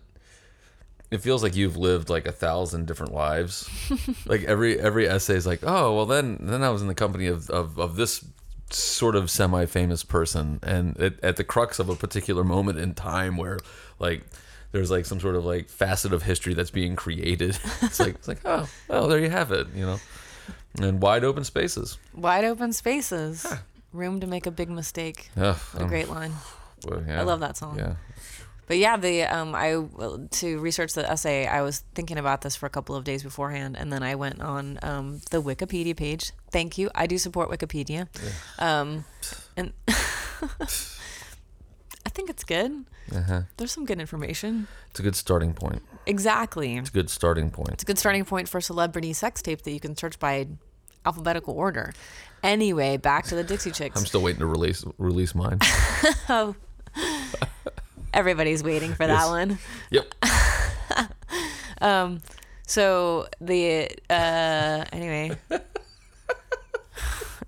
it 1.11 1.23
feels 1.23 1.43
like 1.43 1.57
you've 1.57 1.79
lived 1.79 2.11
like 2.11 2.27
a 2.27 2.33
thousand 2.33 2.87
different 2.87 3.15
lives. 3.15 3.69
like 4.27 4.45
every 4.45 4.79
every 4.79 5.09
essay 5.09 5.37
is 5.37 5.47
like, 5.47 5.61
oh 5.63 5.97
well, 5.97 6.07
then 6.07 6.37
then 6.41 6.63
I 6.63 6.69
was 6.69 6.83
in 6.83 6.89
the 6.89 6.95
company 6.95 7.27
of 7.29 7.49
of, 7.49 7.79
of 7.79 7.97
this 7.97 8.25
sort 8.71 9.17
of 9.17 9.31
semi-famous 9.31 10.05
person, 10.05 10.61
and 10.63 10.97
it, 10.99 11.19
at 11.23 11.37
the 11.37 11.45
crux 11.45 11.79
of 11.79 11.89
a 11.89 11.97
particular 11.97 12.45
moment 12.45 12.79
in 12.79 12.95
time 12.95 13.39
where 13.39 13.59
like 13.99 14.23
there's 14.77 14.91
like 14.91 15.07
some 15.07 15.19
sort 15.19 15.37
of 15.37 15.45
like 15.45 15.69
facet 15.69 16.13
of 16.13 16.23
history 16.23 16.55
that's 16.55 16.71
being 16.71 16.97
created. 16.97 17.59
it's 17.83 17.99
like 17.99 18.15
it's 18.15 18.29
like 18.29 18.41
oh 18.45 18.69
well 18.89 19.09
there 19.09 19.19
you 19.19 19.31
have 19.31 19.51
it, 19.53 19.67
you 19.75 19.87
know, 19.87 19.99
and 20.79 21.01
wide 21.01 21.25
open 21.25 21.45
spaces. 21.45 21.99
Wide 22.15 22.45
open 22.45 22.73
spaces. 22.73 23.47
Room 23.93 24.21
to 24.21 24.27
make 24.27 24.47
a 24.47 24.51
big 24.51 24.69
mistake. 24.69 25.31
Ugh, 25.37 25.57
What 25.73 25.81
a 25.81 25.85
um, 25.85 25.89
great 25.89 26.09
line. 26.09 26.33
well, 26.87 27.03
yeah. 27.07 27.21
I 27.21 27.23
love 27.25 27.41
that 27.41 27.57
song. 27.57 27.79
Yeah. 27.79 27.95
But 28.67 28.79
yeah, 28.79 28.97
the 28.97 29.23
um, 29.23 29.55
I 29.55 29.83
to 30.41 30.59
research 30.59 30.93
the 30.93 31.09
essay, 31.09 31.47
I 31.47 31.63
was 31.63 31.85
thinking 31.95 32.19
about 32.19 32.43
this 32.43 32.57
for 32.57 32.67
a 32.67 32.71
couple 32.71 32.97
of 32.97 33.05
days 33.05 33.23
beforehand, 33.23 33.77
and 33.79 33.93
then 33.93 34.03
I 34.03 34.17
went 34.17 34.43
on 34.43 34.79
um, 34.83 35.21
the 35.31 35.41
Wikipedia 35.41 35.97
page. 35.97 36.33
Thank 36.51 36.77
you, 36.77 36.91
I 36.95 37.07
do 37.07 37.17
support 37.17 37.49
Wikipedia, 37.49 38.09
um, 38.59 39.05
and 39.57 39.73
think 42.17 42.31
it's 42.31 42.43
good. 42.45 42.85
Uh-huh. 43.15 43.43
There's 43.57 43.71
some 43.71 43.85
good 43.87 44.01
information. 44.01 44.67
It's 44.91 44.99
a 44.99 45.03
good 45.03 45.15
starting 45.15 45.55
point. 45.55 45.83
Exactly, 46.07 46.77
It's 46.77 46.89
a 46.89 46.93
good 46.93 47.11
starting 47.11 47.51
point. 47.51 47.71
it's 47.75 47.83
a 47.83 47.87
good 47.87 47.99
starting 47.99 48.25
point 48.25 48.49
for 48.49 48.61
celebrity 48.61 49.13
sex 49.13 49.43
tape 49.43 49.63
that 49.63 49.71
you 49.73 49.79
can 49.81 49.97
search 49.97 50.19
by 50.19 50.49
alphabetical 51.05 51.55
order. 51.55 51.93
Anyway, 52.43 52.97
back 52.97 53.25
to 53.27 53.35
the 53.37 53.45
Dixie 53.45 53.71
Chicks. 53.79 53.99
I'm 54.01 54.07
still 54.07 54.23
waiting 54.23 54.41
to 54.41 54.47
release 54.47 54.85
release 54.99 55.35
mine. 55.35 55.59
oh, 56.29 56.55
everybody's 58.15 58.63
waiting 58.65 58.93
for 58.95 59.07
that 59.07 59.21
Yes. 59.25 59.29
one. 59.29 59.59
yep. 59.91 60.15
Um, 61.79 62.23
so 62.67 63.27
the 63.39 63.91
uh, 64.09 64.85
anyway, 64.93 65.37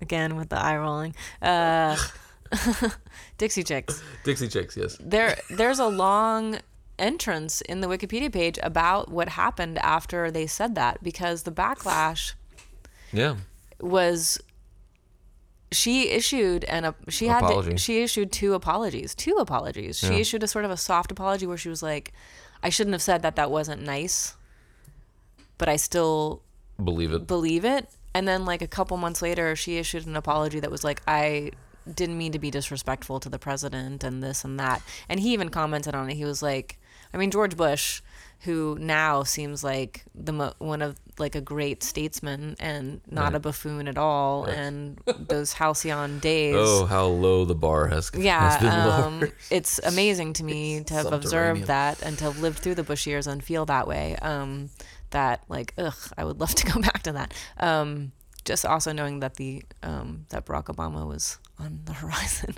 again 0.01 0.35
with 0.35 0.49
the 0.49 0.59
eye 0.59 0.77
rolling, 0.77 1.15
uh, 1.41 1.97
Dixie 3.37 3.63
Chicks. 3.63 4.01
Dixie 4.23 4.47
Chicks. 4.47 4.75
Yes. 4.77 4.97
There, 4.99 5.37
there's 5.49 5.79
a 5.79 5.87
long 5.87 6.59
entrance 6.97 7.61
in 7.61 7.81
the 7.81 7.87
Wikipedia 7.87 8.31
page 8.31 8.59
about 8.63 9.09
what 9.09 9.29
happened 9.29 9.77
after 9.79 10.29
they 10.31 10.45
said 10.47 10.75
that 10.75 11.01
because 11.03 11.43
the 11.43 11.51
backlash 11.51 12.33
Yeah. 13.13 13.35
was 13.79 14.39
she 15.71 16.09
issued 16.09 16.63
an 16.65 16.93
she 17.07 17.27
had 17.27 17.43
Apology. 17.43 17.69
to, 17.71 17.77
she 17.77 18.01
issued 18.01 18.31
two 18.31 18.53
apologies 18.55 19.13
two 19.13 19.35
apologies 19.35 19.99
she 19.99 20.07
Yeah. 20.07 20.19
issued 20.19 20.41
a 20.43 20.47
sort 20.47 20.65
of 20.65 20.71
a 20.71 20.77
soft 20.77 21.11
apology 21.11 21.45
where 21.45 21.57
she 21.57 21.69
was 21.69 21.83
like 21.83 22.11
i 22.63 22.69
shouldn't 22.69 22.93
have 22.95 23.03
said 23.03 23.21
that 23.21 23.35
that 23.35 23.51
wasn't 23.51 23.83
nice 23.83 24.33
but 25.59 25.69
i 25.69 25.75
still 25.75 26.41
Believe 26.83 27.13
it. 27.13 27.27
believe 27.27 27.63
it 27.65 27.87
and 28.15 28.27
then 28.27 28.45
like 28.45 28.63
a 28.63 28.67
couple 28.67 28.97
months 28.97 29.21
later 29.21 29.55
she 29.55 29.77
issued 29.77 30.07
an 30.07 30.15
apology 30.15 30.59
that 30.59 30.71
was 30.71 30.83
like 30.83 31.03
i 31.07 31.51
didn't 31.93 32.17
mean 32.17 32.31
to 32.31 32.39
be 32.39 32.51
disrespectful 32.51 33.19
to 33.19 33.29
the 33.29 33.39
president 33.39 34.03
and 34.03 34.21
this 34.23 34.43
and 34.43 34.59
that 34.59 34.81
and 35.07 35.19
he 35.19 35.33
even 35.33 35.49
commented 35.49 35.95
on 35.95 36.09
it 36.09 36.15
he 36.15 36.25
was 36.25 36.41
like 36.41 36.79
i 37.13 37.17
mean 37.17 37.31
george 37.31 37.55
bush 37.57 38.01
who 38.43 38.77
now 38.79 39.21
seems 39.23 39.63
like 39.65 40.05
the 40.15 40.31
mo- 40.31 40.53
one 40.59 40.81
of 40.81 40.95
like 41.17 41.35
a 41.35 41.41
great 41.41 41.83
statesman 41.83 42.55
and 42.59 43.01
not 43.09 43.25
Right. 43.25 43.35
a 43.35 43.39
buffoon 43.41 43.87
at 43.89 43.97
all 43.97 44.45
and 44.45 44.97
those 45.05 45.51
halcyon 45.53 46.19
days 46.29 46.55
Oh, 46.57 46.85
how 46.85 47.05
low 47.07 47.43
the 47.43 47.55
bar 47.55 47.87
has, 47.87 48.05
has 48.05 48.11
been 48.11 48.21
yeah, 48.21 49.01
um, 49.05 49.29
it's 49.51 49.79
amazing 49.83 50.31
to 50.33 50.45
me 50.45 50.81
to 50.85 50.93
have 50.93 51.11
observed 51.11 51.63
that 51.65 52.01
and 52.01 52.17
to 52.19 52.23
have 52.25 52.39
lived 52.39 52.59
through 52.59 52.75
the 52.75 52.83
Bush 52.83 53.05
years 53.07 53.27
and 53.27 53.43
feel 53.43 53.65
that 53.65 53.87
way. 53.89 54.15
Um, 54.21 54.69
that 55.09 55.43
like, 55.49 55.73
ugh, 55.77 55.93
I 56.17 56.23
would 56.23 56.39
love 56.39 56.55
to 56.55 56.65
go 56.71 56.79
back 56.87 57.03
to 57.03 57.11
that. 57.11 57.33
Um, 57.59 58.13
just 58.51 58.65
also 58.65 58.89
knowing 58.91 59.19
that 59.23 59.33
the 59.41 59.51
um, 59.89 60.25
that 60.31 60.41
Barack 60.45 60.65
Obama 60.75 61.01
was 61.13 61.37
on 61.63 61.71
the 61.85 61.93
horizon. 62.01 62.53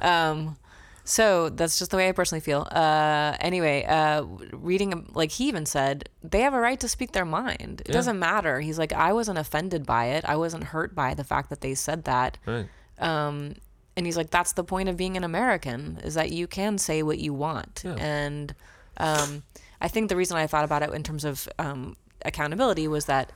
um, 0.00 0.56
so 1.04 1.48
that's 1.50 1.78
just 1.78 1.90
the 1.92 1.96
way 1.96 2.08
I 2.08 2.12
personally 2.12 2.40
feel. 2.40 2.66
Uh, 2.70 3.36
anyway, 3.40 3.84
uh, 3.84 4.24
reading 4.52 4.90
like 5.14 5.30
he 5.38 5.44
even 5.48 5.64
said 5.66 6.08
they 6.22 6.40
have 6.46 6.54
a 6.54 6.60
right 6.60 6.80
to 6.80 6.88
speak 6.88 7.12
their 7.12 7.24
mind. 7.24 7.82
It 7.82 7.88
Yeah. 7.88 7.92
doesn't 7.98 8.18
matter. 8.18 8.60
He's 8.60 8.78
like, 8.78 8.92
I 8.92 9.12
wasn't 9.12 9.38
offended 9.38 9.86
by 9.86 10.06
it. 10.16 10.24
I 10.24 10.36
wasn't 10.36 10.64
hurt 10.74 10.94
by 10.94 11.14
the 11.14 11.24
fact 11.24 11.48
that 11.50 11.60
they 11.60 11.74
said 11.74 12.04
that 12.04 12.38
Right. 12.44 12.66
um, 12.98 13.54
and 13.96 14.04
he's 14.04 14.16
like 14.16 14.30
that's 14.30 14.52
the 14.52 14.64
point 14.64 14.88
of 14.90 14.96
being 14.96 15.16
an 15.16 15.24
american 15.24 15.98
is 16.04 16.14
that 16.14 16.28
you 16.30 16.46
can 16.46 16.76
say 16.76 17.02
what 17.02 17.18
you 17.18 17.32
want 17.32 17.82
Yeah. 17.84 17.96
and 17.98 18.54
um, 18.98 19.42
i 19.80 19.88
think 19.88 20.08
the 20.10 20.16
reason 20.16 20.36
i 20.36 20.46
thought 20.46 20.64
about 20.68 20.82
it 20.82 20.90
in 20.92 21.02
terms 21.02 21.24
of 21.24 21.48
um, 21.58 21.96
accountability 22.30 22.86
was 22.88 23.04
that 23.06 23.32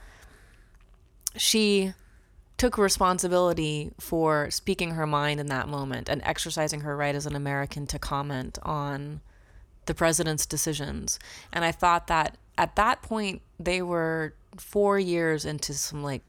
she 1.36 1.92
took 2.56 2.76
responsibility 2.76 3.90
for 3.98 4.50
speaking 4.50 4.90
her 4.92 5.06
mind 5.06 5.40
in 5.40 5.46
that 5.46 5.66
moment 5.68 6.08
and 6.08 6.20
exercising 6.24 6.80
her 6.80 6.96
right 6.96 7.14
as 7.14 7.24
an 7.26 7.34
American 7.34 7.86
to 7.86 7.98
comment 7.98 8.58
on 8.62 9.20
the 9.86 9.94
president's 9.94 10.44
decisions. 10.44 11.18
And 11.52 11.64
I 11.64 11.72
thought 11.72 12.06
that 12.08 12.36
at 12.58 12.76
that 12.76 13.00
point 13.02 13.40
they 13.58 13.80
were 13.80 14.34
4 14.58 14.98
years 14.98 15.44
into 15.46 15.72
some 15.72 16.02
like 16.02 16.22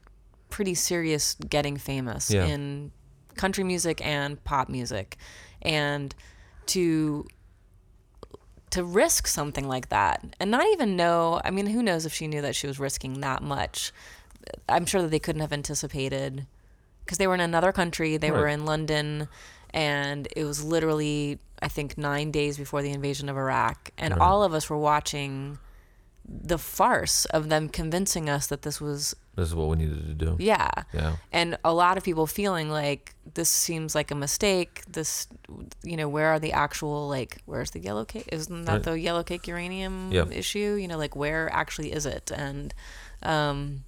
pretty 0.48 0.74
serious 0.74 1.34
getting 1.48 1.76
famous 1.76 2.30
Yeah. 2.30 2.46
in 2.46 2.92
country 3.34 3.64
music 3.64 4.04
and 4.04 4.42
pop 4.44 4.68
music. 4.68 5.16
And 5.60 6.14
to 6.66 7.26
to 8.70 8.82
risk 8.82 9.26
something 9.26 9.68
like 9.68 9.90
that 9.90 10.24
and 10.40 10.50
not 10.50 10.64
even 10.72 10.96
know 10.96 11.38
i 11.44 11.50
mean 11.50 11.66
who 11.66 11.82
knows 11.82 12.06
if 12.06 12.14
she 12.14 12.26
knew 12.26 12.40
that 12.40 12.54
she 12.56 12.66
was 12.66 12.78
risking 12.80 13.20
that 13.20 13.42
much 13.42 13.92
i'm 14.68 14.86
sure 14.86 15.02
that 15.02 15.10
they 15.10 15.18
couldn't 15.18 15.40
have 15.40 15.52
anticipated 15.52 16.46
because 17.04 17.18
they 17.18 17.26
were 17.26 17.34
in 17.34 17.40
another 17.40 17.72
country 17.72 18.16
they 18.16 18.30
were 18.30 18.48
in 18.48 18.64
london 18.64 19.28
and 19.74 20.28
it 20.36 20.44
was 20.44 20.62
literally 20.64 21.38
i 21.60 21.68
think 21.68 21.96
nine 21.98 22.30
days 22.30 22.56
before 22.58 22.82
the 22.82 22.90
invasion 22.90 23.28
of 23.28 23.36
iraq 23.36 23.90
and 23.98 24.12
Right. 24.14 24.20
all 24.22 24.42
of 24.42 24.52
us 24.54 24.68
were 24.70 24.78
watching 24.78 25.58
the 26.24 26.58
farce 26.58 27.24
of 27.26 27.48
them 27.48 27.68
convincing 27.68 28.28
us 28.30 28.46
that 28.46 28.62
this 28.62 28.80
was 28.80 29.14
This 29.34 29.48
is 29.48 29.54
what 29.56 29.68
we 29.68 29.76
needed 29.76 30.06
to 30.06 30.14
do. 30.14 30.36
yeah 30.38 30.70
Yeah. 30.92 31.16
and 31.32 31.58
a 31.64 31.72
lot 31.74 31.96
of 31.98 32.04
people 32.04 32.26
feeling 32.28 32.70
like 32.70 33.14
this 33.34 33.48
seems 33.50 33.94
like 33.94 34.10
a 34.12 34.14
mistake 34.14 34.82
this 34.88 35.26
you 35.82 35.96
know 35.96 36.08
where 36.08 36.28
are 36.28 36.38
the 36.38 36.52
actual 36.52 37.08
like 37.08 37.42
where's 37.46 37.72
the 37.72 37.80
yellow 37.80 38.04
cake 38.04 38.28
isn't 38.30 38.66
that 38.66 38.72
Right. 38.72 38.82
the 38.84 39.00
yellow 39.00 39.24
cake 39.24 39.48
uranium 39.48 40.12
Yeah. 40.12 40.26
issue 40.30 40.76
you 40.80 40.86
know 40.86 40.96
like 40.96 41.16
where 41.16 41.50
actually 41.52 41.92
is 41.92 42.06
it 42.06 42.30
and 42.30 42.72
um 43.24 43.82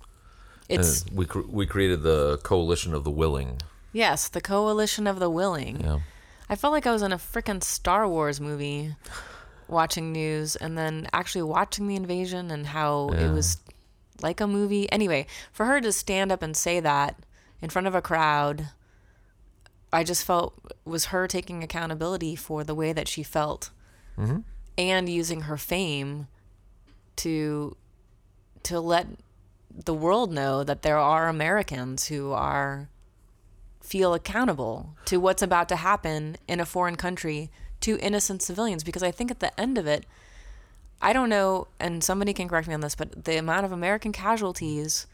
it's 0.68 1.02
And 1.02 1.16
we 1.18 1.26
cr- 1.26 1.40
we 1.48 1.66
created 1.66 2.02
the 2.02 2.38
coalition 2.42 2.94
of 2.94 3.04
the 3.04 3.10
willing. 3.10 3.60
yes 3.92 4.28
the 4.28 4.40
coalition 4.40 5.06
of 5.06 5.18
the 5.18 5.30
willing 5.30 5.80
Yeah. 5.80 6.00
i 6.48 6.54
felt 6.56 6.72
like 6.72 6.86
i 6.86 6.92
was 6.92 7.02
in 7.02 7.12
a 7.12 7.18
freaking 7.18 7.62
star 7.62 8.08
wars 8.08 8.40
movie 8.40 8.96
watching 9.68 10.12
news 10.12 10.56
and 10.56 10.76
then 10.76 11.06
actually 11.12 11.42
watching 11.42 11.86
the 11.88 11.96
invasion 11.96 12.50
and 12.50 12.66
how 12.68 13.10
Yeah. 13.12 13.26
it 13.28 13.32
was 13.32 13.58
like 14.22 14.40
a 14.40 14.46
movie. 14.46 14.90
Anyway, 14.92 15.26
for 15.52 15.66
her 15.66 15.80
to 15.80 15.90
stand 15.90 16.30
up 16.30 16.40
and 16.42 16.56
say 16.56 16.78
that 16.80 17.16
in 17.60 17.68
front 17.68 17.88
of 17.88 17.94
a 17.96 18.00
crowd, 18.02 18.68
I 19.92 20.04
just 20.04 20.22
felt 20.24 20.54
was 20.84 21.06
her 21.06 21.26
taking 21.26 21.64
accountability 21.64 22.36
for 22.36 22.62
the 22.62 22.74
way 22.76 22.92
that 22.92 23.08
she 23.08 23.22
felt 23.24 23.70
Mm-hmm. 24.18 24.40
and 24.78 25.08
using 25.08 25.40
her 25.42 25.56
fame 25.56 26.28
to 27.16 27.76
to 28.64 28.78
let 28.80 29.06
the 29.74 29.94
world 29.94 30.32
know 30.32 30.62
that 30.64 30.82
there 30.82 30.98
are 30.98 31.28
Americans 31.28 32.06
who 32.06 32.32
are 32.32 32.88
feel 33.80 34.14
accountable 34.14 34.94
to 35.04 35.18
what's 35.18 35.42
about 35.42 35.68
to 35.68 35.76
happen 35.76 36.36
in 36.48 36.58
a 36.60 36.64
foreign 36.66 36.96
country 36.96 37.50
to 37.80 37.98
innocent 37.98 38.40
civilians 38.40 38.82
because 38.82 39.02
I 39.02 39.10
think 39.10 39.30
at 39.30 39.40
the 39.40 39.58
end 39.60 39.76
of 39.76 39.86
it 39.86 40.06
I 41.02 41.12
don't 41.12 41.28
know 41.28 41.66
and 41.78 42.02
somebody 42.02 42.32
can 42.32 42.48
correct 42.48 42.66
me 42.66 42.72
on 42.74 42.80
this 42.80 42.94
but 42.94 43.24
the 43.24 43.36
amount 43.36 43.66
of 43.66 43.72
American 43.72 44.10
casualties 44.12 45.06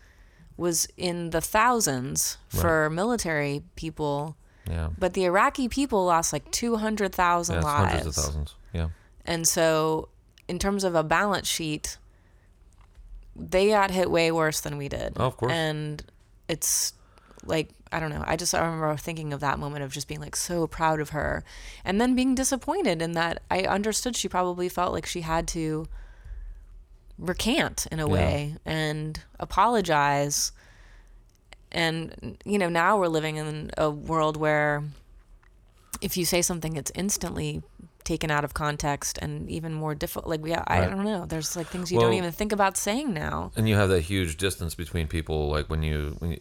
was 0.56 0.86
in 0.96 1.30
the 1.30 1.40
thousands 1.40 2.36
for 2.48 2.88
military 2.90 3.62
people 3.74 4.36
Yeah. 4.68 4.90
but 4.96 5.14
the 5.14 5.24
Iraqi 5.24 5.68
people 5.68 6.04
lost 6.04 6.32
like 6.32 6.48
200,000 6.52 7.56
Yeah, 7.56 7.60
lives 7.62 7.90
hundreds 7.92 8.06
of 8.06 8.14
thousands. 8.24 8.54
Yeah. 8.72 8.88
and 9.26 9.48
so, 9.48 10.10
in 10.46 10.58
terms 10.60 10.84
of 10.84 10.94
a 10.94 11.02
balance 11.02 11.48
sheet, 11.48 11.96
they 13.36 13.68
got 13.68 13.90
hit 13.90 14.10
way 14.10 14.30
worse 14.32 14.60
than 14.60 14.76
we 14.76 14.88
did. 14.88 15.14
Oh, 15.16 15.26
of 15.26 15.36
course. 15.36 15.52
And 15.52 16.02
it's 16.48 16.92
like, 17.44 17.70
I 17.92 17.98
don't 18.00 18.10
know. 18.10 18.22
I 18.26 18.36
just 18.36 18.54
I 18.54 18.64
remember 18.64 18.96
thinking 18.96 19.32
of 19.32 19.40
that 19.40 19.58
moment 19.58 19.82
of 19.84 19.92
just 19.92 20.08
being 20.08 20.20
like 20.20 20.36
so 20.36 20.66
proud 20.66 21.00
of 21.00 21.10
her 21.10 21.42
and 21.84 22.00
then 22.00 22.14
being 22.14 22.34
disappointed 22.34 23.02
in 23.02 23.12
that 23.12 23.42
I 23.50 23.62
understood 23.62 24.14
she 24.16 24.28
probably 24.28 24.68
felt 24.68 24.92
like 24.92 25.06
she 25.06 25.22
had 25.22 25.48
to 25.48 25.86
recant 27.18 27.86
in 27.90 28.00
a 28.00 28.06
Yeah. 28.06 28.12
way 28.12 28.56
and 28.64 29.20
apologize. 29.38 30.52
And, 31.72 32.36
you 32.44 32.58
know, 32.58 32.68
now 32.68 32.98
we're 32.98 33.08
living 33.08 33.36
in 33.36 33.70
a 33.78 33.90
world 33.90 34.36
where 34.36 34.82
if 36.00 36.16
you 36.16 36.24
say 36.24 36.42
something, 36.42 36.76
it's 36.76 36.90
instantly 36.94 37.62
taken 38.04 38.30
out 38.30 38.44
of 38.44 38.54
context 38.54 39.18
and 39.22 39.48
even 39.50 39.72
more 39.74 39.94
difficult. 39.94 40.28
Like, 40.28 40.44
yeah, 40.46 40.64
I 40.66 40.80
Right. 40.80 40.90
don't 40.90 41.04
know. 41.04 41.26
There's 41.26 41.56
like 41.56 41.66
things 41.68 41.90
you 41.92 42.00
don't 42.00 42.14
even 42.14 42.32
think 42.32 42.52
about 42.52 42.76
saying 42.76 43.12
now. 43.14 43.52
And 43.56 43.68
you 43.68 43.74
have 43.76 43.88
that 43.90 44.02
huge 44.02 44.36
distance 44.36 44.74
between 44.74 45.06
people. 45.08 45.48
Like 45.50 45.68
when 45.70 45.82
you, 45.82 46.16
when 46.18 46.32
you 46.32 46.38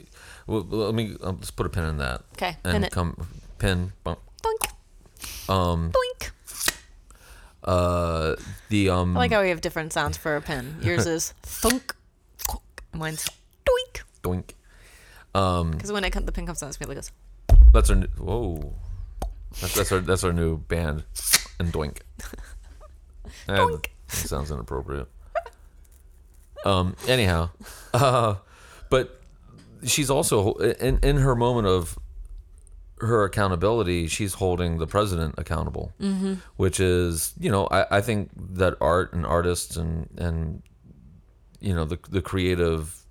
well, 0.47 0.61
let 0.69 0.95
me 0.95 1.15
um, 1.21 1.37
let's 1.37 1.51
put 1.51 1.65
a 1.65 1.69
pin 1.69 1.83
in 1.85 1.97
that. 1.97 2.23
'Kay, 2.37 2.57
And 2.63 2.73
pin 2.73 2.83
it. 2.85 2.91
come 2.91 3.27
pin. 3.59 3.91
Bump. 4.03 4.19
Boink, 4.43 4.69
Um. 5.53 5.91
boink. 5.91 6.31
Uh. 7.63 8.35
The 8.69 8.89
um. 8.89 9.15
I 9.17 9.19
like 9.21 9.31
how 9.31 9.41
we 9.41 9.49
have 9.49 9.61
different 9.61 9.93
sounds 9.93 10.17
for 10.17 10.35
a 10.35 10.41
pin. 10.41 10.77
Yours 10.81 11.05
is 11.05 11.33
thunk. 11.43 11.95
Mine's 12.93 13.27
doink. 13.65 14.01
doink. 14.23 14.51
Um. 15.35 15.71
Because 15.71 15.91
when 15.91 16.03
it 16.03 16.11
comes, 16.11 16.25
the 16.25 16.31
pin 16.31 16.45
comes 16.45 16.63
out, 16.63 16.69
it's 16.69 16.79
like 16.81 16.95
goes. 16.95 17.11
That's 17.71 17.89
our 17.89 17.95
new, 17.97 18.07
whoa. 18.17 18.73
That's, 19.61 19.75
that's 19.75 19.91
our 19.91 19.99
that's 19.99 20.23
our 20.23 20.33
new 20.33 20.57
band, 20.57 21.03
and 21.59 21.71
doink. 21.71 21.99
Doink. 23.47 23.87
sounds 24.07 24.51
inappropriate. 24.51 25.07
Um. 26.65 26.95
Anyhow, 27.07 27.49
uh, 27.93 28.35
but 28.89 29.21
she's 29.83 30.09
also 30.09 30.53
in 30.53 30.99
in 31.03 31.17
her 31.17 31.35
moment 31.35 31.67
of 31.67 31.97
her 32.99 33.23
accountability. 33.23 34.07
She's 34.07 34.35
holding 34.35 34.77
the 34.77 34.87
president 34.87 35.35
accountable, 35.37 35.93
mm-hmm. 36.01 36.35
which 36.57 36.79
is 36.79 37.33
you 37.39 37.51
know 37.51 37.67
I, 37.67 37.97
I 37.97 38.01
think 38.01 38.31
that 38.35 38.75
art 38.81 39.13
and 39.13 39.25
artists 39.25 39.77
and 39.77 40.09
and 40.17 40.61
you 41.59 41.73
know 41.73 41.85
the 41.85 41.99
the 42.09 42.21
creative 42.21 43.05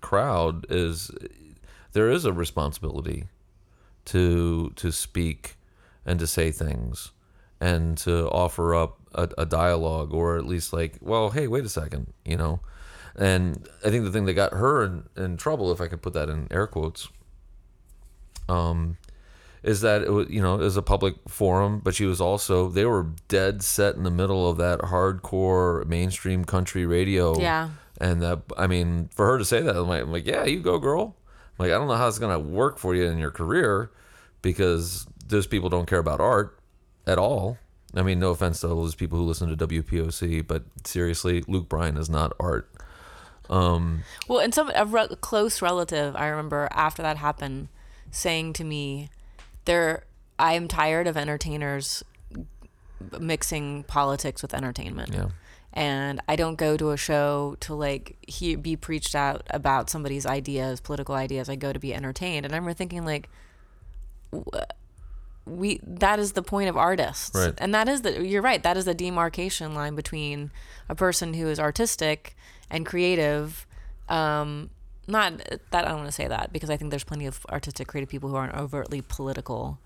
crowd 0.00 0.66
is 0.68 1.10
there 1.92 2.10
is 2.10 2.24
a 2.24 2.32
responsibility 2.32 3.24
to 4.06 4.72
to 4.76 4.90
speak 4.92 5.56
and 6.06 6.18
to 6.20 6.26
say 6.26 6.50
things 6.50 7.12
and 7.60 7.96
to 7.98 8.28
offer 8.30 8.74
up 8.74 8.98
a, 9.14 9.28
a 9.38 9.46
dialogue 9.46 10.12
or 10.14 10.36
at 10.38 10.46
least 10.46 10.72
like 10.72 10.94
well 11.00 11.30
hey 11.30 11.46
wait 11.46 11.64
a 11.64 11.68
second 11.68 12.12
you 12.24 12.36
know 12.36 12.60
and 13.16 13.68
i 13.84 13.90
think 13.90 14.04
the 14.04 14.10
thing 14.10 14.24
that 14.24 14.34
got 14.34 14.52
her 14.54 14.82
in, 14.84 15.02
in 15.16 15.36
trouble 15.36 15.70
if 15.72 15.80
i 15.80 15.86
could 15.88 16.00
put 16.00 16.12
that 16.14 16.28
in 16.28 16.46
air 16.50 16.66
quotes 16.66 17.08
um 18.48 18.96
is 19.62 19.82
that 19.82 20.02
it 20.02 20.10
was 20.10 20.28
you 20.30 20.40
know 20.40 20.54
it 20.54 20.60
was 20.60 20.76
a 20.76 20.82
public 20.82 21.14
forum 21.28 21.80
but 21.84 21.94
she 21.94 22.06
was 22.06 22.20
also 22.20 22.68
they 22.68 22.86
were 22.86 23.08
dead 23.28 23.62
set 23.62 23.94
in 23.94 24.04
the 24.04 24.10
middle 24.10 24.48
of 24.48 24.56
that 24.56 24.78
hardcore 24.80 25.84
mainstream 25.86 26.44
country 26.44 26.86
radio 26.86 27.38
Yeah. 27.38 27.68
and 28.00 28.22
that 28.22 28.40
I 28.56 28.66
mean, 28.66 29.10
for 29.14 29.26
her 29.26 29.36
to 29.38 29.44
say 29.44 29.60
that, 29.60 29.76
I'm 29.76 29.86
like, 29.86 30.02
I'm 30.02 30.10
like, 30.12 30.26
yeah, 30.26 30.44
you 30.44 30.60
go, 30.60 30.78
girl. 30.78 31.14
Like, 31.58 31.70
I 31.70 31.74
don't 31.74 31.88
know 31.88 31.94
how 31.96 32.08
it's 32.08 32.18
gonna 32.18 32.38
work 32.38 32.78
for 32.78 32.94
you 32.94 33.04
in 33.04 33.18
your 33.18 33.30
career 33.30 33.90
because 34.40 35.06
those 35.30 35.46
people 35.46 35.68
don't 35.68 35.86
care 35.86 35.98
about 35.98 36.20
art 36.20 36.58
at 37.06 37.18
all. 37.18 37.58
I 37.94 38.02
mean, 38.02 38.20
no 38.20 38.30
offense 38.30 38.60
to 38.60 38.68
all 38.68 38.82
those 38.82 38.94
people 38.94 39.18
who 39.18 39.24
listen 39.24 39.54
to 39.54 39.66
WPOC, 39.66 40.46
but 40.46 40.62
seriously, 40.84 41.42
Luke 41.48 41.68
Bryan 41.68 41.96
is 41.96 42.08
not 42.08 42.32
art. 42.38 42.70
Um, 43.48 44.04
Well, 44.28 44.38
and 44.38 44.54
some 44.54 44.70
a 44.74 44.84
re- 44.84 45.08
close 45.20 45.60
relative, 45.60 46.14
I 46.14 46.28
remember 46.28 46.68
after 46.70 47.02
that 47.02 47.16
happened, 47.16 47.68
saying 48.12 48.52
to 48.54 48.64
me, 48.64 49.10
"There, 49.64 50.04
I 50.38 50.52
am 50.52 50.68
tired 50.68 51.08
of 51.08 51.16
entertainers 51.16 52.04
mixing 53.18 53.82
politics 53.84 54.40
with 54.40 54.54
entertainment." 54.54 55.12
yeah, 55.12 55.30
and 55.72 56.20
I 56.28 56.36
don't 56.36 56.56
go 56.56 56.76
to 56.76 56.90
a 56.90 56.96
show 56.96 57.56
to 57.60 57.74
like 57.74 58.16
he 58.20 58.54
be 58.54 58.76
preached 58.76 59.16
out 59.16 59.42
about 59.50 59.90
somebody's 59.90 60.26
ideas, 60.26 60.80
political 60.80 61.16
ideas. 61.16 61.48
I 61.48 61.56
go 61.56 61.72
to 61.72 61.80
be 61.80 61.92
entertained, 61.92 62.46
and 62.46 62.54
I 62.54 62.56
remember 62.56 62.74
thinking 62.74 63.04
like, 63.04 63.28
we 65.58 65.80
that 65.84 66.18
is 66.18 66.32
the 66.32 66.42
point 66.42 66.68
of 66.68 66.76
artists, 66.76 67.34
Right. 67.34 67.54
and 67.58 67.74
that 67.74 67.88
is 67.88 68.02
the 68.02 68.26
you're 68.26 68.42
right. 68.42 68.62
That 68.62 68.76
is 68.76 68.84
the 68.84 68.94
demarcation 68.94 69.74
line 69.74 69.94
between 69.94 70.50
a 70.88 70.94
person 70.94 71.34
who 71.34 71.48
is 71.48 71.58
artistic 71.60 72.36
and 72.70 72.86
creative. 72.86 73.66
Um, 74.08 74.70
not 75.06 75.38
that 75.70 75.84
I 75.84 75.88
don't 75.88 75.96
want 75.98 76.08
to 76.08 76.12
say 76.12 76.28
that 76.28 76.52
because 76.52 76.70
I 76.70 76.76
think 76.76 76.90
there's 76.90 77.04
plenty 77.04 77.26
of 77.26 77.44
artistic, 77.50 77.88
creative 77.88 78.08
people 78.08 78.28
who 78.30 78.36
aren't 78.36 78.54
overtly 78.54 79.02
political. 79.02 79.78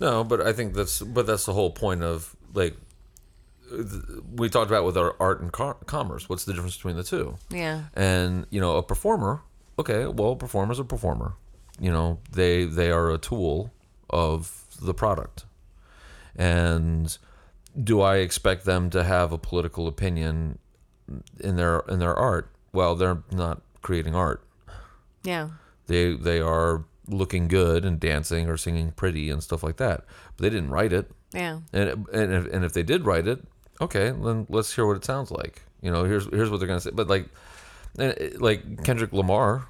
no, 0.00 0.24
but 0.24 0.40
I 0.40 0.52
think 0.52 0.74
that's 0.74 1.00
but 1.00 1.26
that's 1.26 1.46
the 1.46 1.52
whole 1.52 1.70
point 1.70 2.02
of 2.02 2.34
like 2.54 2.76
th- 3.70 3.86
we 4.34 4.48
talked 4.48 4.70
about 4.70 4.84
with 4.84 4.96
our 4.96 5.14
art 5.20 5.40
and 5.40 5.52
co- 5.52 5.78
commerce. 5.86 6.28
What's 6.28 6.44
the 6.44 6.52
difference 6.52 6.76
between 6.76 6.96
the 6.96 7.04
two? 7.04 7.36
Yeah, 7.50 7.84
and 7.94 8.46
you 8.50 8.60
know 8.60 8.76
a 8.76 8.82
performer 8.82 9.42
okay 9.78 10.04
well 10.06 10.32
a 10.32 10.36
performer's 10.36 10.78
a 10.78 10.84
performer 10.84 11.32
you 11.80 11.90
know 11.90 12.18
they 12.30 12.66
they 12.66 12.90
are 12.90 13.10
a 13.10 13.16
tool 13.16 13.72
of 14.12 14.64
the 14.80 14.94
product 14.94 15.44
and 16.36 17.18
do 17.82 18.00
i 18.00 18.16
expect 18.16 18.64
them 18.64 18.90
to 18.90 19.04
have 19.04 19.32
a 19.32 19.38
political 19.38 19.86
opinion 19.86 20.58
in 21.40 21.56
their 21.56 21.80
in 21.88 21.98
their 21.98 22.14
art 22.14 22.50
well 22.72 22.94
they're 22.94 23.22
not 23.30 23.62
creating 23.82 24.14
art 24.14 24.42
Yeah. 25.24 25.50
They 25.86 26.14
they 26.14 26.40
are 26.40 26.84
looking 27.08 27.48
good 27.48 27.84
and 27.84 27.98
dancing 28.00 28.48
or 28.48 28.56
singing 28.56 28.92
pretty 28.92 29.28
and 29.30 29.42
stuff 29.42 29.62
like 29.62 29.76
that. 29.76 30.04
But 30.36 30.42
they 30.42 30.50
didn't 30.50 30.70
write 30.70 30.92
it. 30.92 31.10
Yeah. 31.32 31.60
And 31.72 32.06
and 32.12 32.32
if, 32.32 32.52
and 32.52 32.64
if 32.64 32.72
they 32.72 32.82
did 32.84 33.04
write 33.04 33.26
it, 33.26 33.42
okay, 33.80 34.10
then 34.10 34.46
let's 34.48 34.72
hear 34.74 34.86
what 34.86 34.96
it 34.96 35.04
sounds 35.04 35.30
like. 35.30 35.62
You 35.80 35.90
know, 35.90 36.04
here's 36.04 36.26
here's 36.30 36.50
what 36.50 36.58
they're 36.60 36.68
gonna 36.68 36.80
say. 36.80 36.92
But 36.94 37.08
like, 37.08 37.26
eh, 37.98 38.30
like 38.38 38.84
Kendrick 38.84 39.12
Lamar, 39.12 39.66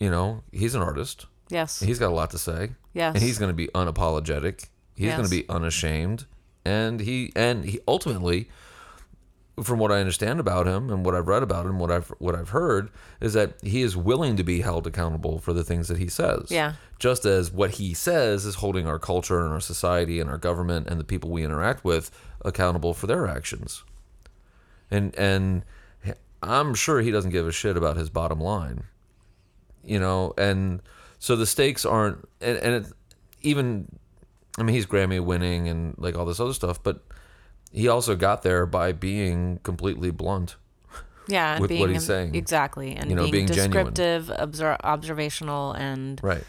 you 0.00 0.10
know, 0.10 0.42
he's 0.52 0.74
an 0.74 0.82
artist. 0.82 1.26
Yes. 1.50 1.80
He's 1.80 1.98
got 2.00 2.10
a 2.10 2.14
lot 2.14 2.30
to 2.32 2.38
say. 2.38 2.70
Yes. 2.98 3.14
And 3.14 3.22
he's 3.22 3.38
gonna 3.38 3.52
be 3.52 3.68
unapologetic. 3.68 4.66
He's 4.96 5.14
gonna 5.14 5.28
be 5.28 5.48
unashamed. 5.48 6.26
And 6.64 7.00
he 7.00 7.32
and 7.36 7.64
he 7.64 7.78
ultimately, 7.86 8.50
from 9.62 9.78
what 9.78 9.92
I 9.92 10.00
understand 10.00 10.40
about 10.40 10.66
him 10.66 10.90
and 10.90 11.06
what 11.06 11.14
I've 11.14 11.28
read 11.28 11.44
about 11.44 11.64
him, 11.64 11.78
what 11.78 11.92
I've 11.92 12.08
what 12.18 12.34
I've 12.34 12.48
heard 12.48 12.90
is 13.20 13.32
that 13.34 13.54
he 13.62 13.82
is 13.82 13.96
willing 13.96 14.36
to 14.36 14.42
be 14.42 14.60
held 14.60 14.86
accountable 14.86 15.38
for 15.38 15.52
the 15.52 15.62
things 15.62 15.86
that 15.86 15.98
he 15.98 16.08
says. 16.08 16.50
Yeah. 16.50 16.72
Just 16.98 17.24
as 17.24 17.52
what 17.52 17.72
he 17.72 17.94
says 17.94 18.44
is 18.44 18.56
holding 18.56 18.88
our 18.88 18.98
culture 18.98 19.44
and 19.44 19.52
our 19.52 19.60
society 19.60 20.18
and 20.18 20.28
our 20.28 20.38
government 20.38 20.88
and 20.88 20.98
the 20.98 21.04
people 21.04 21.30
we 21.30 21.44
interact 21.44 21.84
with 21.84 22.10
accountable 22.44 22.92
for 22.94 23.06
their 23.06 23.28
actions. 23.28 23.84
And 24.90 25.14
and 25.14 25.64
I'm 26.42 26.74
sure 26.74 27.00
he 27.00 27.12
doesn't 27.12 27.30
give 27.30 27.46
a 27.46 27.52
shit 27.52 27.76
about 27.76 27.96
his 27.96 28.10
bottom 28.10 28.40
line. 28.40 28.82
You 29.84 30.00
know, 30.00 30.34
and 30.36 30.82
so 31.18 31.36
the 31.36 31.46
stakes 31.46 31.84
aren't 31.84 32.28
and, 32.40 32.58
and 32.58 32.74
it, 32.86 32.92
even 33.42 33.88
I 34.58 34.62
mean 34.62 34.74
he's 34.74 34.86
Grammy 34.86 35.20
winning 35.24 35.68
and 35.68 35.94
like 35.98 36.16
all 36.16 36.24
this 36.24 36.40
other 36.40 36.52
stuff, 36.54 36.82
but 36.82 37.02
he 37.72 37.86
also 37.88 38.16
got 38.16 38.42
there 38.42 38.66
by 38.66 38.92
being 38.92 39.60
completely 39.62 40.10
blunt. 40.10 40.56
Yeah. 41.28 41.52
And 41.54 41.60
with 41.62 41.68
being 41.68 41.80
what 41.82 41.90
he's 41.90 42.06
saying. 42.06 42.34
Exactly. 42.34 42.94
And 42.96 43.10
You 43.10 43.16
know, 43.16 43.22
being, 43.22 43.32
being 43.32 43.46
descriptive, 43.46 44.30
obser- 44.30 44.78
observational, 44.82 45.72
and 45.72 46.18
Right. 46.22 46.42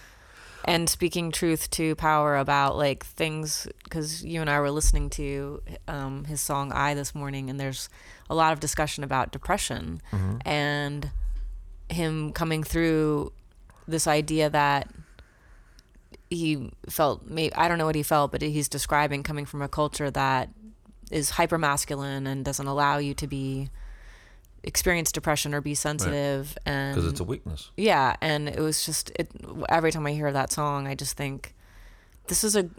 and 0.65 0.89
speaking 0.89 1.31
truth 1.31 1.69
to 1.71 1.95
power 1.95 2.37
about 2.37 2.77
like 2.77 3.05
things 3.05 3.67
because 3.83 4.23
you 4.23 4.39
and 4.41 4.49
I 4.49 4.59
were 4.61 4.71
listening 4.71 5.09
to 5.11 5.61
um, 5.87 6.23
his 6.25 6.39
song 6.41 6.71
"I" 6.71 6.93
this 6.93 7.13
morning, 7.13 7.49
and 7.49 7.59
there's 7.59 7.89
a 8.29 8.35
lot 8.35 8.53
of 8.53 8.59
discussion 8.61 9.03
about 9.03 9.31
depression 9.31 10.01
and 10.45 11.11
him 11.89 12.31
coming 12.33 12.63
through 12.63 13.33
this 13.89 14.07
idea 14.07 14.49
that 14.49 14.89
he 16.29 16.71
felt 16.89 17.25
maybe 17.25 17.53
I 17.55 17.67
don't 17.67 17.77
know 17.77 17.85
what 17.85 17.95
he 17.95 18.03
felt, 18.03 18.31
but 18.31 18.41
he's 18.41 18.69
describing 18.69 19.23
coming 19.23 19.45
from 19.45 19.61
a 19.61 19.67
culture 19.67 20.11
that 20.11 20.49
is 21.11 21.31
hyper 21.31 21.57
masculine 21.57 22.27
and 22.27 22.45
doesn't 22.45 22.67
allow 22.67 22.97
you 22.97 23.13
to 23.15 23.27
be 23.27 23.69
experience 24.63 25.11
depression 25.11 25.53
or 25.53 25.61
be 25.61 25.73
sensitive 25.73 26.57
and 26.65 26.93
Because 26.93 27.09
it's 27.09 27.19
a 27.21 27.23
weakness. 27.23 27.71
yeah 27.77 28.15
and 28.21 28.49
it 28.49 28.59
was 28.59 28.85
just 28.85 29.09
it 29.17 29.31
every 29.69 29.89
time 29.89 30.05
i 30.05 30.11
hear 30.11 30.29
that 30.33 30.51
song 30.51 30.85
i 30.85 30.93
just 30.95 31.15
think 31.15 31.55
this 32.27 32.43
is 32.43 32.57
a 32.57 32.69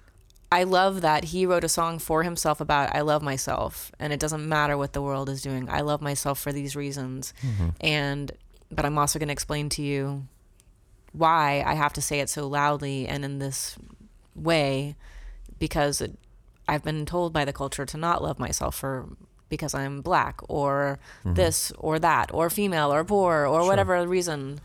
i 0.53 0.63
love 0.63 1.01
that 1.01 1.25
he 1.25 1.47
wrote 1.47 1.65
a 1.65 1.71
song 1.71 1.99
for 1.99 2.23
himself 2.23 2.61
about 2.61 2.95
i 2.95 3.01
love 3.01 3.23
myself 3.23 3.91
and 3.99 4.13
it 4.13 4.21
doesn't 4.21 4.47
matter 4.47 4.77
what 4.77 4.93
the 4.93 5.01
world 5.01 5.31
is 5.31 5.41
doing 5.41 5.71
i 5.71 5.81
love 5.81 6.03
myself 6.03 6.39
for 6.39 6.53
these 6.53 6.77
reasons 6.77 7.33
mm-hmm. 7.41 7.71
and 7.81 8.33
but 8.71 8.85
i'm 8.85 8.99
also 8.99 9.19
going 9.19 9.29
to 9.29 9.33
explain 9.33 9.71
to 9.71 9.81
you 9.81 10.27
why 11.13 11.63
i 11.67 11.75
have 11.75 11.93
to 11.93 12.01
say 12.01 12.21
it 12.21 12.29
so 12.29 12.47
loudly 12.47 13.07
and 13.07 13.25
in 13.25 13.39
this 13.39 13.77
way 14.35 14.95
because 15.59 16.01
it, 16.01 16.17
i've 16.69 16.85
been 16.85 17.05
told 17.05 17.33
by 17.33 17.45
the 17.45 17.53
culture 17.53 17.85
to 17.85 17.97
not 17.97 18.23
love 18.23 18.39
myself 18.39 18.75
for 18.75 19.09
because 19.49 19.75
i'm 19.75 20.01
black 20.01 20.41
or 20.49 20.99
this 21.25 21.73
or 21.79 21.99
that 21.99 22.33
or 22.33 22.49
female 22.49 22.93
or 22.93 23.05
poor 23.05 23.47
or 23.47 23.67
whatever 23.67 24.07
reason 24.07 24.61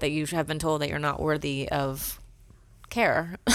that 0.00 0.10
you 0.10 0.26
have 0.26 0.46
been 0.46 0.58
told 0.58 0.80
that 0.80 0.90
you're 0.90 0.98
not 0.98 1.20
worthy 1.20 1.68
of 1.70 2.20
care 2.90 3.36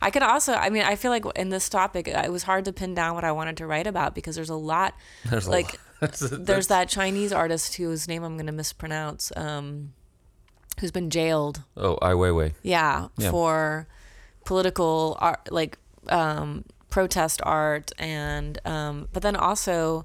I 0.00 0.10
could 0.10 0.22
also, 0.22 0.52
I 0.52 0.70
mean, 0.70 0.82
I 0.82 0.96
feel 0.96 1.10
like 1.10 1.24
in 1.36 1.48
this 1.48 1.68
topic, 1.68 2.08
it 2.08 2.30
was 2.30 2.44
hard 2.44 2.64
to 2.66 2.72
pin 2.72 2.94
down 2.94 3.14
what 3.14 3.24
I 3.24 3.32
wanted 3.32 3.56
to 3.58 3.66
write 3.66 3.86
about 3.86 4.14
because 4.14 4.36
there's 4.36 4.50
a 4.50 4.54
lot. 4.54 4.94
There's 5.24 5.46
a 5.46 5.50
like, 5.50 5.78
lot. 6.00 6.12
there's 6.30 6.68
that 6.68 6.88
Chinese 6.88 7.32
artist 7.32 7.74
whose 7.76 8.06
name 8.06 8.22
I'm 8.22 8.36
going 8.36 8.46
to 8.46 8.52
mispronounce, 8.52 9.32
um, 9.36 9.94
who's 10.80 10.90
been 10.92 11.10
jailed, 11.10 11.62
Oh, 11.76 11.98
Ai 12.02 12.12
Weiwei. 12.12 12.52
yeah, 12.62 13.08
Yeah. 13.16 13.30
for 13.30 13.86
political 14.44 15.16
art, 15.20 15.50
like 15.52 15.78
um, 16.08 16.64
protest 16.90 17.40
art, 17.44 17.92
and 17.98 18.58
um, 18.66 19.08
but 19.12 19.22
then 19.22 19.36
also 19.36 20.04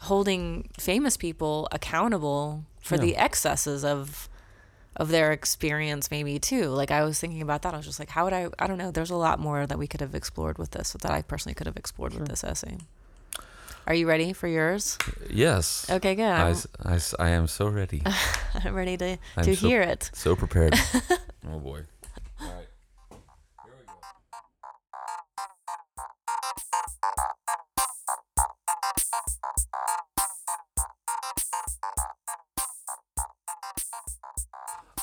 holding 0.00 0.68
famous 0.78 1.16
people 1.16 1.68
accountable 1.72 2.64
for 2.80 2.96
Yeah. 2.96 3.00
the 3.02 3.16
excesses 3.16 3.84
of 3.84 4.28
of 4.98 5.08
their 5.08 5.30
experience 5.30 6.10
maybe 6.10 6.38
too 6.38 6.68
like 6.68 6.90
i 6.90 7.02
was 7.04 7.20
thinking 7.20 7.42
about 7.42 7.60
that 7.60 7.74
i 7.74 7.76
was 7.76 7.84
just 7.84 7.98
like 7.98 8.08
how 8.10 8.24
would 8.24 8.32
i 8.32 8.48
i 8.58 8.66
don't 8.66 8.78
know 8.78 8.90
there's 8.90 9.10
a 9.10 9.16
lot 9.16 9.38
more 9.38 9.66
that 9.66 9.76
we 9.78 9.86
could 9.86 10.00
have 10.00 10.14
explored 10.14 10.56
with 10.56 10.70
this 10.70 10.92
that 11.02 11.10
i 11.12 11.20
personally 11.20 11.54
could 11.54 11.66
have 11.66 11.76
explored 11.76 12.14
with 12.14 12.28
this 12.28 12.42
essay 12.42 12.78
are 13.86 13.94
you 13.94 14.06
ready 14.08 14.32
for 14.32 14.48
yours 14.48 14.98
Yes. 15.30 15.86
okay 15.90 16.14
good 16.14 16.24
I, 16.24 16.54
I 16.84 16.98
I 17.18 17.28
am 17.30 17.46
so 17.46 17.68
ready. 17.68 18.02
I'm 18.64 18.74
ready 18.80 18.96
to 18.96 19.18
I'm 19.36 19.44
to 19.44 19.56
so- 19.56 19.66
hear 19.68 19.82
it 19.82 20.10
So 20.14 20.34
prepared. 20.36 20.74
oh 21.50 21.58
boy. 21.58 21.82
All 22.40 22.48
right. 22.52 22.68
Here 23.64 23.72
we 23.78 23.86
go. 23.86 23.92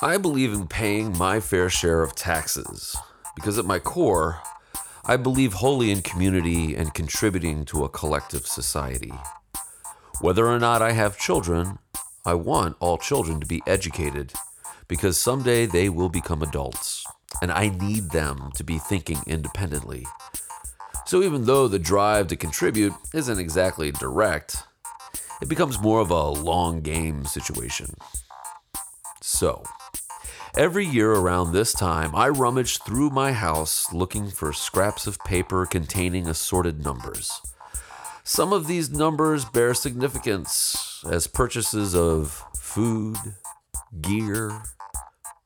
I 0.01 0.17
believe 0.17 0.51
in 0.53 0.67
paying 0.67 1.17
my 1.17 1.39
fair 1.39 1.69
share 1.69 2.01
of 2.03 2.15
taxes 2.15 2.95
because 3.35 3.57
at 3.57 3.65
my 3.65 3.79
core, 3.79 4.39
I 5.05 5.17
believe 5.17 5.51
wholly 5.51 5.91
in 5.91 6.01
community 6.01 6.75
and 6.75 6.93
contributing 6.93 7.65
to 7.65 7.83
a 7.83 7.89
collective 7.89 8.47
society. 8.47 9.11
Whether 10.21 10.47
or 10.47 10.59
not 10.59 10.81
I 10.81 10.93
have 10.93 11.17
children, 11.17 11.79
I 12.25 12.35
want 12.35 12.77
all 12.79 12.97
children 12.97 13.41
to 13.41 13.45
be 13.45 13.61
educated 13.67 14.31
because 14.87 15.17
someday 15.17 15.65
they 15.65 15.89
will 15.89 16.07
become 16.07 16.41
adults, 16.41 17.05
and 17.41 17.51
I 17.51 17.67
need 17.67 18.11
them 18.11 18.51
to 18.55 18.63
be 18.63 18.79
thinking 18.79 19.19
independently. 19.27 20.05
So 21.05 21.21
even 21.21 21.43
though 21.43 21.67
the 21.67 21.79
drive 21.79 22.27
to 22.27 22.37
contribute 22.37 22.93
isn't 23.13 23.39
exactly 23.39 23.91
direct, 23.91 24.63
it 25.41 25.49
becomes 25.49 25.81
more 25.81 25.99
of 25.99 26.11
a 26.11 26.29
long 26.29 26.79
game 26.79 27.25
situation. 27.25 27.93
So, 29.21 29.63
every 30.55 30.85
year 30.85 31.11
around 31.11 31.51
this 31.51 31.73
time, 31.73 32.15
I 32.15 32.29
rummage 32.29 32.79
through 32.79 33.09
my 33.09 33.31
house 33.31 33.91
looking 33.91 34.29
for 34.29 34.53
scraps 34.53 35.07
of 35.07 35.19
paper 35.19 35.65
containing 35.65 36.27
assorted 36.27 36.83
numbers. 36.83 37.41
Some 38.23 38.53
of 38.53 38.67
these 38.67 38.89
numbers 38.89 39.45
bear 39.45 39.73
significance 39.73 41.03
as 41.09 41.27
purchases 41.27 41.95
of 41.95 42.43
food, 42.55 43.17
gear, 44.01 44.61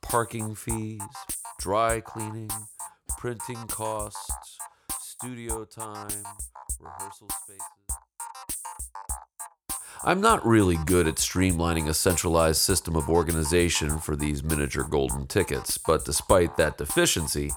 parking 0.02 0.54
fees, 0.54 1.00
dry 1.58 2.00
cleaning, 2.00 2.50
printing 3.16 3.66
costs, 3.66 4.58
studio 5.00 5.64
time, 5.64 6.24
rehearsal 6.80 7.28
spaces. 7.42 8.57
I'm 10.04 10.20
not 10.20 10.46
really 10.46 10.76
good 10.86 11.08
at 11.08 11.16
streamlining 11.16 11.88
a 11.88 11.94
centralized 11.94 12.60
system 12.60 12.94
of 12.94 13.10
organization 13.10 13.98
for 13.98 14.14
these 14.14 14.44
miniature 14.44 14.84
golden 14.84 15.26
tickets, 15.26 15.76
but 15.76 16.04
despite 16.04 16.56
that 16.56 16.78
deficiency, 16.78 17.50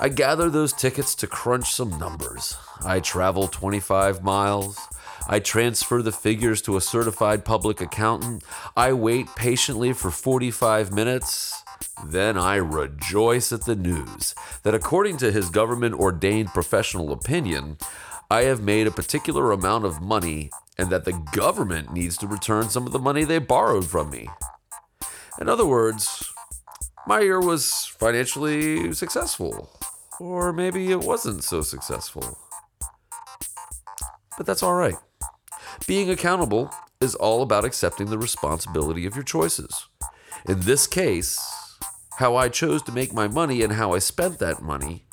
I 0.00 0.08
gather 0.08 0.50
those 0.50 0.72
tickets 0.72 1.14
to 1.16 1.28
crunch 1.28 1.72
some 1.72 1.96
numbers. 1.96 2.56
I 2.84 2.98
travel 2.98 3.46
25 3.46 4.24
miles. 4.24 4.80
I 5.28 5.38
transfer 5.38 6.02
the 6.02 6.10
figures 6.10 6.60
to 6.62 6.76
a 6.76 6.80
certified 6.80 7.44
public 7.44 7.80
accountant. 7.80 8.42
I 8.76 8.92
wait 8.92 9.28
patiently 9.36 9.92
for 9.92 10.10
45 10.10 10.92
minutes. 10.92 11.62
Then 12.04 12.36
I 12.36 12.56
rejoice 12.56 13.52
at 13.52 13.64
the 13.64 13.76
news 13.76 14.34
that, 14.64 14.74
according 14.74 15.18
to 15.18 15.30
his 15.30 15.50
government 15.50 15.94
ordained 15.94 16.48
professional 16.48 17.12
opinion, 17.12 17.78
I 18.28 18.42
have 18.42 18.60
made 18.60 18.86
a 18.86 18.92
particular 18.92 19.52
amount 19.52 19.84
of 19.84 20.00
money 20.00 20.50
and 20.80 20.88
that 20.88 21.04
the 21.04 21.12
government 21.32 21.92
needs 21.92 22.16
to 22.16 22.26
return 22.26 22.70
some 22.70 22.86
of 22.86 22.92
the 22.92 22.98
money 22.98 23.22
they 23.22 23.38
borrowed 23.38 23.84
from 23.84 24.08
me. 24.08 24.30
In 25.38 25.46
other 25.46 25.66
words, 25.66 26.32
my 27.06 27.20
year 27.20 27.38
was 27.38 27.84
financially 27.98 28.94
successful. 28.94 29.68
Or 30.18 30.54
maybe 30.54 30.90
it 30.90 31.00
wasn't 31.00 31.44
so 31.44 31.60
successful. 31.60 32.38
But 34.38 34.46
that's 34.46 34.62
all 34.62 34.74
right. 34.74 34.96
Being 35.86 36.08
accountable 36.08 36.70
is 37.00 37.14
all 37.14 37.42
about 37.42 37.66
accepting 37.66 38.06
the 38.06 38.18
responsibility 38.18 39.04
of 39.04 39.14
your 39.14 39.24
choices. 39.24 39.86
In 40.48 40.60
this 40.60 40.86
case, 40.86 41.38
how 42.16 42.36
I 42.36 42.48
chose 42.48 42.82
to 42.84 42.92
make 42.92 43.12
my 43.12 43.28
money 43.28 43.62
and 43.62 43.74
how 43.74 43.92
I 43.92 43.98
spent 43.98 44.38
that 44.38 44.62
money 44.62 45.04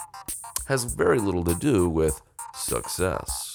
has 0.67 0.85
very 0.85 1.19
little 1.19 1.43
to 1.43 1.55
do 1.55 1.89
with 1.89 2.21
success. 2.53 3.46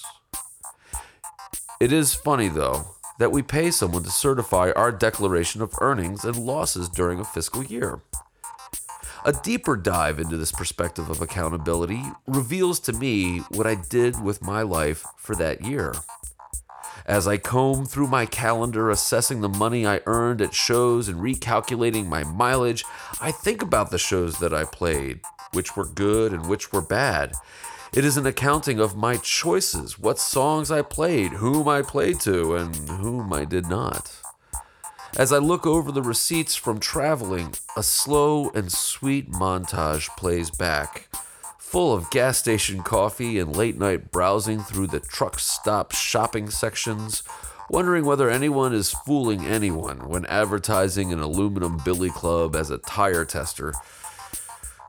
It 1.82 1.92
is 1.92 2.14
funny, 2.14 2.46
though, 2.46 2.94
that 3.18 3.32
we 3.32 3.42
pay 3.42 3.72
someone 3.72 4.04
to 4.04 4.10
certify 4.10 4.70
our 4.76 4.92
declaration 4.92 5.60
of 5.62 5.74
earnings 5.80 6.24
and 6.24 6.36
losses 6.36 6.88
during 6.88 7.18
a 7.18 7.24
fiscal 7.24 7.64
year. 7.64 7.98
A 9.24 9.32
deeper 9.32 9.74
dive 9.74 10.20
into 10.20 10.36
this 10.36 10.52
perspective 10.52 11.10
of 11.10 11.20
accountability 11.20 12.04
reveals 12.28 12.78
to 12.78 12.92
me 12.92 13.40
what 13.50 13.66
I 13.66 13.74
did 13.74 14.22
with 14.22 14.42
my 14.42 14.62
life 14.62 15.04
for 15.16 15.34
that 15.34 15.64
year. 15.64 15.92
As 17.04 17.26
I 17.26 17.36
comb 17.36 17.84
through 17.84 18.06
my 18.06 18.26
calendar, 18.26 18.88
assessing 18.88 19.40
the 19.40 19.48
money 19.48 19.84
I 19.84 20.02
earned 20.06 20.40
at 20.40 20.54
shows 20.54 21.08
and 21.08 21.18
recalculating 21.18 22.06
my 22.06 22.22
mileage, 22.22 22.84
I 23.20 23.32
think 23.32 23.60
about 23.60 23.90
the 23.90 23.98
shows 23.98 24.38
that 24.38 24.54
I 24.54 24.66
played, 24.66 25.18
which 25.52 25.76
were 25.76 25.86
good 25.86 26.32
and 26.32 26.48
which 26.48 26.72
were 26.72 26.80
bad. 26.80 27.32
It 27.94 28.06
is 28.06 28.16
an 28.16 28.24
accounting 28.24 28.80
of 28.80 28.96
my 28.96 29.18
choices, 29.18 29.98
what 29.98 30.18
songs 30.18 30.70
I 30.70 30.80
played, 30.80 31.32
whom 31.32 31.68
I 31.68 31.82
played 31.82 32.20
to, 32.20 32.56
and 32.56 32.74
whom 32.88 33.34
I 33.34 33.44
did 33.44 33.66
not. 33.66 34.10
As 35.18 35.30
I 35.30 35.36
look 35.36 35.66
over 35.66 35.92
the 35.92 36.00
receipts 36.00 36.54
from 36.54 36.80
traveling, 36.80 37.52
a 37.76 37.82
slow 37.82 38.48
and 38.54 38.72
sweet 38.72 39.30
montage 39.30 40.08
plays 40.16 40.50
back 40.50 41.08
full 41.58 41.94
of 41.94 42.10
gas 42.10 42.36
station 42.38 42.82
coffee 42.82 43.38
and 43.38 43.56
late 43.56 43.78
night 43.78 44.10
browsing 44.10 44.60
through 44.60 44.86
the 44.86 45.00
truck 45.00 45.38
stop 45.38 45.92
shopping 45.92 46.50
sections, 46.50 47.22
wondering 47.70 48.04
whether 48.04 48.28
anyone 48.28 48.74
is 48.74 48.90
fooling 48.90 49.44
anyone 49.44 50.08
when 50.08 50.26
advertising 50.26 51.12
an 51.12 51.20
aluminum 51.20 51.78
billy 51.84 52.10
club 52.10 52.54
as 52.54 52.70
a 52.70 52.76
tire 52.78 53.24
tester, 53.24 53.72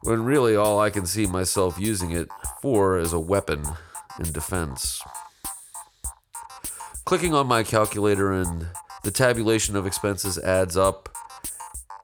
when 0.03 0.23
really 0.23 0.55
all 0.55 0.79
I 0.79 0.89
can 0.89 1.05
see 1.05 1.25
myself 1.25 1.79
using 1.79 2.11
it 2.11 2.29
for 2.61 2.97
is 2.97 3.13
a 3.13 3.19
weapon 3.19 3.63
in 4.19 4.31
defense. 4.31 5.01
Clicking 7.05 7.33
on 7.33 7.47
my 7.47 7.63
calculator 7.63 8.31
and 8.31 8.67
the 9.03 9.11
tabulation 9.11 9.75
of 9.75 9.85
expenses 9.85 10.37
adds 10.37 10.77
up. 10.77 11.09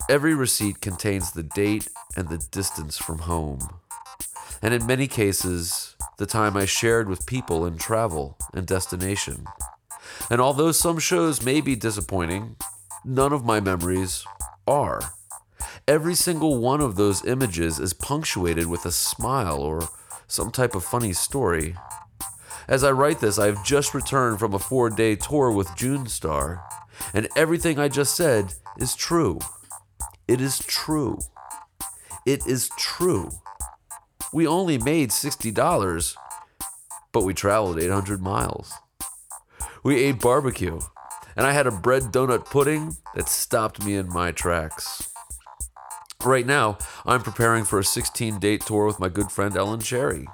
Every 0.10 0.34
receipt 0.34 0.82
contains 0.82 1.32
the 1.32 1.44
date 1.44 1.88
and 2.18 2.28
the 2.30 2.38
distance 2.38 2.98
from 2.98 3.20
home 3.20 3.80
and 4.62 4.74
in 4.74 4.86
many 4.86 5.08
cases, 5.08 5.96
the 6.18 6.26
time 6.26 6.58
I 6.58 6.66
shared 6.66 7.08
with 7.08 7.26
people 7.26 7.66
in 7.66 7.78
travel 7.78 8.38
and 8.54 8.68
destination. 8.68 9.46
And 10.30 10.42
although 10.42 10.72
some 10.72 11.00
shows 11.00 11.44
may 11.44 11.62
be 11.62 11.76
disappointing, 11.76 12.58
none 13.06 13.32
of 13.32 13.46
my 13.46 13.60
memories 13.60 14.26
are. 14.68 15.14
Every 15.90 16.14
single 16.14 16.60
one 16.60 16.82
of 16.82 16.98
those 16.98 17.26
images 17.26 17.80
is 17.80 17.94
punctuated 17.96 18.68
with 18.68 18.86
a 18.86 18.92
smile 18.92 19.58
or 19.58 19.90
some 20.28 20.52
type 20.52 20.76
of 20.76 20.86
funny 20.86 21.14
story. 21.14 21.76
As 22.68 22.84
I 22.84 22.92
write 22.92 23.22
this, 23.22 23.40
I 23.40 23.48
have 23.48 23.66
just 23.66 23.96
returned 23.96 24.38
from 24.38 24.54
a 24.54 24.60
four 24.60 24.92
day 24.92 25.16
tour 25.16 25.50
with 25.50 25.76
June 25.76 26.06
Star, 26.06 26.64
and 27.12 27.28
everything 27.36 27.80
I 27.80 27.88
just 27.88 28.16
said 28.16 28.54
is 28.78 28.94
true. 28.94 29.40
It 30.28 30.42
is 30.42 30.60
true. 30.60 31.18
It 32.24 32.46
is 32.46 32.70
true. 32.78 33.32
We 34.32 34.46
only 34.46 34.78
made 34.78 35.10
$60, 35.10 36.16
but 37.12 37.24
we 37.24 37.34
traveled 37.34 37.80
800 37.80 38.22
miles. 38.22 38.74
We 39.82 40.04
ate 40.04 40.20
barbecue, 40.20 40.82
and 41.36 41.48
I 41.48 41.54
had 41.54 41.66
a 41.66 41.72
bread 41.72 42.04
donut 42.12 42.46
pudding 42.46 42.98
that 43.16 43.28
stopped 43.28 43.84
me 43.84 43.96
in 43.96 44.08
my 44.08 44.32
tracks. 44.32 45.09
Right 46.26 46.46
now, 46.46 46.78
I'm 47.06 47.22
preparing 47.22 47.64
for 47.64 47.80
a 47.80 47.84
16 47.84 48.40
date 48.40 48.66
tour 48.66 48.86
with 48.86 49.00
my 49.00 49.08
good 49.08 49.32
friend 49.32 49.56
Ellen 49.56 49.80
Cherry. 49.80 50.28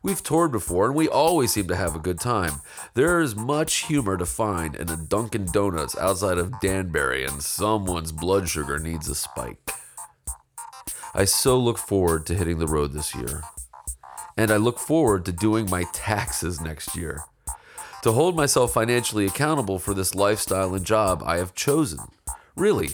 We've 0.00 0.22
toured 0.22 0.52
before 0.52 0.86
and 0.86 0.94
we 0.94 1.08
always 1.08 1.52
seem 1.52 1.66
to 1.66 1.74
have 1.74 1.96
a 1.96 2.00
good 2.00 2.20
time. 2.20 2.60
There 2.94 3.18
is 3.18 3.34
much 3.34 3.86
humor 3.86 4.16
to 4.16 4.24
find 4.24 4.76
in 4.76 4.88
a 4.88 4.96
Dunkin' 4.96 5.46
Donuts 5.46 5.98
outside 5.98 6.38
of 6.38 6.60
Danbury, 6.60 7.24
and 7.24 7.42
someone's 7.42 8.12
blood 8.12 8.48
sugar 8.48 8.78
needs 8.78 9.08
a 9.08 9.16
spike. 9.16 9.58
I 11.12 11.24
so 11.24 11.58
look 11.58 11.78
forward 11.78 12.24
to 12.26 12.36
hitting 12.36 12.58
the 12.58 12.68
road 12.68 12.92
this 12.92 13.12
year. 13.12 13.42
And 14.36 14.52
I 14.52 14.58
look 14.58 14.78
forward 14.78 15.24
to 15.24 15.32
doing 15.32 15.68
my 15.68 15.86
taxes 15.92 16.60
next 16.60 16.94
year. 16.94 17.24
To 18.04 18.12
hold 18.12 18.36
myself 18.36 18.74
financially 18.74 19.26
accountable 19.26 19.80
for 19.80 19.92
this 19.92 20.14
lifestyle 20.14 20.72
and 20.72 20.86
job 20.86 21.24
I 21.26 21.38
have 21.38 21.52
chosen. 21.52 21.98
Really, 22.54 22.90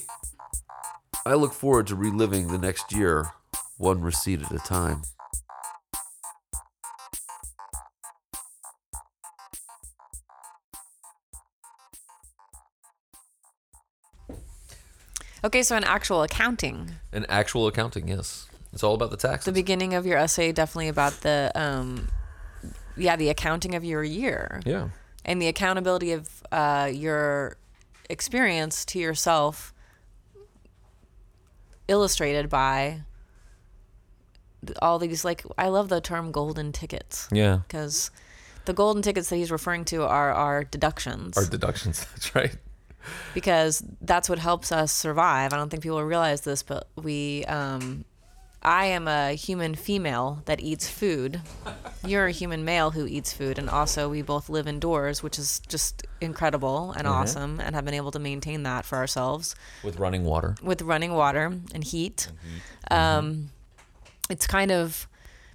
I 1.25 1.35
look 1.35 1.53
forward 1.53 1.87
to 1.87 1.95
reliving 1.95 2.49
the 2.49 2.59
next 2.59 2.93
year, 2.93 3.31
one 3.77 4.01
receipt 4.01 4.43
at 4.43 4.51
a 4.51 4.59
time. 4.59 5.03
Okay, 15.45 15.63
so 15.63 15.77
in 15.77 15.85
actual 15.85 16.23
accounting, 16.23 16.93
An 17.13 17.27
actual 17.29 17.67
accounting, 17.67 18.09
yes. 18.09 18.47
It's 18.73 18.83
all 18.83 18.95
about 18.95 19.11
the 19.11 19.17
taxes. 19.17 19.45
the 19.47 19.53
beginning 19.53 19.93
of 19.95 20.07
your 20.07 20.17
essay 20.17 20.51
definitely 20.51 20.89
about 20.89 21.13
the 21.21 21.53
um, 21.55 22.09
yeah, 22.97 23.17
the 23.17 23.29
accounting 23.29 23.75
of 23.75 23.85
your 23.85 24.03
year 24.03 24.63
yeah. 24.65 24.89
and 25.25 25.43
the 25.43 25.49
accountability 25.49 26.13
of 26.13 26.43
uh, 26.53 26.91
your 26.93 27.57
experience 28.09 28.85
to 28.87 28.99
yourself, 28.99 29.72
illustrated 31.93 32.49
by 32.49 33.03
all 34.81 34.99
these 34.99 35.25
like 35.25 35.45
I 35.59 35.69
love 35.69 35.89
the 35.89 36.01
term 36.01 36.33
golden 36.33 36.73
tickets 36.73 37.29
Yeah. 37.31 37.59
because 37.67 38.11
the 38.65 38.73
golden 38.73 39.03
tickets 39.03 39.29
that 39.29 39.37
he's 39.37 39.51
referring 39.51 39.85
to 39.87 40.03
are 40.05 40.33
our 40.33 40.65
deductions. 40.65 41.37
Our 41.37 41.45
deductions. 41.45 42.05
That's 42.13 42.35
right. 42.35 42.57
because 43.35 43.83
that's 44.01 44.29
what 44.29 44.39
helps 44.39 44.71
us 44.71 44.93
survive. 44.93 45.53
I 45.53 45.57
don't 45.57 45.69
think 45.69 45.83
people 45.83 46.01
realize 46.05 46.43
this, 46.43 46.63
but 46.63 46.87
we, 46.95 47.45
um, 47.47 48.05
I 48.65 48.87
am 48.87 49.09
a 49.09 49.33
human 49.35 49.75
female 49.75 50.43
that 50.45 50.61
eats 50.61 50.89
food. 50.89 51.41
You're 52.07 52.27
a 52.27 52.33
human 52.33 52.65
male 52.65 52.93
who 52.93 53.07
eats 53.07 53.33
food, 53.33 53.59
and 53.59 53.69
also 53.69 54.09
we 54.09 54.23
both 54.23 54.49
live 54.49 54.69
indoors, 54.69 55.23
which 55.23 55.39
is 55.39 55.61
just 55.69 56.07
incredible 56.21 56.93
and 56.93 57.07
awesome, 57.07 57.61
and 57.61 57.75
have 57.75 57.85
been 57.85 57.95
able 57.95 58.13
to 58.13 58.19
maintain 58.21 58.63
that 58.63 58.85
for 58.85 58.99
ourselves 58.99 59.55
With 59.83 59.99
running 59.99 60.25
water. 60.25 60.55
with 60.63 60.83
running 60.83 61.13
water 61.15 61.53
and 61.75 61.83
heat. 61.85 62.31
Um, 62.91 63.51
it's 64.31 64.47
kind 64.47 64.71
of, 64.71 65.09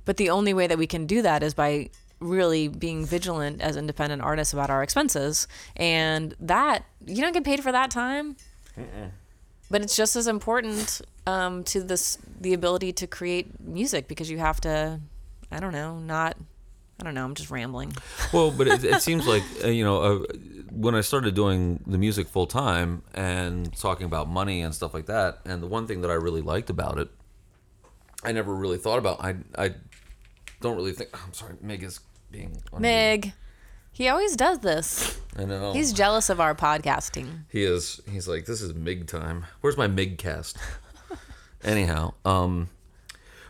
but 0.05 0.17
the 0.17 0.29
only 0.29 0.53
way 0.53 0.67
that 0.67 0.77
we 0.77 0.87
can 0.87 1.05
do 1.05 1.21
that 1.21 1.43
is 1.43 1.53
by 1.53 1.89
really 2.19 2.67
being 2.67 3.05
vigilant 3.05 3.61
as 3.61 3.77
independent 3.77 4.21
artists 4.21 4.51
about 4.53 4.69
our 4.69 4.83
expenses. 4.83 5.47
And 5.75 6.35
that, 6.39 6.83
you 7.05 7.21
don't 7.21 7.33
get 7.33 7.43
paid 7.45 7.61
for 7.63 7.71
that 7.71 7.89
time. 7.91 8.35
But 9.69 9.81
it's 9.81 9.95
just 9.95 10.15
as 10.15 10.27
important 10.27 11.01
um, 11.25 11.63
to 11.65 11.83
this 11.83 12.17
the 12.39 12.53
ability 12.53 12.93
to 12.93 13.07
create 13.07 13.59
music 13.59 14.07
because 14.07 14.29
you 14.29 14.37
have 14.37 14.61
to, 14.61 15.01
I 15.51 15.59
don't 15.59 15.73
know, 15.73 15.99
not, 15.99 16.37
I 16.99 17.03
don't 17.03 17.13
know, 17.13 17.25
I'm 17.25 17.35
just 17.35 17.51
rambling. 17.51 17.93
Well, 18.31 18.51
but 18.51 18.67
it, 18.67 18.83
it 18.83 19.01
seems 19.07 19.27
like 19.27 19.43
uh, 19.63 19.67
you 19.67 19.83
know 19.83 20.01
uh, 20.01 20.19
when 20.71 20.95
I 20.95 21.01
started 21.01 21.35
doing 21.35 21.83
the 21.85 21.97
music 21.97 22.27
full 22.27 22.47
time 22.47 23.03
and 23.13 23.75
talking 23.77 24.05
about 24.05 24.29
money 24.29 24.61
and 24.61 24.73
stuff 24.73 24.93
like 24.93 25.07
that, 25.07 25.39
and 25.45 25.61
the 25.61 25.67
one 25.67 25.85
thing 25.85 26.01
that 26.01 26.11
I 26.11 26.15
really 26.15 26.41
liked 26.41 26.69
about 26.69 26.97
it, 26.97 27.09
I 28.23 28.31
never 28.31 28.55
really 28.55 28.77
thought 28.77 28.99
about. 28.99 29.23
I 29.23 29.35
I 29.57 29.75
don't 30.61 30.75
really 30.75 30.93
think. 30.93 31.09
I'm 31.25 31.33
sorry, 31.33 31.55
Meg 31.61 31.83
is 31.83 31.99
being 32.31 32.61
unmuted. 32.71 32.79
Meg, 32.79 33.33
he 33.97 34.09
always 34.09 34.35
does 34.35 34.59
this. 34.59 35.19
I 35.35 35.45
know 35.45 35.73
He's 35.73 35.91
jealous 35.91 36.29
of 36.29 36.39
our 36.39 36.53
podcasting. 36.53 37.45
He 37.49 37.63
is. 37.63 37.99
He's 38.07 38.27
like, 38.27 38.45
this 38.45 38.61
is 38.61 38.75
Mig 38.75 39.07
time. 39.07 39.47
Where's 39.61 39.75
my 39.75 39.87
Mig 39.87 40.19
cast? 40.19 40.55
Anyhow, 41.63 42.13
um, 42.23 42.69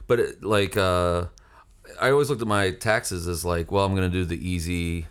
but 0.07 0.21
it, 0.21 0.43
like, 0.43 0.77
uh, 0.77 1.25
I 1.99 2.11
always 2.11 2.29
looked 2.29 2.41
at 2.41 2.47
my 2.47 2.71
taxes 2.71 3.27
as 3.27 3.43
like, 3.43 3.73
well, 3.73 3.83
I'm 3.83 3.93
gonna 3.93 4.07
do 4.07 4.23
the 4.23 4.37
easy, 4.37 5.07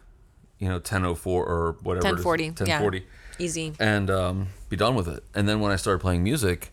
you 0.59 0.69
know, 0.69 0.77
1004 0.77 1.45
or 1.45 1.77
whatever. 1.83 2.07
it 2.07 2.19
is, 2.19 2.25
1040. 2.25 2.45
Yeah. 2.45 2.81
1040, 2.81 3.07
Easy. 3.39 3.75
and 3.79 4.11
um, 4.11 4.47
be 4.71 4.77
done 4.77 4.95
with 4.95 5.09
it. 5.09 5.23
And 5.35 5.47
then 5.47 5.61
when 5.61 5.71
I 5.71 5.77
started 5.77 5.99
playing 5.99 6.23
music, 6.23 6.73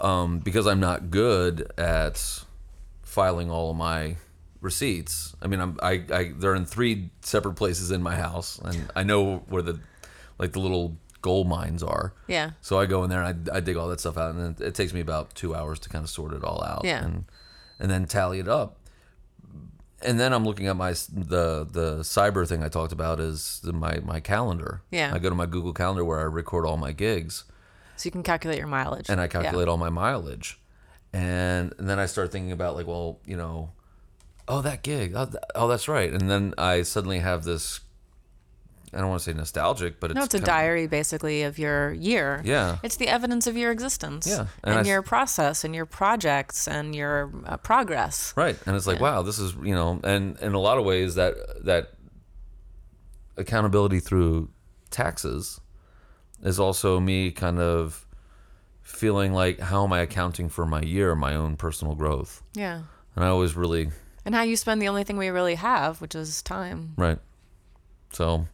um, 0.00 0.38
because 0.38 0.66
I'm 0.66 0.80
not 0.80 1.10
good 1.10 1.70
at 1.76 2.42
filing 3.02 3.50
all 3.50 3.70
of 3.72 3.76
my 3.76 4.16
receipts. 4.60 5.34
I 5.42 5.46
mean, 5.46 5.60
I'm 5.60 5.78
I, 5.82 6.04
I 6.12 6.32
they're 6.36 6.54
in 6.54 6.66
three 6.66 7.10
separate 7.22 7.54
places 7.54 7.90
in 7.90 8.02
my 8.02 8.16
house, 8.16 8.58
and 8.64 8.90
I 8.96 9.02
know 9.02 9.38
where 9.48 9.62
the 9.62 9.80
like 10.38 10.52
the 10.52 10.60
little 10.60 10.96
gold 11.22 11.48
mines 11.48 11.82
are. 11.82 12.12
Yeah. 12.28 12.50
So 12.60 12.78
I 12.78 12.86
go 12.86 13.02
in 13.04 13.10
there 13.10 13.22
and 13.22 13.48
I, 13.50 13.56
I 13.56 13.60
dig 13.60 13.76
all 13.76 13.88
that 13.88 14.00
stuff 14.00 14.16
out, 14.16 14.34
and 14.34 14.56
then 14.56 14.66
it 14.66 14.74
takes 14.74 14.92
me 14.92 15.00
about 15.00 15.34
two 15.34 15.54
hours 15.54 15.78
to 15.80 15.88
kind 15.88 16.04
of 16.04 16.10
sort 16.10 16.32
it 16.32 16.44
all 16.44 16.62
out. 16.64 16.82
Yeah. 16.84 17.04
And 17.04 17.24
and 17.80 17.90
then 17.90 18.06
tally 18.06 18.38
it 18.40 18.48
up. 18.48 18.76
And 20.00 20.20
then 20.20 20.32
I'm 20.32 20.44
looking 20.44 20.68
at 20.68 20.76
my 20.76 20.92
the 20.92 21.66
the 21.68 21.98
cyber 22.02 22.46
thing 22.46 22.62
I 22.62 22.68
talked 22.68 22.92
about 22.92 23.18
is 23.18 23.60
the, 23.64 23.72
my 23.72 23.98
my 24.04 24.20
calendar. 24.20 24.82
Yeah. 24.90 25.12
I 25.12 25.18
go 25.18 25.28
to 25.28 25.34
my 25.34 25.46
Google 25.46 25.72
Calendar 25.72 26.04
where 26.04 26.20
I 26.20 26.22
record 26.22 26.66
all 26.66 26.76
my 26.76 26.92
gigs 26.92 27.44
So 27.96 28.06
you 28.06 28.12
can 28.12 28.22
calculate 28.22 28.58
your 28.58 28.68
mileage. 28.68 29.08
and 29.08 29.20
I 29.20 29.24
Yeah. 29.24 29.28
calculate 29.28 29.66
all 29.66 29.76
my 29.76 29.90
mileage. 29.90 30.60
And, 31.12 31.72
and 31.78 31.88
then 31.88 31.98
I 31.98 32.06
start 32.06 32.30
thinking 32.30 32.52
about 32.52 32.76
like, 32.76 32.86
well, 32.86 33.18
you 33.24 33.36
know, 33.36 33.72
oh 34.48 34.62
that 34.62 34.82
gig, 34.82 35.12
oh, 35.14 35.30
oh 35.54 35.68
that's 35.68 35.88
right. 35.88 36.12
And 36.12 36.30
then 36.30 36.54
I 36.58 36.82
suddenly 36.82 37.18
have 37.20 37.44
this 37.44 37.80
I 38.94 39.00
don't 39.00 39.10
want 39.10 39.20
to 39.20 39.30
say 39.30 39.36
nostalgic, 39.36 40.00
but 40.00 40.10
it's 40.10 40.16
no, 40.16 40.24
it's 40.24 40.32
a 40.32 40.38
kinda- 40.38 40.46
diary 40.46 40.86
basically 40.86 41.42
of 41.42 41.58
your 41.58 41.92
year. 41.92 42.40
Yeah. 42.42 42.78
It's 42.82 42.96
the 42.96 43.08
evidence 43.08 43.46
of 43.46 43.54
your 43.54 43.70
existence. 43.70 44.26
Yeah, 44.26 44.46
and 44.64 44.76
And, 44.78 44.86
I 44.86 44.90
your 44.90 45.02
process 45.02 45.62
and 45.62 45.74
your 45.74 45.84
projects 45.84 46.66
and 46.66 46.94
your 46.94 47.30
uh, 47.44 47.58
progress. 47.58 48.32
Right, 48.34 48.56
and 48.64 48.74
it's 48.74 48.86
like, 48.86 48.98
wow, 48.98 49.20
this 49.22 49.38
is 49.38 49.54
you 49.62 49.74
know, 49.74 50.00
and 50.04 50.38
in 50.40 50.54
a 50.54 50.58
lot 50.58 50.78
of 50.78 50.84
ways 50.86 51.16
that 51.16 51.34
that 51.66 51.92
accountability 53.36 54.00
through 54.00 54.48
taxes 54.90 55.60
is 56.42 56.58
also 56.58 56.98
me 57.00 57.30
kind 57.30 57.58
of 57.58 58.06
feeling 58.82 59.32
like 59.32 59.60
how 59.60 59.84
am 59.84 59.92
I 59.92 60.00
accounting 60.00 60.48
for 60.48 60.64
my 60.64 60.80
year, 60.80 61.14
my 61.14 61.34
own 61.34 61.56
personal 61.56 61.94
growth, 61.94 62.42
Yeah. 62.54 62.82
and 63.14 63.24
I 63.24 63.28
always 63.28 63.54
really 63.54 63.90
And 64.28 64.34
how 64.34 64.42
you 64.42 64.56
spend 64.56 64.82
the 64.82 64.88
only 64.88 65.04
thing 65.04 65.16
we 65.16 65.30
really 65.30 65.54
have, 65.54 66.02
which 66.02 66.14
is 66.14 66.42
time. 66.42 66.92
right. 66.98 67.18
So 68.12 68.46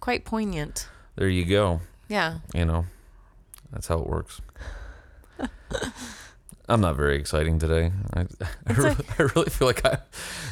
Quite 0.00 0.26
poignant. 0.26 0.86
there 1.16 1.30
you 1.30 1.46
go. 1.46 1.80
Yeah. 2.08 2.40
You 2.52 2.66
know, 2.66 2.84
that's 3.72 3.86
how 3.86 4.00
it 4.00 4.06
works. 4.06 4.42
I'm 6.68 6.82
not 6.82 6.94
very 6.96 7.16
exciting 7.16 7.58
today. 7.58 7.90
I, 8.12 8.20
I, 8.66 8.72
really, 8.74 8.96
I 9.18 9.22
really 9.34 9.48
feel 9.48 9.66
like 9.66 9.82
I, 9.86 9.92
I 9.94 9.98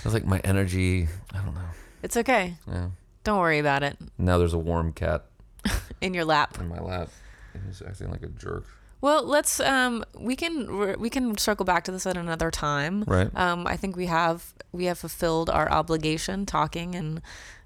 was 0.04 0.14
like 0.14 0.24
my 0.24 0.38
energy. 0.42 1.08
I 1.34 1.42
don't 1.42 1.54
know. 1.54 1.60
It's 2.02 2.16
okay. 2.16 2.54
Yeah. 2.66 2.88
Don't 3.24 3.38
worry 3.40 3.58
about 3.58 3.82
it. 3.82 3.98
Now 4.16 4.38
there's 4.38 4.54
a 4.54 4.58
warm 4.58 4.94
cat 4.94 5.26
In 6.00 6.14
your 6.14 6.24
lap. 6.24 6.56
in 6.58 6.68
my 6.68 6.80
lap. 6.80 7.10
and 7.52 7.62
He's 7.66 7.82
acting 7.82 8.10
like 8.10 8.22
a 8.22 8.28
jerk. 8.28 8.64
Well, 9.00 9.24
let's 9.24 9.60
um 9.60 10.04
we 10.18 10.36
can 10.36 10.98
we 10.98 11.10
can 11.10 11.36
circle 11.38 11.64
back 11.64 11.84
to 11.84 11.92
this 11.92 12.06
at 12.06 12.16
another 12.16 12.50
time. 12.50 13.04
Right. 13.06 13.30
Um 13.36 13.66
I 13.66 13.76
think 13.76 13.96
we 13.96 14.06
have 14.06 14.52
we 14.72 14.86
have 14.86 14.98
fulfilled 14.98 15.50
our 15.50 15.70
obligation 15.70 16.46
talking 16.46 16.94
and 16.94 17.20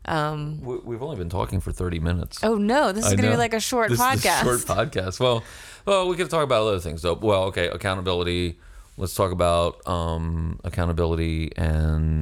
um 0.07 0.61
We- 0.63 0.79
We've 0.79 1.03
only 1.03 1.17
been 1.17 1.31
talking 1.31 1.61
for 1.61 1.73
30 1.73 2.01
minutes. 2.01 2.41
oh 2.43 2.57
no, 2.57 2.93
this 2.93 3.07
is 3.07 3.13
going 3.15 3.25
to 3.25 3.31
be 3.31 3.37
like 3.37 3.55
a 3.55 3.61
short 3.61 3.91
This 3.91 4.01
is 4.01 4.05
a 4.05 4.09
podcast. 4.29 4.43
short 4.43 4.61
podcast. 4.93 5.21
Well, 5.21 5.43
well, 5.87 6.09
we 6.09 6.17
could 6.17 6.29
talk 6.31 6.45
about 6.45 6.63
other 6.67 6.81
things 6.81 7.03
though. 7.03 7.15
Well, 7.15 7.45
okay, 7.45 7.69
accountability. 7.69 8.59
Let's 8.97 9.15
talk 9.15 9.33
about 9.33 9.87
um, 9.89 10.61
accountability 10.65 11.53
and 11.57 12.21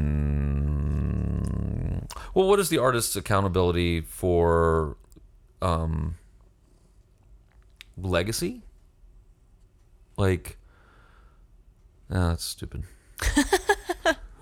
well, 2.34 2.46
what 2.46 2.60
is 2.60 2.68
the 2.68 2.78
artist's 2.78 3.16
accountability 3.16 4.00
for 4.02 4.96
um, 5.60 6.14
legacy? 7.96 8.62
Like, 10.18 10.58
ah, 12.10 12.28
that's 12.30 12.44
stupid. 12.44 12.82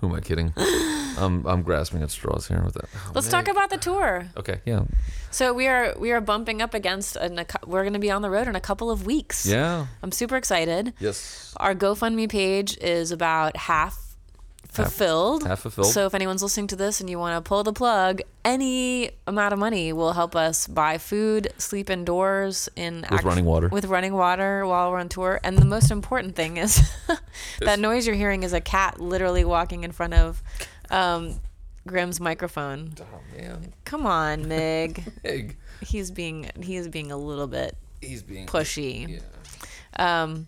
Who 0.01 0.09
am 0.09 0.13
I 0.13 0.19
kidding? 0.19 0.53
I'm 1.17 1.45
I'm 1.47 1.63
grasping 1.63 2.03
at 2.03 2.11
straws 2.11 2.47
here 2.47 2.61
with 2.63 2.75
that. 2.75 2.85
Oh, 2.93 3.11
Let's 3.15 3.31
man. 3.31 3.43
talk 3.45 3.51
about 3.51 3.69
the 3.71 3.77
tour. 3.77 4.27
Okay, 4.37 4.61
yeah, 4.65 4.83
So 5.31 5.53
we 5.53 5.67
are 5.67 5.95
we 5.97 6.11
are 6.11 6.21
bumping 6.21 6.61
up 6.61 6.73
against 6.75 7.15
an, 7.15 7.39
a, 7.39 7.45
we're 7.65 7.81
going 7.81 7.93
to 7.93 7.99
be 7.99 8.11
on 8.11 8.21
the 8.21 8.29
road 8.29 8.47
in 8.47 8.55
a 8.55 8.59
couple 8.61 8.91
of 8.91 9.05
weeks. 9.07 9.45
yeah, 9.47 9.87
I'm 10.03 10.11
super 10.11 10.35
excited. 10.35 10.93
yes. 10.99 11.53
Our 11.57 11.73
GoFundMe 11.73 12.29
page 12.29 12.77
is 12.79 13.11
about 13.11 13.55
half 13.57 14.06
fulfilled. 14.69 15.43
half 15.43 15.59
fulfilled. 15.59 15.87
So 15.87 16.05
if 16.05 16.13
anyone's 16.13 16.43
listening 16.43 16.67
to 16.67 16.75
this 16.75 16.99
and 16.99 17.09
you 17.09 17.17
want 17.19 17.43
to 17.43 17.47
pull 17.47 17.63
the 17.63 17.73
plug, 17.73 18.21
any 18.45 19.11
amount 19.25 19.53
of 19.53 19.59
money 19.59 19.93
will 19.93 20.13
help 20.13 20.35
us 20.35 20.67
buy 20.67 20.97
food, 20.97 21.49
sleep 21.57 21.89
indoors 21.89 22.69
in 22.75 23.05
With 23.09 23.23
running 23.23 23.45
water. 23.45 23.67
With 23.69 23.85
running 23.85 24.13
water 24.13 24.65
while 24.65 24.91
we're 24.91 24.99
on 24.99 25.09
tour. 25.09 25.39
And 25.43 25.57
the 25.57 25.65
most 25.65 25.91
important 25.91 26.35
thing 26.35 26.57
is 26.57 26.81
that 27.61 27.79
noise 27.79 28.05
you're 28.05 28.15
hearing 28.15 28.43
is 28.43 28.53
a 28.53 28.61
cat 28.61 28.99
literally 28.99 29.43
walking 29.45 29.83
in 29.83 29.91
front 29.91 30.13
of 30.13 30.41
um, 30.89 31.39
Grimm's 31.87 32.19
microphone. 32.19 32.93
Oh 32.99 33.37
man, 33.37 33.73
Come 33.85 34.05
on, 34.05 34.47
Mig. 34.47 35.03
Egg. 35.23 35.57
he's 35.81 36.11
being 36.11 36.49
he's 36.61 36.87
being 36.87 37.11
a 37.11 37.17
little 37.17 37.47
bit 37.47 37.75
He's 38.01 38.21
being 38.23 38.45
pushy. 38.45 39.19
Yeah. 39.97 40.21
Um, 40.23 40.47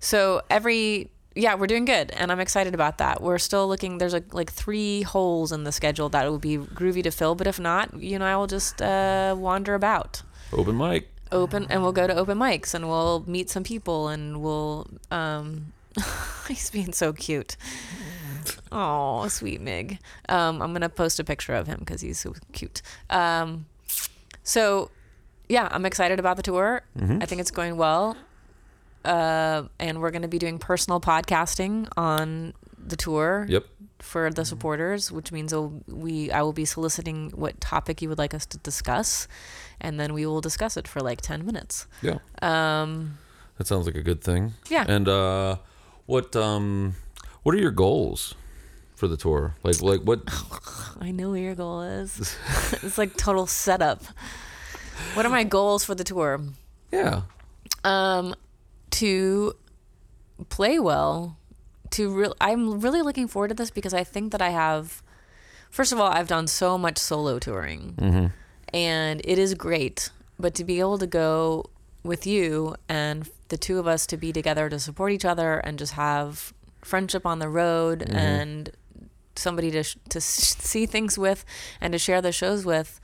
so 0.00 0.42
every 0.50 1.10
yeah, 1.34 1.54
we're 1.54 1.66
doing 1.66 1.84
good, 1.84 2.10
and 2.12 2.32
I'm 2.32 2.40
excited 2.40 2.74
about 2.74 2.98
that. 2.98 3.22
We're 3.22 3.38
still 3.38 3.68
looking. 3.68 3.98
There's 3.98 4.14
a, 4.14 4.22
like 4.32 4.50
three 4.52 5.02
holes 5.02 5.52
in 5.52 5.64
the 5.64 5.72
schedule 5.72 6.08
that 6.10 6.30
would 6.30 6.40
be 6.40 6.56
groovy 6.58 7.02
to 7.04 7.10
fill, 7.10 7.34
but 7.34 7.46
if 7.46 7.58
not, 7.60 8.00
you 8.00 8.14
and 8.16 8.24
I 8.24 8.36
will 8.36 8.46
just 8.48 8.80
uh, 8.82 9.34
wander 9.38 9.74
about, 9.74 10.22
Open 10.52 10.76
mic. 10.76 11.08
open, 11.32 11.66
and 11.70 11.82
we'll 11.82 11.92
go 11.92 12.06
to 12.06 12.14
open 12.16 12.38
mics, 12.38 12.74
and 12.74 12.88
we'll 12.88 13.24
meet 13.26 13.48
some 13.50 13.62
people, 13.64 14.08
and 14.08 14.42
we'll. 14.42 14.86
Um, 15.10 15.72
he's 16.48 16.70
being 16.70 16.92
so 16.92 17.12
cute. 17.12 17.56
Oh, 18.72 19.26
sweet 19.28 19.60
Mig. 19.60 19.98
Um, 20.28 20.62
I'm 20.62 20.72
gonna 20.72 20.88
post 20.88 21.18
a 21.20 21.24
picture 21.24 21.54
of 21.54 21.66
him 21.66 21.80
because 21.80 22.00
he's 22.00 22.18
so 22.18 22.34
cute. 22.52 22.82
Um, 23.10 23.66
so, 24.42 24.90
yeah, 25.48 25.68
I'm 25.70 25.84
excited 25.84 26.18
about 26.18 26.36
the 26.36 26.42
tour. 26.42 26.82
I 27.00 27.26
think 27.26 27.40
it's 27.40 27.50
going 27.50 27.76
well. 27.76 28.16
Uh, 29.04 29.64
and 29.78 30.00
we're 30.00 30.10
going 30.10 30.22
to 30.22 30.28
be 30.28 30.38
doing 30.38 30.58
personal 30.58 31.00
podcasting 31.00 31.88
on 31.96 32.52
the 32.78 32.96
tour 32.96 33.46
Yep. 33.48 33.64
for 34.00 34.30
the 34.30 34.44
supporters, 34.44 35.10
which 35.12 35.32
means 35.32 35.54
we 35.86 36.30
I 36.30 36.42
will 36.42 36.52
be 36.52 36.64
soliciting 36.64 37.30
what 37.34 37.60
topic 37.60 38.02
you 38.02 38.08
would 38.08 38.18
like 38.18 38.34
us 38.34 38.44
to 38.46 38.58
discuss, 38.58 39.26
and 39.80 39.98
then 39.98 40.12
we 40.12 40.26
will 40.26 40.40
discuss 40.40 40.76
it 40.76 40.86
for 40.88 41.00
like 41.00 41.20
ten 41.22 41.44
minutes. 41.46 41.86
Yeah. 42.02 42.18
Um, 42.42 43.18
That 43.58 43.66
sounds 43.66 43.86
like 43.86 43.94
a 43.96 44.02
good 44.02 44.22
thing. 44.22 44.52
Yeah. 44.68 44.84
And 44.88 45.08
uh, 45.08 45.56
what 46.06 46.34
um, 46.36 46.94
what 47.42 47.54
are 47.54 47.58
your 47.58 47.70
goals 47.72 48.34
for 48.96 49.08
the 49.08 49.16
tour? 49.16 49.54
Like 49.62 49.80
like 49.82 50.00
what? 50.02 50.20
I 51.00 51.10
know 51.10 51.30
what 51.30 51.40
your 51.40 51.54
goal 51.54 51.82
is. 51.82 52.36
it's 52.82 52.98
like 52.98 53.16
total 53.16 53.46
setup. 53.46 54.02
What 55.14 55.24
are 55.24 55.30
my 55.32 55.44
goals 55.44 55.84
for 55.84 55.94
the 55.94 56.04
tour? 56.04 56.40
Yeah. 56.92 57.22
um 57.84 58.34
to 58.90 59.54
play 60.48 60.78
well 60.78 61.36
to 61.90 62.12
real 62.14 62.34
i'm 62.40 62.80
really 62.80 63.02
looking 63.02 63.28
forward 63.28 63.48
to 63.48 63.54
this 63.54 63.70
because 63.70 63.92
i 63.92 64.04
think 64.04 64.32
that 64.32 64.40
i 64.40 64.50
have 64.50 65.02
first 65.70 65.92
of 65.92 66.00
all 66.00 66.10
i've 66.10 66.28
done 66.28 66.46
so 66.46 66.78
much 66.78 66.98
solo 66.98 67.38
touring. 67.38 67.94
Mm-hmm. 67.98 68.26
And 68.72 69.20
it 69.24 69.38
is 69.38 69.54
great 69.54 70.10
but 70.38 70.54
to 70.54 70.64
be 70.64 70.80
able 70.80 70.98
to 70.98 71.06
go 71.06 71.66
with 72.02 72.26
you 72.26 72.76
and 72.88 73.28
the 73.48 73.58
two 73.58 73.78
of 73.78 73.86
us 73.86 74.06
to 74.06 74.16
be 74.16 74.32
together 74.32 74.68
to 74.68 74.78
support 74.78 75.12
each 75.12 75.24
other 75.24 75.58
and 75.58 75.78
just 75.78 75.92
have 75.94 76.54
friendship 76.82 77.26
on 77.26 77.40
the 77.40 77.48
road 77.48 78.00
mm-hmm. 78.00 78.16
and 78.16 78.70
somebody 79.36 79.70
to 79.70 79.82
sh- 79.82 79.96
to 80.08 80.18
s- 80.18 80.56
see 80.58 80.86
things 80.86 81.18
with 81.18 81.44
and 81.80 81.92
to 81.92 81.98
share 81.98 82.22
the 82.22 82.32
shows 82.32 82.64
with 82.64 83.00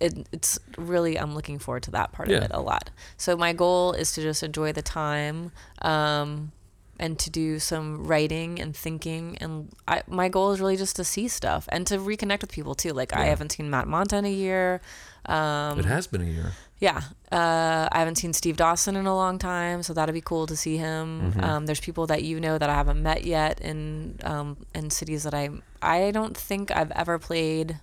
it, 0.00 0.26
it's 0.32 0.58
really 0.78 1.18
i'm 1.18 1.34
looking 1.34 1.58
forward 1.58 1.82
to 1.84 1.90
that 1.90 2.12
part 2.12 2.28
Yeah. 2.28 2.38
of 2.38 2.44
it 2.44 2.50
a 2.54 2.60
lot 2.60 2.90
so 3.16 3.36
my 3.36 3.52
goal 3.52 3.92
is 3.92 4.12
to 4.12 4.22
just 4.22 4.42
enjoy 4.42 4.72
the 4.72 4.82
time 4.82 5.52
um, 5.82 6.52
and 6.98 7.18
to 7.18 7.30
do 7.30 7.58
some 7.58 8.06
writing 8.06 8.60
and 8.60 8.76
thinking 8.76 9.36
and 9.40 9.70
I, 9.88 10.02
my 10.06 10.28
goal 10.28 10.52
is 10.52 10.60
really 10.60 10.76
just 10.76 10.96
to 10.96 11.04
see 11.04 11.28
stuff 11.28 11.66
and 11.70 11.86
to 11.86 11.98
reconnect 11.98 12.42
with 12.42 12.52
people 12.52 12.74
too 12.74 12.90
like 12.92 13.14
i 13.14 13.24
haven't 13.26 13.52
seen 13.52 13.70
matt 13.70 13.86
monta 13.86 14.14
in 14.18 14.24
a 14.24 14.32
year 14.32 14.80
um, 15.26 15.78
it 15.78 15.84
has 15.84 16.06
been 16.06 16.22
a 16.22 16.24
year. 16.24 16.52
yeah, 16.78 17.02
uh, 17.30 17.86
I 17.92 17.98
haven't 17.98 18.14
seen 18.16 18.32
Steve 18.32 18.56
Dawson 18.56 18.96
in 18.96 19.04
a 19.04 19.14
long 19.14 19.38
time, 19.38 19.82
so 19.82 19.92
that'd 19.92 20.14
be 20.14 20.22
cool 20.22 20.46
to 20.46 20.56
see 20.56 20.78
him. 20.78 21.32
Mm-hmm. 21.32 21.44
Um, 21.44 21.66
there's 21.66 21.78
people 21.78 22.06
that 22.06 22.22
you 22.22 22.40
know 22.40 22.56
that 22.56 22.70
I 22.70 22.74
haven't 22.74 23.02
met 23.02 23.24
yet 23.24 23.60
in 23.60 24.16
um, 24.24 24.56
in 24.74 24.88
cities 24.88 25.24
that 25.24 25.34
I 25.34 25.50
I 25.82 26.10
don't 26.10 26.34
think 26.34 26.70
I've 26.70 26.90
ever 26.92 27.18
played 27.18 27.78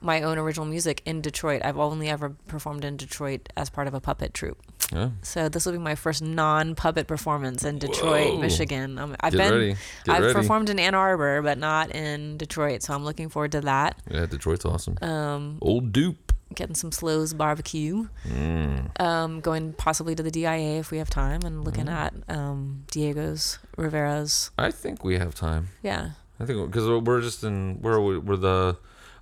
my 0.00 0.22
own 0.22 0.38
original 0.38 0.66
music 0.66 1.02
in 1.04 1.20
Detroit. 1.20 1.62
I've 1.64 1.78
only 1.78 2.08
ever 2.08 2.30
performed 2.48 2.84
in 2.84 2.96
Detroit 2.96 3.48
as 3.56 3.70
part 3.70 3.88
of 3.88 3.94
a 3.94 4.00
puppet 4.00 4.34
troupe. 4.34 4.58
Yeah. 4.92 5.10
So 5.22 5.48
this 5.48 5.66
will 5.66 5.72
be 5.72 5.78
my 5.78 5.94
first 5.96 6.22
non-puppet 6.22 7.06
performance 7.08 7.64
in 7.64 7.78
Detroit, 7.78 8.34
Whoa. 8.34 8.40
Michigan. 8.40 8.98
Um, 8.98 9.16
I've 9.20 9.32
Get 9.32 9.50
been 9.50 9.76
I've 10.08 10.22
ready. 10.22 10.34
performed 10.34 10.70
in 10.70 10.78
Ann 10.78 10.94
Arbor, 10.94 11.42
but 11.42 11.58
not 11.58 11.90
in 11.94 12.36
Detroit. 12.36 12.82
So 12.82 12.94
I'm 12.94 13.04
looking 13.04 13.28
forward 13.28 13.52
to 13.52 13.60
that. 13.62 13.98
Yeah, 14.10 14.26
Detroit's 14.26 14.64
awesome. 14.64 14.96
Um, 15.02 15.58
Old 15.60 15.92
dupe. 15.92 16.32
getting 16.54 16.76
some 16.76 16.92
Slows 16.92 17.34
barbecue. 17.34 18.06
Mm. 18.28 19.00
Um, 19.00 19.40
going 19.40 19.72
possibly 19.72 20.14
to 20.14 20.22
the 20.22 20.30
DIA 20.30 20.78
if 20.78 20.92
we 20.92 20.98
have 20.98 21.10
time, 21.10 21.40
and 21.42 21.64
looking 21.64 21.88
at 21.88 22.14
um, 22.28 22.84
Diego's 22.92 23.58
Rivera's. 23.76 24.50
I 24.56 24.70
think 24.70 25.02
we 25.02 25.18
have 25.18 25.34
time. 25.34 25.68
Yeah, 25.82 26.10
I 26.38 26.44
think 26.44 26.64
because 26.70 26.86
we're 26.86 27.20
just 27.22 27.42
in 27.42 27.78
where 27.80 28.00
we, 28.00 28.18
we're 28.18 28.36
the 28.36 28.76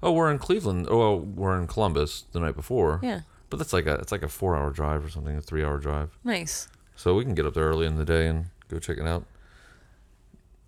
oh 0.04 0.12
we're 0.12 0.30
in 0.30 0.38
Cleveland. 0.38 0.86
Oh 0.88 0.98
well, 0.98 1.18
we're 1.18 1.58
in 1.58 1.66
Columbus 1.66 2.24
the 2.30 2.38
night 2.38 2.54
before. 2.54 3.00
yeah, 3.02 3.22
But 3.50 3.56
that's 3.56 3.72
like 3.72 3.86
a 3.86 3.94
it's 3.94 4.12
like 4.12 4.22
a 4.22 4.28
four 4.28 4.56
hour 4.56 4.70
drive 4.70 5.04
or 5.04 5.08
something, 5.08 5.36
a 5.36 5.40
three 5.42 5.64
hour 5.64 5.78
drive. 5.78 6.16
nice. 6.22 6.68
So 6.94 7.16
we 7.16 7.24
can 7.24 7.34
get 7.34 7.44
up 7.44 7.54
there 7.54 7.64
early 7.64 7.86
in 7.86 7.96
the 7.96 8.04
day 8.04 8.28
and 8.28 8.46
go 8.68 8.78
check 8.78 8.98
it 8.98 9.06
out. 9.06 9.24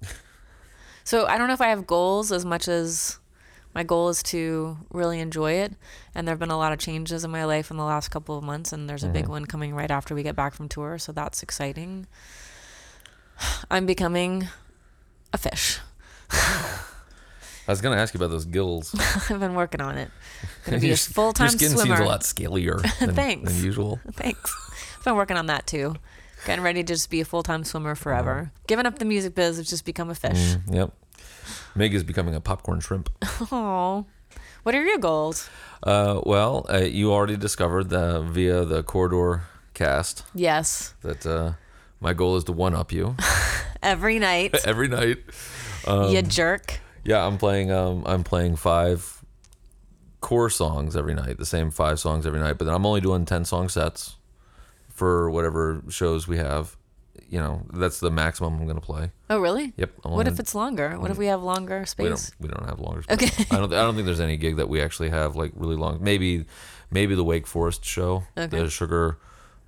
So 1.05 1.25
I 1.25 1.39
don't 1.39 1.47
know 1.47 1.55
if 1.55 1.61
I 1.61 1.69
have 1.69 1.87
goals 1.87 2.33
as 2.33 2.45
much 2.45 2.67
as 2.67 3.21
my 3.77 3.85
goal 3.85 4.09
is 4.09 4.25
to 4.25 4.77
really 4.91 5.21
enjoy 5.21 5.53
it. 5.53 5.73
And 6.17 6.27
there 6.27 6.33
have 6.33 6.41
been 6.41 6.51
a 6.51 6.59
lot 6.59 6.73
of 6.73 6.81
changes 6.81 7.23
in 7.23 7.31
my 7.31 7.45
life 7.45 7.71
in 7.71 7.77
the 7.77 7.85
last 7.85 8.09
couple 8.09 8.37
of 8.37 8.43
months, 8.43 8.73
and 8.73 8.91
there's 8.91 9.05
a 9.05 9.09
big 9.09 9.23
mm-hmm. 9.23 9.33
one 9.33 9.47
coming 9.47 9.73
right 9.73 9.91
after 9.93 10.17
we 10.17 10.25
get 10.25 10.35
back 10.35 10.53
from 10.53 10.69
tour. 10.69 10.99
So 10.99 11.13
that's 11.13 11.45
exciting. 11.45 12.09
I'm 13.71 13.87
becoming 13.87 14.49
a 15.33 15.39
fish. 15.39 15.79
I 17.69 17.73
was 17.73 17.81
gonna 17.81 17.97
ask 17.97 18.15
you 18.15 18.19
about 18.19 18.31
those 18.31 18.45
gills. 18.45 18.95
I've 19.31 19.41
been 19.41 19.55
working 19.55 19.81
on 19.81 19.99
it. 19.99 20.11
Gonna 20.65 20.79
be 20.79 20.93
a 20.93 20.97
full 20.97 21.33
time 21.33 21.49
swimmer. 21.51 21.61
Your 21.63 21.69
skin 21.71 21.79
swimmer. 21.79 21.97
seems 21.97 22.07
a 22.07 22.09
lot 22.09 22.21
scalier 22.21 22.99
than, 22.99 23.15
Thanks. 23.15 23.53
than 23.55 23.65
usual. 23.65 23.99
Thanks. 24.13 24.55
I've 24.99 25.05
been 25.05 25.17
working 25.17 25.37
on 25.37 25.47
that 25.47 25.67
too. 25.67 25.97
Getting 26.45 26.63
ready 26.65 26.83
to 26.85 26.87
just 26.95 27.11
be 27.11 27.21
a 27.21 27.25
full 27.25 27.43
time 27.43 27.65
swimmer 27.65 27.95
forever. 27.97 28.53
Giving 28.69 28.87
up 28.87 28.99
the 29.01 29.05
music 29.05 29.35
biz, 29.35 29.59
I've 29.59 29.67
just 29.67 29.85
become 29.85 30.11
a 30.11 30.15
fish. 30.15 30.37
Mm, 30.37 30.75
yep. 30.75 30.93
Meg 31.75 31.93
is 31.95 32.05
becoming 32.05 32.35
a 32.35 32.41
popcorn 32.41 32.81
shrimp. 32.81 33.11
Oh, 33.51 34.07
what 34.63 34.75
are 34.75 34.85
your 34.85 34.99
goals? 34.99 35.49
Uh, 35.83 36.21
well, 36.25 36.67
uh, 36.73 36.79
you 36.79 37.13
already 37.13 37.37
discovered 37.37 37.89
the, 37.89 38.21
via 38.23 38.65
the 38.65 38.83
corridor 38.83 39.43
cast 39.75 40.25
Yes, 40.35 40.95
that 41.03 41.27
uh, 41.27 41.53
my 42.01 42.13
goal 42.15 42.37
is 42.37 42.45
to 42.45 42.53
one 42.53 42.75
up 42.75 42.93
you 42.93 43.17
every 43.83 44.19
night. 44.19 44.55
every 44.65 44.89
night. 44.89 45.19
you 45.87 46.23
jerk. 46.23 46.81
Yeah, 47.07 47.25
I'm 47.27 47.39
playing. 47.39 47.71
Um, 47.71 48.03
I'm 48.07 48.25
playing 48.25 48.57
five 48.57 49.25
core 50.21 50.51
songs 50.51 50.97
every 50.97 51.15
night, 51.15 51.39
the 51.39 51.47
same 51.47 51.71
five 51.71 52.01
songs 52.01 52.27
every 52.27 52.41
night. 52.41 52.59
But 52.59 52.65
then 52.67 52.75
I'm 52.75 52.85
only 52.87 53.01
doing 53.01 53.25
ten 53.25 53.45
song 53.45 53.69
sets 53.69 54.17
for 54.91 55.31
whatever 55.31 55.83
shows 55.89 56.27
we 56.27 56.39
have. 56.39 56.77
You 57.29 57.41
know, 57.41 57.63
that's 57.73 57.99
the 58.01 58.11
maximum 58.11 58.59
I'm 58.61 58.67
gonna 58.67 58.81
play. 58.81 59.11
Oh, 59.31 59.39
really? 59.39 59.73
Yep. 59.77 59.91
I'm 60.05 60.13
What 60.13 60.29
if 60.29 60.39
it's 60.39 60.55
longer? 60.55 60.99
What 60.99 61.11
if 61.11 61.19
we 61.19 61.27
have 61.27 61.43
longer 61.43 61.81
we 61.81 61.87
space? 61.87 62.31
don't 62.31 62.35
we 62.41 62.49
don't 62.49 62.67
have 62.69 62.79
longer. 62.79 63.03
Okay. 63.11 63.45
I 63.51 63.57
don't 63.59 63.73
I 63.73 63.83
don't 63.83 63.95
think 63.95 64.07
there's 64.07 64.21
any 64.21 64.37
gig 64.37 64.57
that 64.57 64.69
we 64.69 64.81
actually 64.81 65.09
have 65.11 65.35
like 65.37 65.53
really 65.55 65.77
long. 65.77 65.99
Maybe 66.03 66.45
maybe 66.91 67.15
the 67.15 67.25
Wake 67.25 67.47
Forest 67.47 67.85
show, 67.85 68.25
Okay. 68.39 68.59
the 68.61 68.71
Sugar 68.71 69.19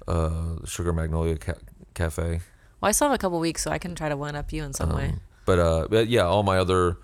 uh 0.07 0.65
Sugar 0.67 0.93
Magnolia 0.93 1.37
ca- 1.37 1.55
Cafe. 1.95 2.41
Well, 2.81 2.89
I 2.89 2.93
still 2.93 3.09
have 3.09 3.15
a 3.15 3.19
couple 3.19 3.41
weeks, 3.41 3.63
so 3.63 3.71
I 3.73 3.79
can 3.79 3.95
try 3.97 4.09
to 4.09 4.17
one 4.17 4.37
up 4.37 4.53
you 4.53 4.63
in 4.63 4.73
some 4.73 4.95
way. 4.95 5.07
Um, 5.09 5.21
But 5.45 5.59
uh, 5.59 5.87
but 5.91 6.09
yeah, 6.09 6.23
all 6.27 6.43
my 6.45 6.59
other, 6.59 6.99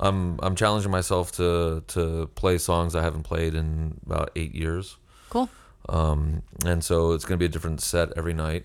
I'm 0.00 0.40
I'm 0.42 0.56
challenging 0.56 0.90
myself 0.90 1.30
to 1.32 1.84
to 1.88 2.30
play 2.34 2.58
songs 2.58 2.96
I 2.96 3.02
haven't 3.02 3.22
played 3.22 3.54
in 3.54 4.00
about 4.06 4.30
eight 4.34 4.54
years. 4.54 4.96
Cool. 5.28 5.48
Um, 5.88 6.42
and 6.64 6.82
so 6.82 7.12
it's 7.12 7.24
gonna 7.24 7.38
be 7.38 7.44
a 7.44 7.48
different 7.48 7.80
set 7.80 8.08
every 8.16 8.32
night, 8.34 8.64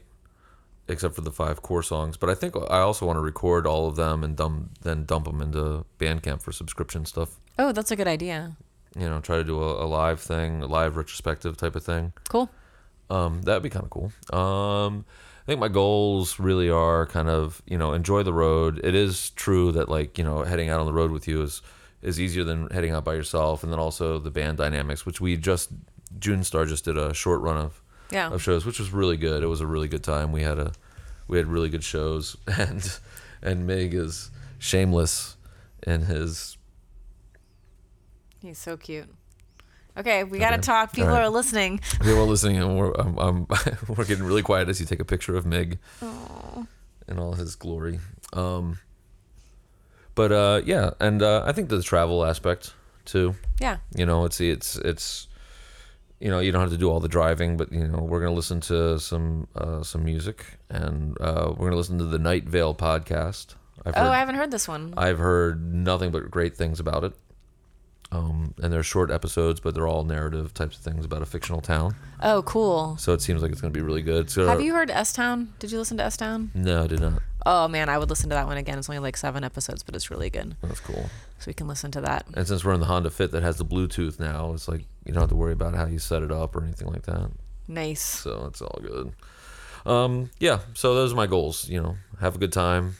except 0.88 1.13
for 1.13 1.21
the 1.21 1.31
five 1.31 1.61
core 1.61 1.83
songs. 1.83 2.17
But 2.17 2.29
I 2.29 2.36
think 2.36 2.55
I 2.55 2.79
also 2.79 3.05
want 3.05 3.17
to 3.17 3.21
record 3.21 3.67
all 3.67 3.88
of 3.88 3.97
them 3.97 4.23
and 4.23 4.36
dump 4.36 4.79
then 4.81 5.05
dump 5.05 5.25
them 5.25 5.41
into 5.41 5.86
Bandcamp 5.99 6.41
for 6.41 6.53
subscription 6.53 7.05
stuff. 7.05 7.36
Oh, 7.59 7.71
that's 7.71 7.91
a 7.91 7.95
good 7.95 8.07
idea. 8.07 8.55
You 8.97 9.09
know, 9.09 9.19
try 9.19 9.36
to 9.36 9.43
do 9.43 9.61
a, 9.61 9.83
a 9.83 9.88
live 9.88 10.21
thing, 10.21 10.63
a 10.63 10.67
live 10.67 10.95
retrospective 10.95 11.57
type 11.57 11.75
of 11.75 11.83
thing. 11.83 12.13
Cool. 12.29 12.49
Um, 13.09 13.41
that'd 13.41 13.61
be 13.61 13.69
kind 13.69 13.83
of 13.83 13.89
cool. 13.89 14.11
Um, 14.33 15.05
I 15.46 15.52
think 15.52 15.60
my 15.60 15.68
goals 15.68 16.39
really 16.39 16.72
are 16.72 17.06
kind 17.06 17.30
of 17.30 17.62
you 17.68 17.78
know 17.78 17.93
enjoy 17.93 18.24
the 18.24 18.34
road. 18.34 18.82
It 18.84 18.96
is 18.96 19.30
true 19.32 19.72
that 19.74 19.89
like 19.89 20.18
you 20.18 20.24
know 20.24 20.43
heading 20.43 20.70
out 20.70 20.80
on 20.80 20.88
the 20.88 20.93
road 20.93 21.12
with 21.12 21.28
you 21.28 21.43
is 21.43 21.62
is 22.02 22.20
easier 22.20 22.43
than 22.43 22.68
heading 22.70 22.91
out 22.91 23.06
by 23.06 23.14
yourself, 23.14 23.64
and 23.64 23.72
then 23.72 23.80
also 23.80 24.18
the 24.20 24.32
band 24.32 24.58
dynamics, 24.58 25.06
which 25.06 25.22
we 25.22 25.38
just 25.38 25.70
June 26.20 26.43
Star 26.43 26.66
just 26.66 26.86
did 26.86 26.98
a 26.98 27.14
short 27.14 27.41
run 27.41 27.58
of 27.58 27.82
Yeah. 28.12 28.30
of 28.32 28.41
shows, 28.41 28.66
which 28.66 28.80
was 28.80 28.91
really 28.91 29.18
good. 29.18 29.43
It 29.43 29.48
was 29.48 29.62
a 29.62 29.68
really 29.68 29.88
good 29.88 30.04
time. 30.04 30.32
We 30.32 30.41
had 30.41 30.58
a 30.58 30.72
we 31.28 31.38
had 31.38 31.46
really 31.48 31.70
good 31.70 31.84
shows, 31.84 32.36
and 32.48 33.00
and 33.43 33.68
Mig 33.68 33.93
is 33.93 34.32
shameless 34.58 35.36
in 35.86 36.02
his 36.02 36.58
He's 38.39 38.58
so 38.58 38.78
cute. 38.78 39.10
Okay, 39.98 40.24
we 40.24 40.39
gotta 40.39 40.56
Okay. 40.56 40.62
talk. 40.64 40.91
People 40.93 41.12
right. 41.12 41.22
are 41.24 41.30
listening. 41.30 41.80
People 42.02 42.20
are 42.20 42.24
listening, 42.34 42.58
and 42.58 42.78
we're 42.78 42.91
I'm, 42.93 43.18
I'm, 43.18 43.48
we're 43.88 44.06
getting 44.06 44.26
really 44.26 44.41
quiet 44.43 44.68
as 44.70 44.80
you 44.80 44.86
take 44.86 45.00
a 45.00 45.06
picture 45.06 45.36
of 45.36 45.46
Mig 45.46 45.80
in 46.02 47.20
all 47.20 47.34
his 47.34 47.56
glory. 47.56 48.00
Um, 48.34 48.80
but 50.16 50.32
uh, 50.32 50.62
yeah, 50.66 50.91
and 51.00 51.22
uh, 51.22 51.43
I 51.46 51.52
think 51.52 51.70
the 51.70 51.82
travel 51.82 52.26
aspect 52.26 52.74
too. 53.06 53.36
Yeah. 53.60 53.78
You 53.96 54.06
know, 54.06 54.26
it's 54.26 54.41
it's 54.41 54.76
it's 54.78 55.28
you 56.20 56.30
know 56.30 56.39
you 56.39 56.52
don't 56.52 56.62
have 56.62 56.72
to 56.72 56.78
do 56.78 56.89
all 56.89 57.00
the 57.00 57.08
driving, 57.08 57.56
but 57.58 57.72
you 57.72 57.88
know 57.88 58.00
we're 58.00 58.20
gonna 58.22 58.34
listen 58.36 58.60
to 58.62 59.00
some 59.00 59.48
uh, 59.56 59.84
some 59.84 60.04
music, 60.04 60.46
and 60.70 61.18
uh, 61.22 61.54
we're 61.56 61.68
gonna 61.68 61.76
listen 61.78 61.98
to 62.00 62.06
the 62.06 62.20
Night 62.20 62.46
Vale 62.46 62.74
podcast. 62.76 63.56
I've 63.86 63.93
Oh, 63.96 64.02
heard, 64.04 64.10
I 64.12 64.20
haven't 64.20 64.36
heard 64.36 64.52
this 64.52 64.68
one. 64.68 64.93
I've 64.98 65.20
heard 65.20 65.74
nothing 65.74 66.12
but 66.12 66.32
great 66.32 66.56
things 66.58 66.80
about 66.80 67.04
it. 67.04 67.14
Um, 68.12 68.53
and 68.62 68.72
they're 68.72 68.84
short 68.84 69.10
episodes, 69.12 69.60
but 69.60 69.74
they're 69.74 69.88
all 69.88 70.03
narrative 70.03 70.53
types 70.53 70.78
of 70.78 70.84
things 70.84 71.06
about 71.06 71.22
a 71.22 71.26
fictional 71.26 71.60
town. 71.60 71.95
Oh, 72.22 72.43
cool. 72.43 72.97
So 72.97 73.14
it 73.14 73.22
seems 73.22 73.41
like 73.41 73.51
it's 73.51 73.62
going 73.62 73.74
to 73.74 73.78
be 73.78 73.84
really 73.84 74.03
good. 74.03 74.30
So, 74.30 74.47
Have 74.47 74.62
you 74.62 74.74
heard 74.74 74.91
S 74.91 75.12
Town? 75.12 75.53
Did 75.60 75.72
you 75.72 75.80
listen 75.80 75.97
to 75.97 76.03
S 76.03 76.16
Town? 76.16 76.51
No, 76.53 76.84
I 76.84 76.88
did 76.88 77.01
not. 77.01 77.22
Oh 77.47 77.68
man, 77.68 77.89
I 77.89 77.97
would 77.97 78.10
listen 78.10 78.30
to 78.30 78.36
that 78.36 78.47
one 78.47 78.58
again. 78.58 78.80
It's 78.80 78.89
only 78.89 78.99
like 78.99 79.18
seven 79.18 79.43
episodes, 79.43 79.84
but 79.84 79.95
it's 79.95 80.10
really 80.10 80.30
good. 80.32 80.56
That's 80.64 80.80
cool. 80.80 81.10
So 81.39 81.47
we 81.47 81.53
can 81.53 81.68
listen 81.68 81.91
to 81.91 82.01
that. 82.01 82.26
And 82.34 82.47
since 82.47 82.64
we're 82.66 82.74
in 82.74 82.80
the 82.80 82.88
Honda 82.88 83.12
Fit 83.12 83.32
that 83.32 83.43
has 83.43 83.58
the 83.58 83.66
Bluetooth 83.66 84.20
now, 84.20 84.53
it's 84.53 84.68
like 84.68 84.82
you 85.06 85.14
don't 85.14 85.22
have 85.22 85.30
to 85.30 85.36
worry 85.36 85.53
about 85.53 85.76
how 85.76 85.86
you 85.86 85.99
set 85.99 86.24
it 86.24 86.32
up 86.32 86.56
or 86.56 86.64
anything 86.64 86.88
like 86.88 87.03
that. 87.03 87.30
Nice. 87.68 88.01
So 88.01 88.45
it's 88.47 88.62
all 88.62 88.80
good. 88.82 89.14
Um, 89.86 90.32
yeah. 90.39 90.60
So 90.74 90.95
those 90.95 91.14
are 91.14 91.16
my 91.16 91.28
goals. 91.28 91.70
You 91.70 91.82
know, 91.82 91.97
have 92.20 92.36
a 92.36 92.39
good 92.39 92.53
time. 92.53 92.95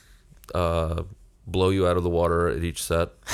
Uh, 0.54 1.02
blow 1.46 1.70
you 1.70 1.86
out 1.86 1.96
of 1.96 2.02
the 2.02 2.10
water 2.10 2.48
at 2.48 2.62
each 2.64 2.82
set. 2.82 3.10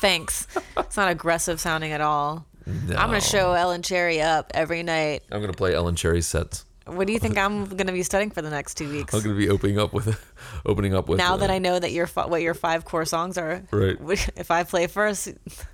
Thanks. 0.00 0.46
it's 0.78 0.96
not 0.96 1.10
aggressive 1.10 1.60
sounding 1.60 1.92
at 1.92 2.00
all. 2.00 2.46
No. 2.66 2.96
I'm 2.96 3.08
gonna 3.08 3.20
show 3.20 3.52
Ellen 3.52 3.82
Cherry 3.82 4.20
up 4.20 4.50
every 4.54 4.82
night. 4.82 5.22
I'm 5.30 5.40
gonna 5.40 5.52
play 5.52 5.74
Ellen 5.74 5.96
Cherry 5.96 6.22
sets. 6.22 6.64
What 6.86 7.06
do 7.06 7.12
you 7.12 7.18
think 7.18 7.36
I'm 7.44 7.64
gonna 7.66 7.92
be 7.92 8.02
studying 8.02 8.30
for 8.30 8.42
the 8.42 8.50
next 8.50 8.74
two 8.76 8.88
weeks? 8.90 9.12
I'm 9.14 9.22
gonna 9.22 9.34
be 9.36 9.48
opening 9.48 9.78
up 9.78 9.92
with, 9.92 10.22
opening 10.66 10.94
up 10.94 11.08
with. 11.08 11.18
now 11.18 11.34
uh, 11.34 11.38
that 11.38 11.50
I 11.50 11.58
know 11.58 11.78
that 11.78 11.92
your 11.92 12.06
what 12.06 12.42
your 12.42 12.54
five 12.54 12.84
core 12.84 13.04
songs 13.04 13.36
are, 13.38 13.62
Right. 13.70 13.96
If 14.36 14.50
I 14.50 14.62
play 14.64 14.86
first, 14.86 15.24
this 15.24 15.66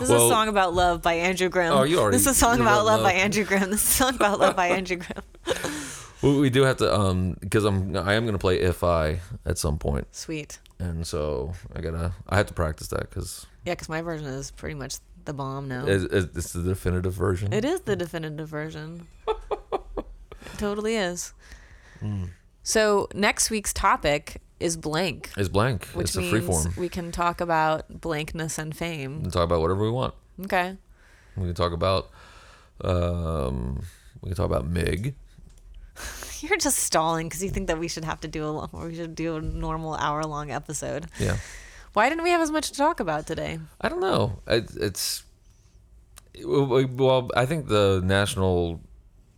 is 0.00 0.10
a 0.10 0.18
song 0.18 0.48
about 0.48 0.74
love 0.74 1.02
by 1.02 1.14
Andrew 1.14 1.48
Grimm. 1.48 1.72
Oh, 1.72 1.82
you 1.82 1.98
already- 1.98 2.16
This 2.16 2.26
is 2.26 2.36
a 2.36 2.38
song 2.38 2.60
about 2.60 2.78
wrote 2.80 2.84
love, 2.86 3.02
by. 3.02 3.12
Andrew 3.12 3.44
Grimm. 3.44 3.70
This 3.70 3.82
is 3.82 3.88
a 3.88 3.92
song 4.04 4.14
about 4.14 4.38
love 4.38 4.54
by 4.56 4.68
Andrew 4.68 4.96
Grimm. 4.98 5.22
We, 6.24 6.40
we 6.40 6.50
do 6.50 6.62
have 6.62 6.76
to 6.78 6.92
um 6.94 7.36
because 7.40 7.64
I'm 7.64 7.96
I 7.96 8.14
am 8.14 8.24
gonna 8.26 8.38
play 8.38 8.60
If 8.60 8.82
I 8.82 9.20
at 9.46 9.58
some 9.58 9.78
point, 9.78 10.06
Sweet. 10.14 10.58
and 10.78 11.06
so 11.06 11.52
I 11.74 11.80
gotta 11.80 12.12
I 12.28 12.36
have 12.36 12.46
to 12.46 12.54
practice 12.54 12.88
that 12.88 13.08
because 13.10 13.46
Yeah, 13.64 13.72
because 13.74 13.88
my 13.88 14.02
version 14.02 14.26
is 14.26 14.50
pretty 14.50 14.74
much 14.74 14.96
the 15.24 15.32
bomb 15.32 15.68
now. 15.68 15.84
it's, 15.86 16.04
it's 16.36 16.52
the 16.52 16.62
definitive 16.62 17.14
version. 17.14 17.52
It 17.52 17.64
is 17.64 17.80
the 17.82 17.96
definitive 17.96 18.48
version. 18.48 19.06
it 19.26 19.36
totally 20.58 20.96
is. 20.96 21.32
Hmm. 22.00 22.24
So 22.62 23.08
next 23.14 23.50
week's 23.50 23.72
topic 23.72 24.40
is 24.60 24.76
blank, 24.76 25.30
It's 25.36 25.48
blank. 25.48 25.86
which 25.94 26.08
it's 26.08 26.16
a 26.16 26.20
means 26.20 26.30
free 26.30 26.40
form. 26.40 26.74
we 26.78 26.88
can 26.88 27.10
talk 27.12 27.40
about 27.40 28.00
blankness 28.00 28.58
and 28.58 28.72
We 28.72 28.78
fame. 28.78 29.22
can 29.22 29.30
talk 29.30 29.44
about 29.44 29.60
whatever 29.60 29.82
we 29.82 29.90
want. 29.90 30.14
Okay. 30.44 30.76
We 31.36 31.44
can 31.44 31.54
talk 31.54 31.72
about 31.72 32.10
um 32.82 33.82
we 34.20 34.28
can 34.30 34.36
talk 34.36 34.46
about 34.46 34.66
Mig. 34.66 35.14
You're 36.48 36.58
just 36.58 36.78
stalling 36.78 37.28
because 37.28 37.42
you 37.42 37.50
think 37.50 37.68
that 37.68 37.78
we 37.78 37.88
should 37.88 38.04
have 38.04 38.20
to 38.20 38.28
do 38.28 38.44
a 38.44 38.50
long, 38.50 38.70
or 38.72 38.88
we 38.88 38.94
should 38.94 39.14
do 39.14 39.36
a 39.36 39.40
normal 39.40 39.94
hour 39.94 40.22
long 40.24 40.50
episode. 40.50 41.06
Yeah. 41.18 41.36
Why 41.94 42.08
didn't 42.08 42.24
we 42.24 42.30
have 42.30 42.40
as 42.40 42.50
much 42.50 42.70
to 42.70 42.76
talk 42.76 43.00
about 43.00 43.26
today? 43.26 43.58
I 43.80 43.88
don't 43.88 44.00
know. 44.00 44.40
It, 44.46 44.70
it's 44.76 45.22
well, 46.44 47.30
I 47.36 47.46
think 47.46 47.68
the 47.68 48.02
national 48.04 48.80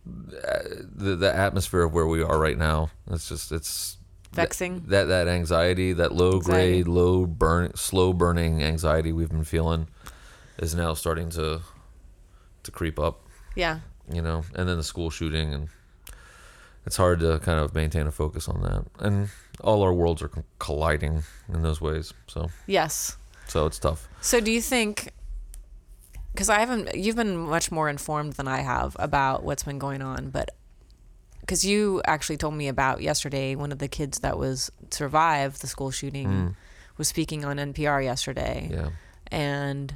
uh, 0.07 0.59
the 0.95 1.15
the 1.15 1.33
atmosphere 1.35 1.83
of 1.83 1.93
where 1.93 2.07
we 2.07 2.21
are 2.23 2.39
right 2.39 2.57
now. 2.57 2.89
It's 3.11 3.29
just 3.29 3.51
it's 3.51 3.97
Vexing. 4.33 4.83
that 4.87 5.05
that 5.05 5.27
anxiety, 5.27 5.93
that 5.93 6.11
low 6.13 6.33
Anxiety. 6.35 6.83
grade, 6.83 6.87
low 6.87 7.25
burn, 7.25 7.75
slow 7.75 8.13
burning 8.13 8.63
anxiety 8.63 9.11
we've 9.13 9.29
been 9.29 9.43
feeling 9.43 9.87
is 10.57 10.73
now 10.75 10.93
starting 10.93 11.29
to 11.31 11.61
to 12.63 12.71
creep 12.71 12.99
up. 12.99 13.23
Yeah. 13.55 13.79
you 14.11 14.21
know, 14.21 14.43
and 14.55 14.67
then 14.69 14.77
the 14.77 14.83
school 14.83 15.09
shooting, 15.09 15.53
and 15.53 15.69
it's 16.87 16.95
hard 16.95 17.19
to 17.19 17.37
kind 17.39 17.59
of 17.59 17.75
maintain 17.75 18.07
a 18.07 18.11
focus 18.11 18.47
on 18.47 18.61
that. 18.61 18.85
And 19.05 19.27
all 19.61 19.83
our 19.83 19.93
worlds 19.93 20.21
are 20.21 20.31
colliding 20.57 21.23
in 21.53 21.61
those 21.61 21.81
ways, 21.81 22.13
so 22.27 22.49
Yes. 22.65 23.17
so 23.47 23.65
it's 23.65 23.77
tough. 23.77 24.07
So 24.21 24.39
do 24.39 24.51
you 24.51 24.61
think? 24.61 25.11
Because 26.31 26.49
I 26.49 26.59
haven't, 26.59 26.95
you've 26.95 27.15
been 27.17 27.35
much 27.35 27.71
more 27.71 27.89
informed 27.89 28.33
than 28.33 28.47
I 28.47 28.61
have 28.61 28.95
about 28.99 29.43
what's 29.43 29.63
been 29.63 29.79
going 29.79 30.01
on, 30.01 30.29
but 30.29 30.51
because 31.41 31.65
you 31.65 32.01
actually 32.05 32.37
told 32.37 32.53
me 32.53 32.69
about 32.69 33.01
yesterday, 33.01 33.55
one 33.55 33.71
of 33.71 33.79
the 33.79 33.87
kids 33.89 34.19
that 34.19 34.37
was 34.37 34.71
survived 34.89 35.61
the 35.61 35.67
school 35.67 35.91
shooting 35.91 36.27
mm. 36.27 36.55
was 36.97 37.09
speaking 37.09 37.43
on 37.43 37.57
NPR 37.57 38.03
yesterday 38.03 38.69
Yeah, 38.71 38.89
and 39.29 39.95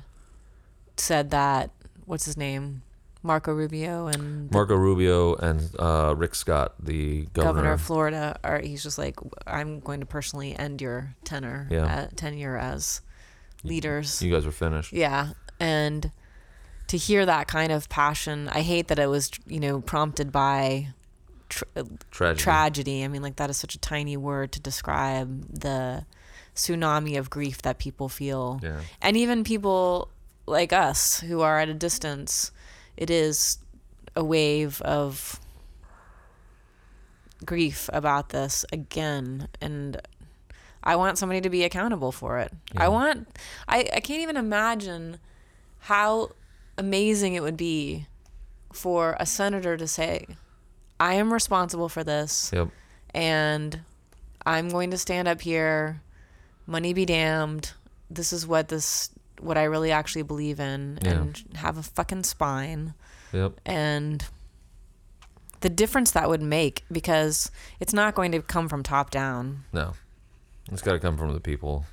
said 0.97 1.29
that 1.31 1.69
what's 2.05 2.25
his 2.25 2.35
name, 2.35 2.81
Marco 3.23 3.53
Rubio 3.53 4.07
and 4.07 4.49
Marco 4.51 4.75
Rubio 4.75 5.35
and 5.35 5.69
uh, 5.77 6.13
Rick 6.17 6.33
Scott, 6.35 6.73
the 6.79 7.27
governor. 7.33 7.53
governor 7.53 7.71
of 7.73 7.81
Florida, 7.81 8.39
are 8.43 8.59
he's 8.59 8.81
just 8.83 8.97
like, 8.97 9.15
I'm 9.45 9.79
going 9.79 9.99
to 9.99 10.05
personally 10.05 10.57
end 10.57 10.81
your 10.81 11.15
tenure, 11.23 11.67
Yeah. 11.69 11.85
uh, 11.85 12.07
tenure 12.15 12.57
as 12.57 13.01
leaders. 13.63 14.21
you 14.21 14.31
guys 14.33 14.45
are 14.45 14.51
finished. 14.51 14.91
Yeah. 14.91 15.33
And 15.59 16.11
to 16.87 16.97
hear 16.97 17.25
that 17.25 17.47
kind 17.47 17.71
of 17.71 17.89
passion, 17.89 18.49
I 18.49 18.61
hate 18.61 18.87
that 18.87 18.97
it 18.97 19.07
was, 19.07 19.29
you 19.45 19.59
know, 19.59 19.81
prompted 19.81 20.31
by 20.31 20.87
tr- 21.49 21.63
Tragedy. 22.09 22.41
tragedy. 22.43 23.03
I 23.03 23.07
mean, 23.07 23.21
like 23.21 23.35
that 23.35 23.49
is 23.51 23.57
such 23.57 23.75
a 23.75 23.79
tiny 23.79 24.17
word 24.17 24.51
to 24.53 24.59
describe 24.59 25.59
the 25.61 26.05
tsunami 26.55 27.17
of 27.19 27.29
grief 27.29 27.61
that 27.61 27.77
people 27.77 28.09
feel. 28.09 28.59
Yeah. 28.63 28.79
And 29.01 29.15
even 29.15 29.43
people 29.43 30.09
like 30.47 30.73
us 30.73 31.19
who 31.21 31.41
are 31.41 31.59
at 31.59 31.69
a 31.69 31.73
distance, 31.73 32.51
it 33.01 33.09
is 33.09 33.57
a 34.15 34.23
wave 34.23 34.79
of 34.83 35.39
grief 37.43 37.89
about 37.91 38.29
this 38.29 38.63
again 38.71 39.47
and 39.59 39.99
I 40.83 40.95
want 40.95 41.17
somebody 41.17 41.41
to 41.41 41.49
be 41.49 41.63
accountable 41.63 42.11
for 42.11 42.37
it. 42.37 42.51
Yeah. 42.75 42.85
I 42.85 42.87
want 42.89 43.27
I, 43.67 43.89
I 43.91 43.99
can't 44.01 44.21
even 44.21 44.37
imagine 44.37 45.17
how 45.79 46.31
amazing 46.77 47.33
it 47.33 47.41
would 47.41 47.57
be 47.57 48.05
for 48.71 49.17
a 49.19 49.25
senator 49.25 49.77
to 49.77 49.87
say, 49.87 50.27
I 50.99 51.15
am 51.15 51.33
responsible 51.33 51.89
for 51.89 52.03
this 52.03 52.51
Yep. 52.53 52.69
and 53.15 53.79
I'm 54.45 54.69
going 54.69 54.91
to 54.91 54.97
stand 54.99 55.27
up 55.27 55.41
here, 55.41 56.01
money 56.67 56.93
be 56.93 57.05
damned. 57.07 57.71
This 58.11 58.31
is 58.31 58.45
what 58.45 58.67
this 58.67 59.09
what 59.41 59.57
I 59.57 59.63
really 59.63 59.91
actually 59.91 60.23
believe 60.23 60.59
in 60.59 60.99
Yeah. 61.01 61.11
and 61.11 61.43
have 61.55 61.77
a 61.77 61.83
fucking 61.83 62.23
spine 62.23 62.93
Yep. 63.33 63.59
and 63.65 64.25
the 65.61 65.69
difference 65.69 66.11
that 66.11 66.27
would 66.27 66.41
make 66.41 66.83
because 66.91 67.51
it's 67.79 67.93
not 67.93 68.15
going 68.15 68.31
to 68.31 68.41
come 68.41 68.67
from 68.67 68.81
top 68.83 69.11
down. 69.11 69.63
No. 69.71 69.93
It's 70.71 70.81
got 70.81 70.93
to 70.93 70.99
come 70.99 71.17
from 71.17 71.33
the 71.33 71.39
people. 71.39 71.85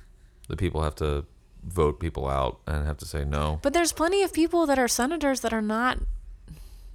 The 0.47 0.55
people 0.57 0.81
have 0.83 0.95
to 0.95 1.25
vote 1.63 1.99
people 1.99 2.27
out 2.27 2.59
and 2.65 2.85
have 2.87 2.97
to 2.97 3.05
say 3.05 3.23
no. 3.25 3.59
But 3.61 3.73
there's 3.73 3.91
plenty 3.91 4.23
of 4.23 4.33
people 4.33 4.65
that 4.65 4.79
are 4.79 4.87
senators 4.87 5.41
that 5.41 5.53
are 5.53 5.61
not 5.61 5.99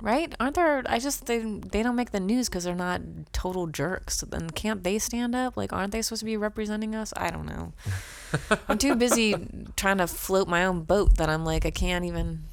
right? 0.03 0.35
Aren't 0.41 0.57
there 0.57 0.83
I 0.87 0.99
just 0.99 1.27
they 1.27 1.39
they 1.39 1.83
don't 1.83 1.95
make 1.97 2.11
the 2.11 2.21
news 2.21 2.49
cuz 2.49 2.65
they're 2.65 2.75
not 2.75 3.01
total 3.33 3.67
jerks. 3.69 4.23
Then 4.23 4.51
can't 4.51 4.83
they 4.83 4.99
stand 4.99 5.35
up? 5.35 5.57
Like 5.57 5.73
aren't 5.73 5.93
they 5.93 6.03
supposed 6.03 6.21
to 6.21 6.27
be 6.27 6.37
representing 6.37 6.95
us? 6.95 7.13
I 7.17 7.31
don't 7.31 7.47
know. 7.47 7.73
I'm 8.69 8.79
too 8.79 8.95
busy 8.95 9.35
trying 9.77 9.99
to 9.99 10.07
float 10.07 10.49
my 10.49 10.65
own 10.65 10.83
boat 10.83 11.17
that 11.19 11.29
I'm 11.29 11.45
like 11.45 11.67
I 11.67 11.71
can't 11.71 12.05
even 12.05 12.45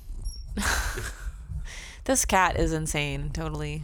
This 2.06 2.26
cat 2.26 2.60
is 2.60 2.74
insane, 2.74 3.30
totally. 3.32 3.84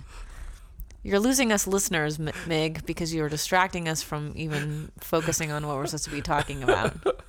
You're 1.03 1.19
losing 1.19 1.51
us 1.51 1.67
listeners, 1.67 2.19
Mig, 2.47 2.85
because 2.85 3.13
you're 3.13 3.29
distracting 3.29 3.87
us 3.87 4.01
from 4.01 4.33
even 4.35 4.91
focusing 4.99 5.51
on 5.51 5.65
what 5.67 5.77
we're 5.77 5.85
supposed 5.85 6.05
to 6.05 6.11
be 6.11 6.21
talking 6.21 6.63
about. 6.63 6.93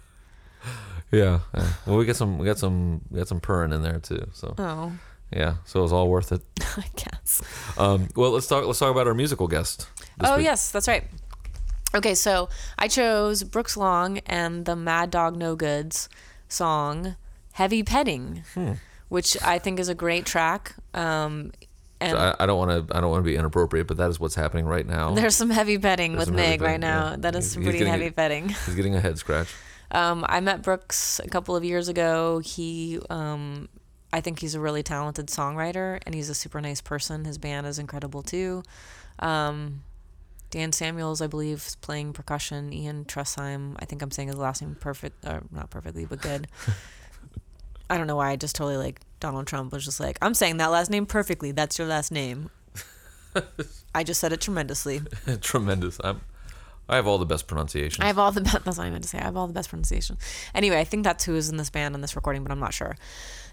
Yeah. 1.11 1.41
yeah. 1.55 1.69
Well, 1.87 1.97
we 1.97 2.05
got 2.05 2.17
some. 2.17 2.37
We 2.37 2.45
got 2.45 2.59
some. 2.59 3.01
We 3.11 3.17
got 3.19 3.29
some 3.29 3.41
purring 3.41 3.73
in 3.73 3.83
there 3.83 3.99
too. 3.99 4.29
So 4.35 4.55
Oh, 4.59 4.93
yeah. 5.33 5.55
So 5.65 5.79
it 5.81 5.83
was 5.85 5.93
all 5.93 6.07
worth 6.11 6.33
it. 6.33 6.43
I 6.77 6.85
guess. 6.97 7.41
Um, 7.79 8.09
well, 8.15 8.33
let's 8.33 8.47
talk. 8.47 8.67
Let's 8.67 8.79
talk 8.79 8.91
about 8.91 9.07
our 9.07 9.15
musical 9.15 9.49
guest. 9.49 9.89
Oh, 10.21 10.37
week. 10.37 10.45
yes, 10.45 10.71
that's 10.71 10.87
right. 10.87 11.05
Okay, 11.95 12.15
so 12.15 12.49
I 12.79 12.89
chose 12.89 13.43
Brooks 13.45 13.77
Long 13.77 14.19
and 14.27 14.65
the 14.67 14.77
Mad 14.77 15.11
Dog 15.11 15.37
No 15.37 15.57
Goods 15.57 16.09
song 16.49 17.17
"Heavy 17.53 17.83
Petting," 17.83 18.45
Hmm. 18.55 18.73
which 19.09 19.41
I 19.43 19.59
think 19.59 19.79
is 19.81 19.89
a 19.89 19.95
great 19.95 20.27
track. 20.27 20.75
Um, 20.95 21.53
and 22.01 22.13
So 22.13 22.19
I, 22.19 22.43
I 22.43 22.47
don't 22.47 22.59
want 22.59 22.89
to. 22.89 22.97
I 22.97 23.01
don't 23.01 23.11
want 23.11 23.25
to 23.25 23.29
be 23.31 23.37
inappropriate, 23.37 23.87
but 23.87 23.97
that 23.97 24.11
is 24.11 24.21
what's 24.21 24.35
happening 24.35 24.67
right 24.67 24.87
now. 24.87 25.15
there's 25.15 25.35
some 25.35 25.51
heavy 25.51 25.79
petting 25.79 26.13
There's 26.15 26.27
with 26.27 26.37
Meg 26.37 26.61
right 26.61 26.79
now. 26.79 27.11
yeah. 27.11 27.17
That 27.19 27.35
is 27.35 27.55
He's- 27.55 27.65
pretty 27.65 27.85
heavy 27.85 28.07
it- 28.07 28.17
petting. 28.17 28.51
He's 28.51 28.75
getting 28.75 28.95
a 28.95 29.01
head 29.01 29.19
scratch. 29.19 29.49
Um, 29.91 30.27
I 30.29 30.41
met 30.41 30.61
Brooks 30.63 31.19
a 31.25 31.29
couple 31.29 31.57
of 31.57 31.65
years 31.65 31.89
ago. 31.89 32.41
He, 32.41 33.01
um, 33.09 33.71
I 34.13 34.21
think 34.21 34.39
he's 34.41 34.55
a 34.55 34.61
really 34.61 34.83
talented 34.83 35.29
songwriter, 35.29 35.99
and 36.05 36.15
he's 36.15 36.29
a 36.29 36.35
super 36.35 36.61
nice 36.61 36.83
person. 36.83 37.25
His 37.25 37.39
band 37.39 37.67
is 37.67 37.79
incredible 37.79 38.23
too. 38.23 38.63
Um, 39.19 39.83
Dan 40.51 40.73
Samuels, 40.73 41.21
I 41.21 41.27
believe, 41.27 41.59
is 41.67 41.77
playing 41.77 42.13
percussion. 42.13 42.73
Ian 42.73 43.05
Tressheim, 43.05 43.77
I 43.79 43.85
think 43.85 44.03
I'm 44.03 44.11
saying 44.11 44.29
his 44.29 44.37
last 44.37 44.63
name 44.63 44.77
perfect, 44.81 45.25
or 45.27 45.43
not 45.51 45.71
perfectly, 45.71 46.07
but 46.07 46.21
good. 46.21 46.49
I 47.91 47.97
don't 47.97 48.07
know 48.07 48.17
why 48.17 48.31
I 48.31 48.37
just 48.37 48.55
totally 48.55 48.77
like 48.77 49.01
Donald 49.21 49.47
Trump 49.47 49.73
was 49.73 49.85
just 49.85 50.01
like, 50.01 50.19
I'm 50.21 50.35
saying 50.35 50.59
that 50.59 50.67
last 50.67 50.91
name 50.91 51.07
perfectly. 51.07 51.53
That's 51.53 51.79
your 51.79 51.89
last 51.89 52.13
name. 52.13 52.51
I 53.95 54.05
just 54.05 54.21
said 54.21 54.33
it 54.33 54.41
tremendously. 54.41 55.01
Tremendous. 55.41 55.99
I'm. 56.03 56.21
I 56.91 56.97
have 56.97 57.07
all 57.07 57.19
the 57.19 57.27
best 57.27 57.47
pronunciations. 57.47 58.03
I 58.03 58.07
have 58.07 58.19
all 58.19 58.33
the 58.33 58.41
best. 58.41 58.65
That's 58.65 58.79
what 58.79 58.87
I 58.87 58.91
meant 58.91 59.03
to 59.03 59.09
say. 59.11 59.19
I 59.19 59.25
have 59.25 59.37
all 59.37 59.47
the 59.47 59.53
best 59.53 59.69
pronunciation. 59.69 60.17
Anyway, 60.55 60.79
I 60.79 60.85
think 60.85 61.05
that's 61.05 61.23
who 61.23 61.35
is 61.35 61.51
in 61.51 61.59
this 61.59 61.69
band 61.69 61.95
in 61.95 62.01
this 62.01 62.17
recording, 62.17 62.43
but 62.43 62.51
I'm 62.51 62.61
not 62.61 62.73
sure. 62.73 62.97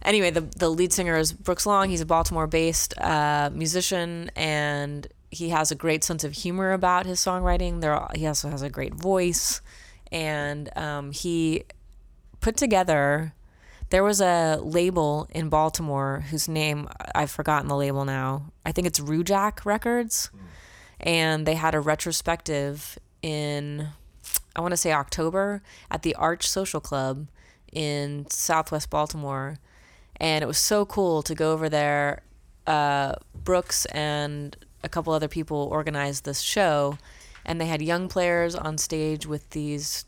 Anyway, 0.03 0.31
the 0.31 0.41
the 0.41 0.69
lead 0.69 0.93
singer 0.93 1.17
is 1.17 1.33
Brooks 1.33 1.65
Long. 1.65 1.89
He's 1.89 1.99
a 1.99 2.05
Baltimore-based 2.05 2.97
uh, 2.97 3.49
musician, 3.53 4.31
and 4.37 5.05
he 5.35 5.49
has 5.49 5.71
a 5.71 5.75
great 5.75 6.03
sense 6.03 6.23
of 6.23 6.33
humor 6.33 6.71
about 6.71 7.05
his 7.05 7.19
songwriting. 7.19 7.81
There, 7.81 8.07
he 8.15 8.25
also 8.25 8.49
has 8.49 8.61
a 8.61 8.69
great 8.69 8.93
voice, 8.93 9.61
and 10.11 10.75
um, 10.77 11.11
he 11.11 11.63
put 12.41 12.57
together. 12.57 13.33
There 13.89 14.03
was 14.03 14.21
a 14.21 14.57
label 14.61 15.27
in 15.29 15.49
Baltimore 15.49 16.25
whose 16.31 16.47
name 16.47 16.89
I've 17.13 17.31
forgotten 17.31 17.67
the 17.67 17.75
label 17.75 18.05
now. 18.05 18.51
I 18.65 18.71
think 18.71 18.87
it's 18.87 18.99
Rojac 18.99 19.65
Records, 19.65 20.31
and 20.99 21.45
they 21.45 21.55
had 21.55 21.75
a 21.75 21.79
retrospective 21.79 22.97
in 23.21 23.89
I 24.55 24.61
want 24.61 24.71
to 24.71 24.77
say 24.77 24.93
October 24.93 25.61
at 25.91 26.03
the 26.03 26.15
Arch 26.15 26.47
Social 26.47 26.79
Club 26.79 27.27
in 27.71 28.25
Southwest 28.29 28.89
Baltimore, 28.89 29.57
and 30.17 30.43
it 30.43 30.47
was 30.47 30.57
so 30.57 30.85
cool 30.85 31.21
to 31.23 31.35
go 31.35 31.51
over 31.51 31.67
there. 31.67 32.21
Uh, 32.65 33.15
Brooks 33.35 33.85
and 33.87 34.55
a 34.85 34.89
couple 34.89 35.11
other 35.11 35.27
people 35.27 35.67
organized 35.71 36.23
this 36.23 36.39
show, 36.41 36.97
and 37.45 37.59
they 37.59 37.65
had 37.65 37.81
young 37.81 38.07
players 38.07 38.55
on 38.55 38.77
stage 38.77 39.25
with 39.25 39.49
these 39.49 40.05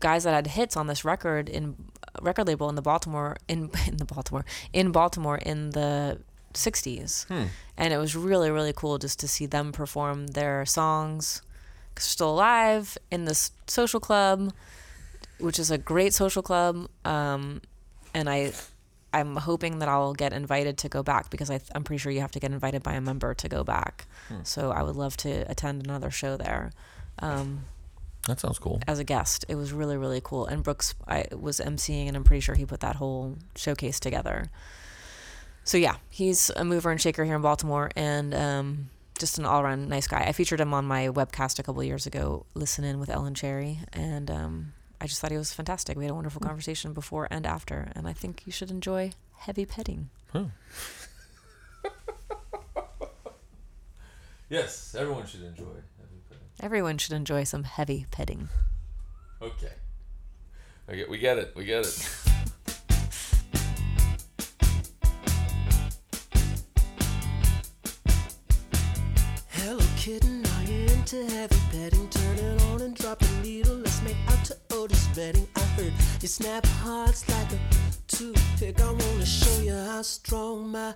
guys 0.00 0.24
that 0.24 0.34
had 0.34 0.48
hits 0.48 0.76
on 0.76 0.86
this 0.88 1.04
record 1.04 1.48
in 1.48 1.76
record 2.20 2.46
label 2.48 2.68
in 2.68 2.74
the 2.74 2.82
Baltimore 2.82 3.36
in 3.46 3.70
in 3.86 3.96
the 3.98 4.04
Baltimore 4.04 4.44
in 4.72 4.90
Baltimore 4.92 5.38
in 5.38 5.70
the 5.70 6.18
60s. 6.54 7.26
And 7.76 7.92
it 7.94 7.98
was 7.98 8.16
really 8.16 8.50
really 8.50 8.72
cool 8.74 8.98
just 8.98 9.20
to 9.20 9.28
see 9.28 9.46
them 9.46 9.72
perform 9.72 10.28
their 10.28 10.66
songs 10.66 11.42
'cause 11.94 12.04
they're 12.06 12.16
still 12.18 12.30
alive 12.30 12.98
in 13.10 13.24
this 13.26 13.52
social 13.66 14.00
club, 14.00 14.52
which 15.38 15.58
is 15.58 15.70
a 15.70 15.78
great 15.78 16.12
social 16.14 16.42
club. 16.42 16.88
Um, 17.04 17.60
and 18.14 18.28
I 18.28 18.52
I'm 19.12 19.36
hoping 19.36 19.78
that 19.80 19.88
I'll 19.88 20.14
get 20.14 20.32
invited 20.32 20.78
to 20.78 20.88
go 20.88 21.02
back 21.02 21.30
because 21.30 21.50
I, 21.50 21.60
I'm 21.74 21.84
pretty 21.84 21.98
sure 21.98 22.10
you 22.12 22.20
have 22.20 22.32
to 22.32 22.40
get 22.40 22.50
invited 22.52 22.82
by 22.82 22.94
a 22.94 23.00
member 23.00 23.34
to 23.34 23.48
go 23.48 23.62
back. 23.64 24.06
So 24.44 24.70
I 24.70 24.82
would 24.82 24.96
love 24.96 25.16
to 25.18 25.50
attend 25.50 25.84
another 25.84 26.10
show 26.10 26.36
there. 26.36 26.72
Um, 27.18 27.64
that 28.26 28.40
sounds 28.40 28.58
cool. 28.58 28.80
as 28.86 28.98
a 28.98 29.04
guest. 29.04 29.44
It 29.48 29.56
was 29.56 29.72
really 29.72 29.96
really 29.96 30.20
cool. 30.22 30.46
And 30.46 30.62
Brooks 30.62 30.94
I 31.06 31.26
was 31.32 31.60
emceeing, 31.60 32.08
and 32.08 32.16
I'm 32.16 32.24
pretty 32.24 32.40
sure 32.40 32.54
he 32.54 32.64
put 32.64 32.80
that 32.80 32.96
whole 32.96 33.36
showcase 33.56 34.00
together. 34.00 34.46
So 35.64 35.76
yeah, 35.76 35.96
he's 36.08 36.50
a 36.56 36.64
mover 36.64 36.90
and 36.90 37.00
shaker 37.00 37.24
here 37.24 37.36
in 37.36 37.42
Baltimore, 37.42 37.90
and 37.94 38.34
um, 38.34 38.90
just 39.18 39.38
an 39.38 39.44
all 39.44 39.60
around 39.60 39.88
nice 39.88 40.06
guy. 40.06 40.20
I 40.20 40.32
featured 40.32 40.60
him 40.60 40.72
on 40.72 40.84
my 40.84 41.08
webcast 41.08 41.58
a 41.58 41.62
couple 41.62 41.82
years 41.84 42.06
ago. 42.06 42.46
Listen 42.54 42.84
in 42.84 42.98
with 42.98 43.10
Ellen 43.10 43.34
Cherry, 43.34 43.80
and 43.92 44.30
um, 44.30 44.72
I 45.02 45.06
just 45.06 45.20
thought 45.20 45.32
he 45.32 45.36
was 45.36 45.52
fantastic. 45.52 45.98
We 45.98 46.04
had 46.04 46.12
a 46.12 46.14
wonderful 46.14 46.38
hmm. 46.38 46.46
conversation 46.46 46.92
before 46.92 47.26
and 47.28 47.44
after, 47.44 47.90
and 47.96 48.06
I 48.06 48.12
think 48.12 48.42
you 48.46 48.52
should 48.52 48.70
enjoy 48.70 49.10
heavy 49.36 49.66
petting. 49.66 50.10
Yes, 54.48 54.94
everyone 54.96 55.26
should 55.26 55.42
enjoy. 55.44 55.64
Heavy 55.64 56.20
petting. 56.28 56.46
Everyone 56.60 56.98
should 56.98 57.14
enjoy 57.14 57.44
some 57.44 57.64
heavy 57.64 58.04
petting. 58.10 58.50
Okay. 59.40 59.72
Okay, 60.90 61.06
we 61.08 61.16
get 61.16 61.38
it. 61.38 61.54
We 61.56 61.64
get 61.64 61.86
it. 61.86 62.08
Hello 69.48 69.78
kitten, 69.96 70.44
are 70.44 70.64
you 70.64 70.84
into 70.92 71.24
heavy 71.30 71.56
petting? 71.72 72.08
Turn 72.10 72.38
it 72.38 72.62
on 72.64 72.82
and 72.82 72.94
drop 72.94 73.21
to 74.92 74.98
Otis 74.98 75.16
Redding. 75.16 75.48
I 75.56 75.60
heard 75.60 75.92
you 76.20 76.28
snap 76.28 76.66
hearts 76.66 77.28
like 77.28 77.52
a 77.52 77.58
toothpick. 78.08 78.80
I 78.80 78.90
wanna 78.90 79.26
show 79.26 79.62
you 79.62 79.74
how 79.74 80.02
strong 80.02 80.70
my 80.70 80.94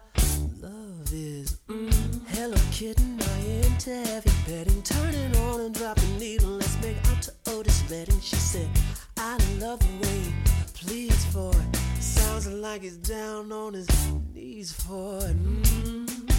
love 0.60 1.12
is. 1.12 1.58
Mm. 1.68 2.20
Hello 2.28 2.56
kitten, 2.70 3.18
are 3.20 3.40
you 3.46 3.62
into 3.64 3.90
heavy 3.90 4.30
petting? 4.44 4.82
Turn 4.82 5.14
it 5.14 5.36
on 5.38 5.60
and 5.60 5.74
dropping 5.74 6.18
needle. 6.18 6.50
Let's 6.50 6.80
make 6.82 6.96
out 7.08 7.22
to 7.22 7.32
Otis 7.48 7.82
Redding. 7.90 8.20
She 8.20 8.36
said, 8.36 8.68
I 9.16 9.36
love 9.60 9.80
the 9.80 10.06
way 10.06 10.20
he 10.20 10.32
pleads 10.74 11.24
for 11.26 11.50
it. 11.50 11.76
Sounds 12.00 12.46
like 12.46 12.82
he's 12.82 12.96
down 12.96 13.52
on 13.52 13.74
his 13.74 13.88
knees 14.34 14.72
for 14.72 15.18
it. 15.18 15.36
Mm. 15.42 16.30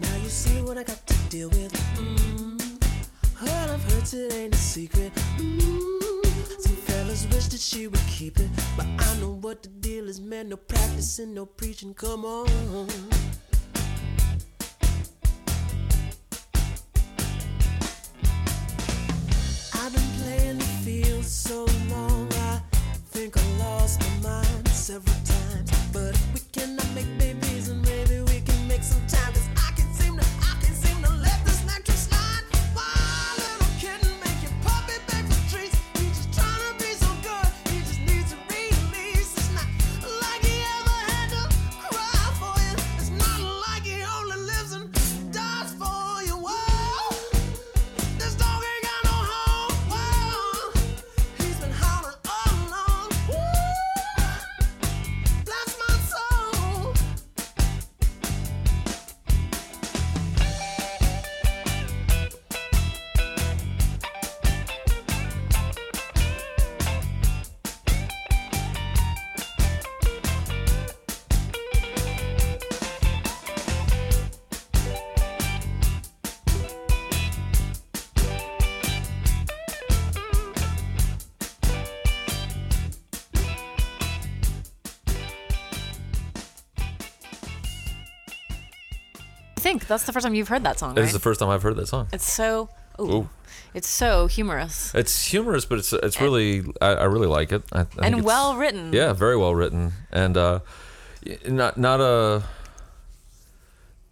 Now 0.00 0.16
you 0.22 0.28
see 0.28 0.60
what 0.62 0.78
I 0.78 0.82
got 0.82 1.06
to 1.06 1.14
deal 1.28 1.48
with. 1.50 1.72
Mm. 1.96 2.56
All 3.42 3.70
I've 3.70 3.92
heard 3.92 4.12
it 4.12 4.34
ain't 4.34 4.54
a 4.54 4.58
secret. 4.58 5.14
Mm 5.38 6.05
always 7.16 7.34
wish 7.34 7.46
that 7.46 7.60
she 7.60 7.86
would 7.86 8.06
keep 8.08 8.38
it. 8.38 8.50
But 8.76 8.86
I 8.98 9.16
know 9.20 9.38
what 9.40 9.62
the 9.62 9.68
deal 9.68 10.08
is, 10.08 10.20
man. 10.20 10.50
No 10.50 10.56
practicing, 10.56 11.34
no 11.34 11.46
preaching. 11.46 11.94
Come 11.94 12.24
on. 12.24 12.46
I've 19.74 19.92
been 19.92 20.10
playing 20.20 20.58
the 20.58 20.64
field 20.84 21.24
so 21.24 21.66
long, 21.90 22.28
I 22.32 22.60
think 23.10 23.36
I 23.36 23.58
lost 23.58 24.00
my 24.00 24.30
mind 24.30 24.68
several 24.68 25.25
that's 89.88 90.04
the 90.04 90.12
first 90.12 90.24
time 90.24 90.34
you've 90.34 90.48
heard 90.48 90.64
that 90.64 90.78
song, 90.78 90.94
This 90.94 91.02
right? 91.02 91.06
is 91.08 91.12
the 91.12 91.18
first 91.20 91.40
time 91.40 91.48
I've 91.48 91.62
heard 91.62 91.76
that 91.76 91.88
song. 91.88 92.08
it's 92.12 92.30
so. 92.30 92.68
Ooh, 93.00 93.12
Ooh. 93.12 93.28
It's 93.74 93.88
so 93.88 94.26
humorous 94.26 94.94
It's 94.94 95.26
humorous, 95.26 95.66
but 95.66 95.78
it's 95.78 95.92
it's 95.92 96.18
really 96.20 96.64
I, 96.80 96.94
I 96.94 97.04
really 97.04 97.26
like 97.26 97.52
it. 97.52 97.62
I, 97.72 97.80
I 97.80 98.06
and 98.06 98.22
well 98.24 98.56
written. 98.56 98.92
Yeah, 98.92 99.12
very 99.12 99.36
well 99.36 99.54
written, 99.54 99.92
and 100.10 100.36
uh, 100.36 100.60
not 101.46 101.76
not 101.76 102.00
a. 102.00 102.42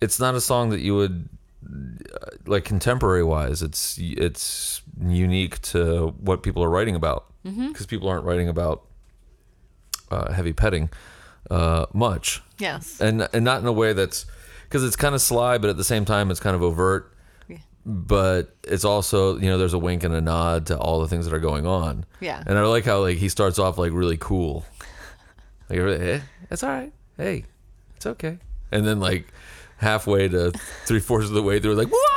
It's 0.00 0.20
not 0.20 0.34
a 0.34 0.40
song 0.40 0.68
that 0.70 0.80
you 0.80 0.94
would 0.96 1.28
uh, 1.66 2.26
like 2.46 2.64
contemporary 2.64 3.24
wise. 3.24 3.62
It's 3.62 3.96
it's 3.98 4.82
unique 5.00 5.62
to 5.72 6.08
what 6.20 6.42
people 6.42 6.62
are 6.62 6.68
writing 6.70 6.94
about 6.94 7.24
because 7.42 7.86
people 7.86 8.08
aren't 8.08 8.24
writing 8.24 8.48
about 8.48 8.82
uh, 10.10 10.30
heavy 10.32 10.52
petting 10.52 10.90
uh, 11.50 11.86
much, 11.94 12.42
Yes. 12.58 13.00
and 13.00 13.28
and 13.32 13.44
not 13.44 13.60
in 13.62 13.66
a 13.66 13.72
way 13.72 13.94
that's 13.94 14.26
because 14.64 14.84
it's 14.84 14.96
kind 14.96 15.14
of 15.14 15.20
sly, 15.22 15.58
but 15.58 15.70
at 15.70 15.76
the 15.76 15.84
same 15.84 16.04
time 16.04 16.30
it's 16.30 16.40
kind 16.40 16.56
of 16.56 16.62
overt. 16.62 17.12
Yeah. 17.48 17.58
But 17.86 18.54
it's 18.64 18.84
also 18.84 19.38
you 19.38 19.48
know 19.48 19.58
there's 19.58 19.74
a 19.74 19.78
wink 19.78 20.04
and 20.04 20.14
a 20.14 20.20
nod 20.20 20.66
to 20.66 20.78
all 20.78 21.00
the 21.00 21.08
things 21.08 21.24
that 21.26 21.34
are 21.34 21.40
going 21.40 21.66
on. 21.66 22.04
Yeah. 22.20 22.42
And 22.46 22.58
I 22.58 22.62
like 22.62 22.84
how 22.84 23.00
like 23.00 23.18
he 23.18 23.28
starts 23.28 23.58
off 23.58 23.78
like 23.78 23.92
really 23.92 24.16
cool. 24.18 24.64
Like 25.70 25.78
eh, 25.78 26.20
it's 26.50 26.62
all 26.62 26.70
right. 26.70 26.92
Hey, 27.16 27.44
it's 27.96 28.06
okay. 28.06 28.38
And 28.72 28.86
then 28.86 29.00
like 29.00 29.26
halfway 29.78 30.28
to 30.28 30.52
three 30.86 31.00
fourths 31.00 31.28
of 31.28 31.34
the 31.34 31.42
way 31.42 31.60
through, 31.60 31.74
like 31.74 31.90
what? 31.90 32.00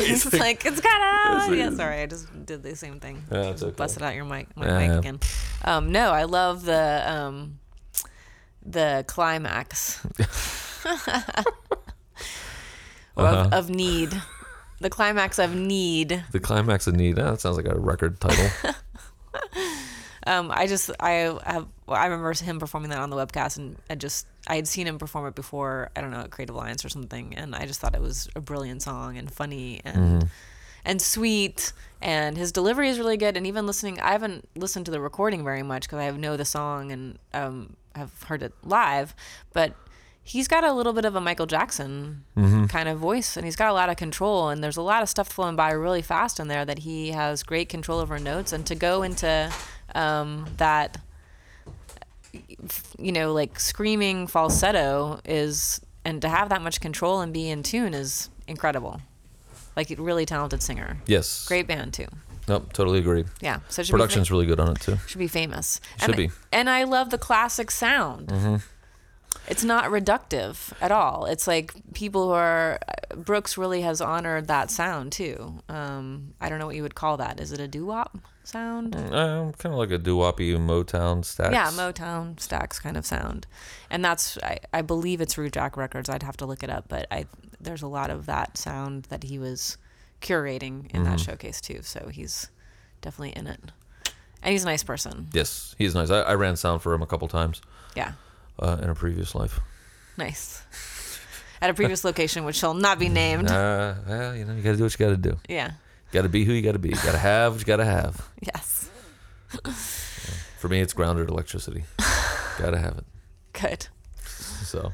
It's 0.00 0.32
like 0.32 0.64
it's 0.64 0.80
kind 0.80 1.02
of 1.02 1.42
It's 1.50 1.56
yeah. 1.58 1.66
like- 1.68 1.76
Sorry, 1.76 2.02
I 2.02 2.06
just 2.06 2.46
did 2.46 2.62
the 2.62 2.76
same 2.76 3.00
thing. 3.00 3.24
Yeah, 3.32 3.38
okay. 3.60 3.70
Busted 3.70 4.02
out 4.02 4.14
your 4.14 4.24
mic, 4.26 4.46
my 4.56 4.66
Yeah, 4.66 4.78
mic 4.78 4.88
yeah. 4.90 4.98
again. 4.98 5.20
Um, 5.64 5.90
no, 5.90 6.10
I 6.12 6.22
love 6.24 6.64
the 6.64 7.02
um, 7.10 7.58
the 8.64 9.02
climax 9.08 10.00
Uh-huh. 13.16 13.48
of 13.50 13.68
need. 13.68 14.10
The 14.80 14.90
climax 14.90 15.40
of 15.40 15.54
need. 15.56 16.24
the 16.30 16.38
climax 16.38 16.86
of 16.86 16.94
need. 16.94 17.18
Oh, 17.18 17.32
that 17.32 17.40
sounds 17.40 17.56
like 17.56 17.66
a 17.66 17.76
record 17.76 18.20
title. 18.20 18.48
Um, 20.28 20.50
I 20.52 20.66
just 20.66 20.90
I 21.00 21.38
have 21.42 21.66
I 21.88 22.04
remember 22.04 22.34
him 22.34 22.58
performing 22.58 22.90
that 22.90 22.98
on 22.98 23.08
the 23.08 23.16
webcast, 23.16 23.56
and 23.56 23.76
I 23.88 23.94
just 23.94 24.26
I 24.46 24.56
had 24.56 24.68
seen 24.68 24.86
him 24.86 24.98
perform 24.98 25.26
it 25.26 25.34
before. 25.34 25.90
I 25.96 26.02
don't 26.02 26.10
know 26.10 26.20
at 26.20 26.30
Creative 26.30 26.54
Alliance 26.54 26.84
or 26.84 26.90
something, 26.90 27.34
and 27.34 27.54
I 27.54 27.64
just 27.64 27.80
thought 27.80 27.94
it 27.94 28.02
was 28.02 28.28
a 28.36 28.40
brilliant 28.40 28.82
song 28.82 29.16
and 29.16 29.32
funny 29.32 29.80
and 29.86 30.28
and 30.84 31.00
sweet, 31.00 31.72
and 32.02 32.36
his 32.36 32.52
delivery 32.52 32.90
is 32.90 32.98
really 32.98 33.16
good. 33.16 33.38
And 33.38 33.46
even 33.46 33.66
listening, 33.66 34.00
I 34.00 34.12
haven't 34.12 34.46
listened 34.54 34.84
to 34.86 34.92
the 34.92 35.00
recording 35.00 35.44
very 35.44 35.62
much 35.62 35.84
because 35.84 35.98
I 35.98 36.10
know 36.10 36.36
the 36.36 36.44
song 36.44 36.92
and 36.92 37.18
um, 37.32 37.76
have 37.94 38.22
heard 38.24 38.42
it 38.42 38.52
live, 38.62 39.14
but. 39.54 39.74
He's 40.28 40.46
got 40.46 40.62
a 40.62 40.72
little 40.72 40.92
bit 40.92 41.06
of 41.06 41.16
a 41.16 41.20
Michael 41.22 41.46
Jackson 41.46 42.22
kind 42.68 42.86
of 42.88 42.98
voice, 42.98 43.36
and 43.36 43.46
he's 43.46 43.56
got 43.56 43.70
a 43.70 43.72
lot 43.72 43.88
of 43.88 43.96
control. 43.96 44.50
And 44.50 44.62
there's 44.62 44.76
a 44.76 44.82
lot 44.82 45.02
of 45.02 45.08
stuff 45.08 45.28
flowing 45.28 45.56
by 45.56 45.70
really 45.70 46.02
fast 46.02 46.38
in 46.38 46.48
there 46.48 46.66
that 46.66 46.80
he 46.80 47.12
has 47.12 47.42
great 47.42 47.68
control 47.70 47.98
over 47.98 48.18
notes. 48.18 48.52
And 48.52 48.66
to 48.66 48.74
go 48.74 49.02
into 49.02 49.50
um, 49.94 50.46
that 50.58 50.98
you 52.98 53.12
know 53.12 53.32
like 53.32 53.58
screaming 53.58 54.26
falsetto 54.26 55.20
is 55.24 55.80
and 56.04 56.20
to 56.22 56.28
have 56.28 56.48
that 56.50 56.62
much 56.62 56.80
control 56.80 57.20
and 57.20 57.32
be 57.32 57.48
in 57.48 57.62
tune 57.62 57.94
is 57.94 58.28
incredible 58.46 59.00
like 59.76 59.90
a 59.90 59.96
really 59.96 60.26
talented 60.26 60.62
singer 60.62 60.98
yes. 61.06 61.46
great 61.46 61.66
band 61.66 61.92
too 61.94 62.06
Nope, 62.46 62.72
totally 62.72 62.98
agree. 62.98 63.24
yeah 63.40 63.60
so 63.68 63.82
Production's 63.84 64.28
be, 64.28 64.32
really 64.34 64.46
good 64.46 64.60
on 64.60 64.70
it 64.72 64.80
too. 64.80 64.96
should 65.06 65.18
be 65.18 65.28
famous 65.28 65.80
Should 65.98 66.10
and, 66.10 66.16
be. 66.16 66.30
and 66.52 66.68
i 66.70 66.84
love 66.84 67.10
the 67.10 67.18
classic 67.18 67.70
sound 67.70 68.30
it's 69.46 69.64
not 69.64 69.84
reductive 69.90 70.72
at 70.80 70.90
all 70.92 71.24
it's 71.26 71.46
like 71.46 71.72
people 71.94 72.28
who 72.28 72.32
are 72.32 72.78
brooks 73.16 73.56
really 73.56 73.80
has 73.82 74.00
honored 74.00 74.46
that 74.48 74.70
sound 74.70 75.10
too 75.12 75.60
um, 75.68 76.34
i 76.40 76.48
don't 76.48 76.58
know 76.58 76.66
what 76.66 76.76
you 76.76 76.82
would 76.82 76.94
call 76.94 77.16
that 77.16 77.40
is 77.40 77.52
it 77.52 77.60
a 77.60 77.68
doo-wop 77.68 78.18
sound 78.44 78.94
Um, 78.96 79.52
kind 79.52 79.72
of 79.74 79.78
like 79.78 79.90
a 79.90 79.98
doo-woppy 79.98 80.54
Motown 80.56 81.22
stack. 81.24 81.52
Yeah, 81.52 81.68
Motown 81.70 82.40
stacks 82.40 82.78
kind 82.78 82.96
of 82.96 83.04
sound, 83.04 83.46
and 83.90 84.02
that's 84.02 84.38
I, 84.42 84.58
I 84.72 84.80
believe 84.80 85.20
it's 85.20 85.34
Rojac 85.34 85.76
Records. 85.76 86.08
I'd 86.08 86.22
have 86.22 86.38
to 86.38 86.46
look 86.46 86.62
it 86.62 86.70
up, 86.70 86.86
but 86.88 87.06
I 87.10 87.26
there's 87.60 87.82
a 87.82 87.86
lot 87.86 88.08
of 88.08 88.24
that 88.24 88.56
sound 88.56 89.02
that 89.10 89.24
he 89.24 89.38
was 89.38 89.76
curating 90.22 90.90
in 90.94 91.04
that 91.04 91.20
showcase 91.20 91.60
too. 91.60 91.80
So 91.82 92.08
he's 92.08 92.48
definitely 93.02 93.36
in 93.38 93.46
it, 93.48 93.60
and 94.42 94.52
he's 94.52 94.62
a 94.62 94.66
nice 94.66 94.82
person. 94.82 95.28
Yes, 95.34 95.74
he's 95.76 95.94
nice. 95.94 96.08
I, 96.10 96.20
I 96.20 96.34
ran 96.34 96.56
sound 96.56 96.80
for 96.80 96.94
him 96.94 97.02
a 97.02 97.06
couple 97.06 97.28
times 97.28 97.60
Yeah, 97.94 98.12
uh, 98.58 98.78
in 98.82 98.90
a 98.90 98.94
previous 98.94 99.34
life. 99.34 99.60
nice. 100.16 100.62
At 101.60 101.70
a 101.70 101.74
previous 101.74 102.04
location, 102.04 102.44
which 102.44 102.54
shall 102.56 102.74
not 102.74 102.98
be 103.00 103.08
named. 103.22 103.50
Uh, 103.50 103.94
well, 104.06 104.36
you 104.36 104.44
know, 104.44 104.54
you 104.54 104.62
got 104.62 104.70
to 104.72 104.76
do 104.76 104.84
what 104.84 104.92
you 104.92 105.04
got 105.06 105.10
to 105.10 105.16
do. 105.16 105.36
Yeah. 105.48 105.72
Got 106.12 106.22
to 106.22 106.28
be 106.28 106.44
who 106.44 106.52
you 106.52 106.62
got 106.62 106.72
to 106.72 106.78
be. 106.78 106.90
Got 106.90 107.12
to 107.12 107.18
have 107.18 107.52
what 107.54 107.60
you 107.60 107.66
got 107.66 107.76
to 107.78 107.84
have. 107.84 108.28
Yes. 108.40 108.88
For 110.58 110.68
me, 110.68 110.80
it's 110.80 110.92
grounded 110.92 111.28
electricity. 111.30 111.84
got 112.58 112.70
to 112.70 112.78
have 112.78 112.98
it. 112.98 113.04
Good. 113.52 113.88
So, 114.24 114.92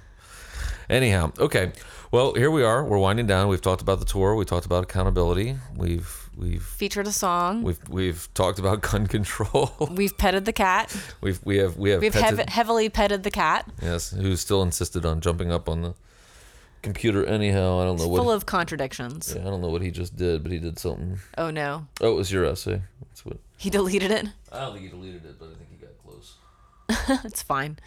anyhow, 0.88 1.32
okay. 1.38 1.72
Well, 2.10 2.34
here 2.34 2.50
we 2.50 2.62
are. 2.62 2.84
We're 2.84 2.98
winding 2.98 3.26
down. 3.26 3.48
We've 3.48 3.60
talked 3.60 3.82
about 3.82 3.98
the 3.98 4.04
tour. 4.06 4.34
We 4.36 4.44
talked 4.44 4.66
about 4.66 4.84
accountability. 4.84 5.56
We've 5.76 6.23
we've 6.36 6.62
Featured 6.62 7.06
a 7.06 7.12
song. 7.12 7.62
we've 7.62 7.78
we've 7.88 8.28
talked 8.34 8.58
about 8.58 8.80
gun 8.82 9.06
control. 9.06 9.72
We've 9.90 10.16
petted 10.16 10.44
the 10.44 10.52
cat. 10.52 10.94
we've 11.20 11.40
we 11.44 11.58
have 11.58 11.76
we 11.76 11.90
have 11.90 12.00
We've 12.00 12.12
petted- 12.12 12.38
hev- 12.40 12.48
heavily 12.48 12.88
petted 12.88 13.22
the 13.22 13.30
cat. 13.30 13.68
yes, 13.82 14.10
who 14.10 14.36
still 14.36 14.62
insisted 14.62 15.04
on 15.06 15.20
jumping 15.20 15.50
up 15.52 15.68
on 15.68 15.82
the 15.82 15.94
computer. 16.82 17.24
Anyhow, 17.24 17.80
I 17.80 17.84
don't 17.84 17.98
know 17.98 18.08
what. 18.08 18.18
Full 18.18 18.30
of 18.30 18.46
contradictions. 18.46 19.32
yeah, 19.34 19.42
I 19.42 19.50
don't 19.50 19.60
know 19.62 19.68
what 19.70 19.82
he 19.82 19.90
just 19.90 20.16
did, 20.16 20.42
but 20.42 20.52
he 20.52 20.58
did 20.58 20.78
something. 20.78 21.18
Oh 21.38 21.50
no. 21.50 21.86
Oh, 22.00 22.12
it 22.12 22.16
was 22.16 22.30
your 22.32 22.44
essay. 22.44 22.82
That's 23.00 23.24
what. 23.24 23.38
He 23.56 23.70
deleted 23.70 24.10
it. 24.10 24.26
I 24.52 24.60
don't 24.60 24.72
think 24.72 24.84
he 24.84 24.90
deleted 24.90 25.24
it, 25.24 25.38
but 25.38 25.46
I 25.50 25.54
think 25.54 25.68
he 25.70 25.76
got 25.76 25.98
close. 26.02 27.24
It's 27.24 27.42
fine. 27.42 27.78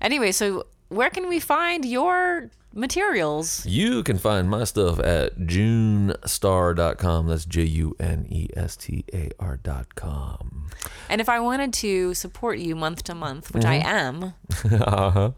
Anyway, 0.00 0.32
so 0.32 0.66
where 0.88 1.10
can 1.10 1.28
we 1.28 1.40
find 1.40 1.84
your 1.84 2.50
materials? 2.74 3.64
You 3.66 4.02
can 4.02 4.18
find 4.18 4.48
my 4.50 4.64
stuff 4.64 4.98
at 5.00 5.38
junestar.com. 5.38 7.28
That's 7.28 7.44
J 7.44 7.62
U 7.62 7.94
N 8.00 8.26
E 8.30 8.48
S 8.56 8.76
T 8.76 9.04
A 9.12 9.30
R.com. 9.38 10.66
And 11.08 11.20
if 11.20 11.28
I 11.28 11.38
wanted 11.40 11.72
to 11.74 12.14
support 12.14 12.58
you 12.58 12.74
month 12.76 13.04
to 13.04 13.14
month, 13.14 13.54
which 13.54 13.64
I 13.64 13.76
am, 13.76 14.34
uh-huh. 14.70 15.30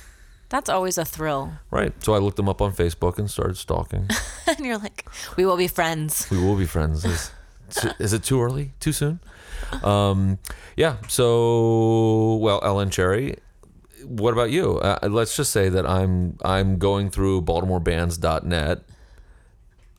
That's 0.50 0.70
always 0.70 0.98
a 0.98 1.06
thrill. 1.06 1.52
Right. 1.70 1.94
So 2.04 2.16
I 2.16 2.18
looked 2.18 2.38
them 2.38 2.50
up 2.50 2.62
on 2.62 2.74
Facebook 2.74 3.20
and 3.20 3.30
started 3.30 3.58
stalking. 3.58 4.10
and 4.48 4.60
you're 4.66 4.80
like, 4.80 5.06
we 5.38 5.46
will 5.46 5.58
be 5.58 5.68
friends. 5.68 6.28
we 6.32 6.40
will 6.44 6.56
be 6.56 6.66
friends. 6.66 7.06
Is, 7.06 7.32
is 8.00 8.14
it 8.14 8.24
too 8.24 8.42
early? 8.42 8.72
Too 8.80 8.92
soon? 8.92 9.20
Um, 9.84 10.40
yeah. 10.76 10.98
So, 11.08 12.36
well, 12.42 12.60
Ellen 12.64 12.90
Cherry. 12.90 13.36
What 14.10 14.34
about 14.34 14.50
you? 14.50 14.80
Uh, 14.80 15.08
let's 15.08 15.36
just 15.36 15.52
say 15.52 15.70
that 15.70 15.86
I'm 15.86 16.38
I'm 16.44 16.80
going 16.80 17.12
through 17.12 17.44
BaltimoreBands.net, 17.44 18.82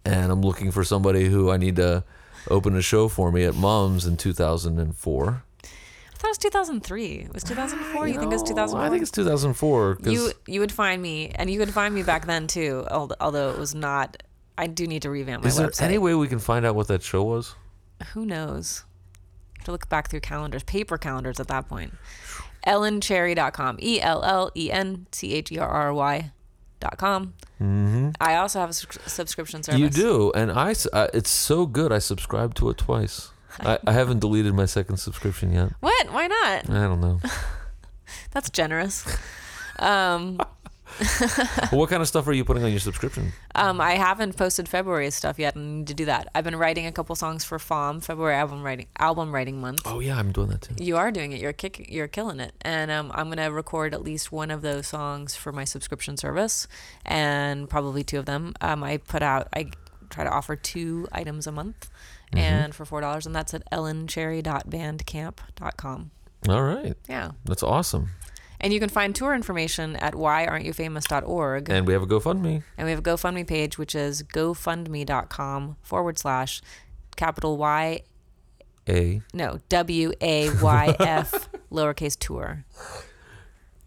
and 0.04 0.32
I'm 0.32 0.42
looking 0.42 0.72
for 0.72 0.82
somebody 0.82 1.26
who 1.26 1.50
I 1.50 1.56
need 1.56 1.76
to 1.76 2.02
open 2.48 2.74
a 2.76 2.82
show 2.82 3.06
for 3.08 3.30
me 3.30 3.44
at 3.44 3.54
Mom's 3.54 4.06
in 4.06 4.16
2004. 4.16 5.44
I 5.62 5.66
thought 6.16 6.26
it 6.26 6.28
was 6.28 6.38
2003. 6.38 7.14
It 7.14 7.32
was 7.32 7.44
2004. 7.44 8.08
You, 8.08 8.14
think 8.14 8.32
it 8.32 8.34
was 8.34 8.42
2004? 8.42 8.84
I 8.84 8.90
think 8.90 9.02
it's 9.02 9.12
2004. 9.12 9.98
you 10.04 10.32
you 10.48 10.58
would 10.58 10.72
find 10.72 11.00
me, 11.00 11.30
and 11.36 11.48
you 11.48 11.60
could 11.60 11.72
find 11.72 11.94
me 11.94 12.02
back 12.02 12.26
then 12.26 12.48
too. 12.48 12.86
Although 12.90 13.50
it 13.50 13.58
was 13.58 13.74
not. 13.74 14.22
I 14.58 14.66
do 14.66 14.86
need 14.88 15.02
to 15.02 15.10
revamp 15.10 15.44
my 15.44 15.48
is 15.48 15.56
there 15.56 15.68
website. 15.68 15.82
any 15.82 15.98
way 15.98 16.14
we 16.14 16.26
can 16.26 16.40
find 16.40 16.66
out 16.66 16.74
what 16.74 16.88
that 16.88 17.02
show 17.02 17.22
was? 17.22 17.54
Who 18.12 18.26
knows? 18.26 18.84
have 19.60 19.64
to 19.66 19.72
look 19.72 19.88
back 19.88 20.08
through 20.10 20.20
calendars, 20.20 20.62
paper 20.62 20.98
calendars 20.98 21.38
at 21.38 21.48
that 21.48 21.68
point. 21.68 21.92
EllenCherry.com. 22.66 23.78
E 23.80 24.00
L 24.00 24.22
L 24.24 24.50
E 24.56 24.70
N 24.70 25.06
C 25.12 25.34
H 25.34 25.52
E 25.52 25.58
R 25.58 25.68
R 25.68 25.94
Y. 25.94 26.32
Dot 26.80 26.96
com. 26.96 27.34
Mm-hmm. 27.60 28.10
I 28.22 28.36
also 28.36 28.58
have 28.58 28.70
a 28.70 28.72
sus- 28.72 28.98
subscription 29.04 29.62
service. 29.62 29.78
You 29.80 29.90
do, 29.90 30.32
and 30.32 30.50
I, 30.50 30.74
uh, 30.94 31.08
it's 31.12 31.28
so 31.28 31.66
good. 31.66 31.92
I 31.92 31.98
subscribed 31.98 32.56
to 32.56 32.70
it 32.70 32.78
twice. 32.78 33.32
I, 33.60 33.78
I 33.86 33.92
haven't 33.92 34.20
deleted 34.20 34.54
my 34.54 34.64
second 34.64 34.96
subscription 34.96 35.52
yet. 35.52 35.72
What? 35.80 36.10
Why 36.10 36.26
not? 36.26 36.70
I 36.70 36.82
don't 36.86 37.02
know. 37.02 37.20
That's 38.30 38.48
generous. 38.48 39.04
Um, 39.78 40.40
well, 41.72 41.80
what 41.80 41.90
kind 41.90 42.02
of 42.02 42.08
stuff 42.08 42.26
are 42.28 42.32
you 42.32 42.44
putting 42.44 42.62
on 42.62 42.70
your 42.70 42.78
subscription? 42.80 43.32
um, 43.54 43.80
I 43.80 43.94
haven't 43.94 44.36
posted 44.36 44.68
February 44.68 45.10
stuff 45.10 45.38
yet, 45.38 45.56
and 45.56 45.78
need 45.78 45.86
to 45.88 45.94
do 45.94 46.04
that. 46.04 46.28
I've 46.34 46.44
been 46.44 46.56
writing 46.56 46.86
a 46.86 46.92
couple 46.92 47.16
songs 47.16 47.44
for 47.44 47.58
FAWM, 47.58 48.02
February 48.04 48.34
album 48.34 48.62
writing 48.62 48.86
album 48.98 49.34
writing 49.34 49.60
month. 49.60 49.82
Oh 49.86 50.00
yeah, 50.00 50.18
I'm 50.18 50.32
doing 50.32 50.48
that 50.48 50.62
too. 50.62 50.74
You 50.78 50.96
are 50.96 51.10
doing 51.10 51.32
it. 51.32 51.40
You're 51.40 51.52
kick, 51.52 51.90
You're 51.90 52.08
killing 52.08 52.40
it. 52.40 52.52
And 52.62 52.90
um, 52.90 53.10
I'm 53.14 53.28
gonna 53.28 53.50
record 53.50 53.94
at 53.94 54.02
least 54.02 54.32
one 54.32 54.50
of 54.50 54.62
those 54.62 54.86
songs 54.88 55.36
for 55.36 55.52
my 55.52 55.64
subscription 55.64 56.16
service, 56.16 56.66
and 57.04 57.68
probably 57.70 58.02
two 58.04 58.18
of 58.18 58.26
them. 58.26 58.54
Um, 58.60 58.82
I 58.84 58.98
put 58.98 59.22
out. 59.22 59.48
I 59.54 59.70
try 60.10 60.24
to 60.24 60.30
offer 60.30 60.56
two 60.56 61.06
items 61.12 61.46
a 61.46 61.52
month, 61.52 61.88
and 62.32 62.74
for 62.74 62.84
four 62.84 63.00
dollars, 63.00 63.26
and 63.26 63.34
that's 63.34 63.54
at 63.54 63.62
ellencherry.bandcamp.com. 63.70 66.10
All 66.48 66.62
right, 66.62 66.96
Yeah, 67.08 67.32
that's 67.44 67.62
awesome. 67.62 68.10
And 68.60 68.72
you 68.72 68.80
can 68.80 68.88
find 68.88 69.14
tour 69.14 69.34
information 69.34 69.96
at 69.96 70.14
whyaren'tyoufamous.org. 70.14 71.70
And 71.70 71.86
we 71.86 71.92
have 71.92 72.02
a 72.02 72.06
GoFundMe. 72.06 72.62
And 72.76 72.84
we 72.86 72.90
have 72.90 73.00
a 73.00 73.02
GoFundMe 73.02 73.46
page, 73.46 73.78
which 73.78 73.94
is 73.94 74.22
gofundme.com 74.22 75.76
forward 75.82 76.18
slash 76.18 76.60
capital 77.16 77.56
Y, 77.56 78.00
A. 78.88 79.20
no, 79.34 79.58
W 79.68 80.12
A 80.20 80.50
Y 80.60 80.96
F 81.00 81.48
lowercase 81.72 82.18
tour. 82.18 82.64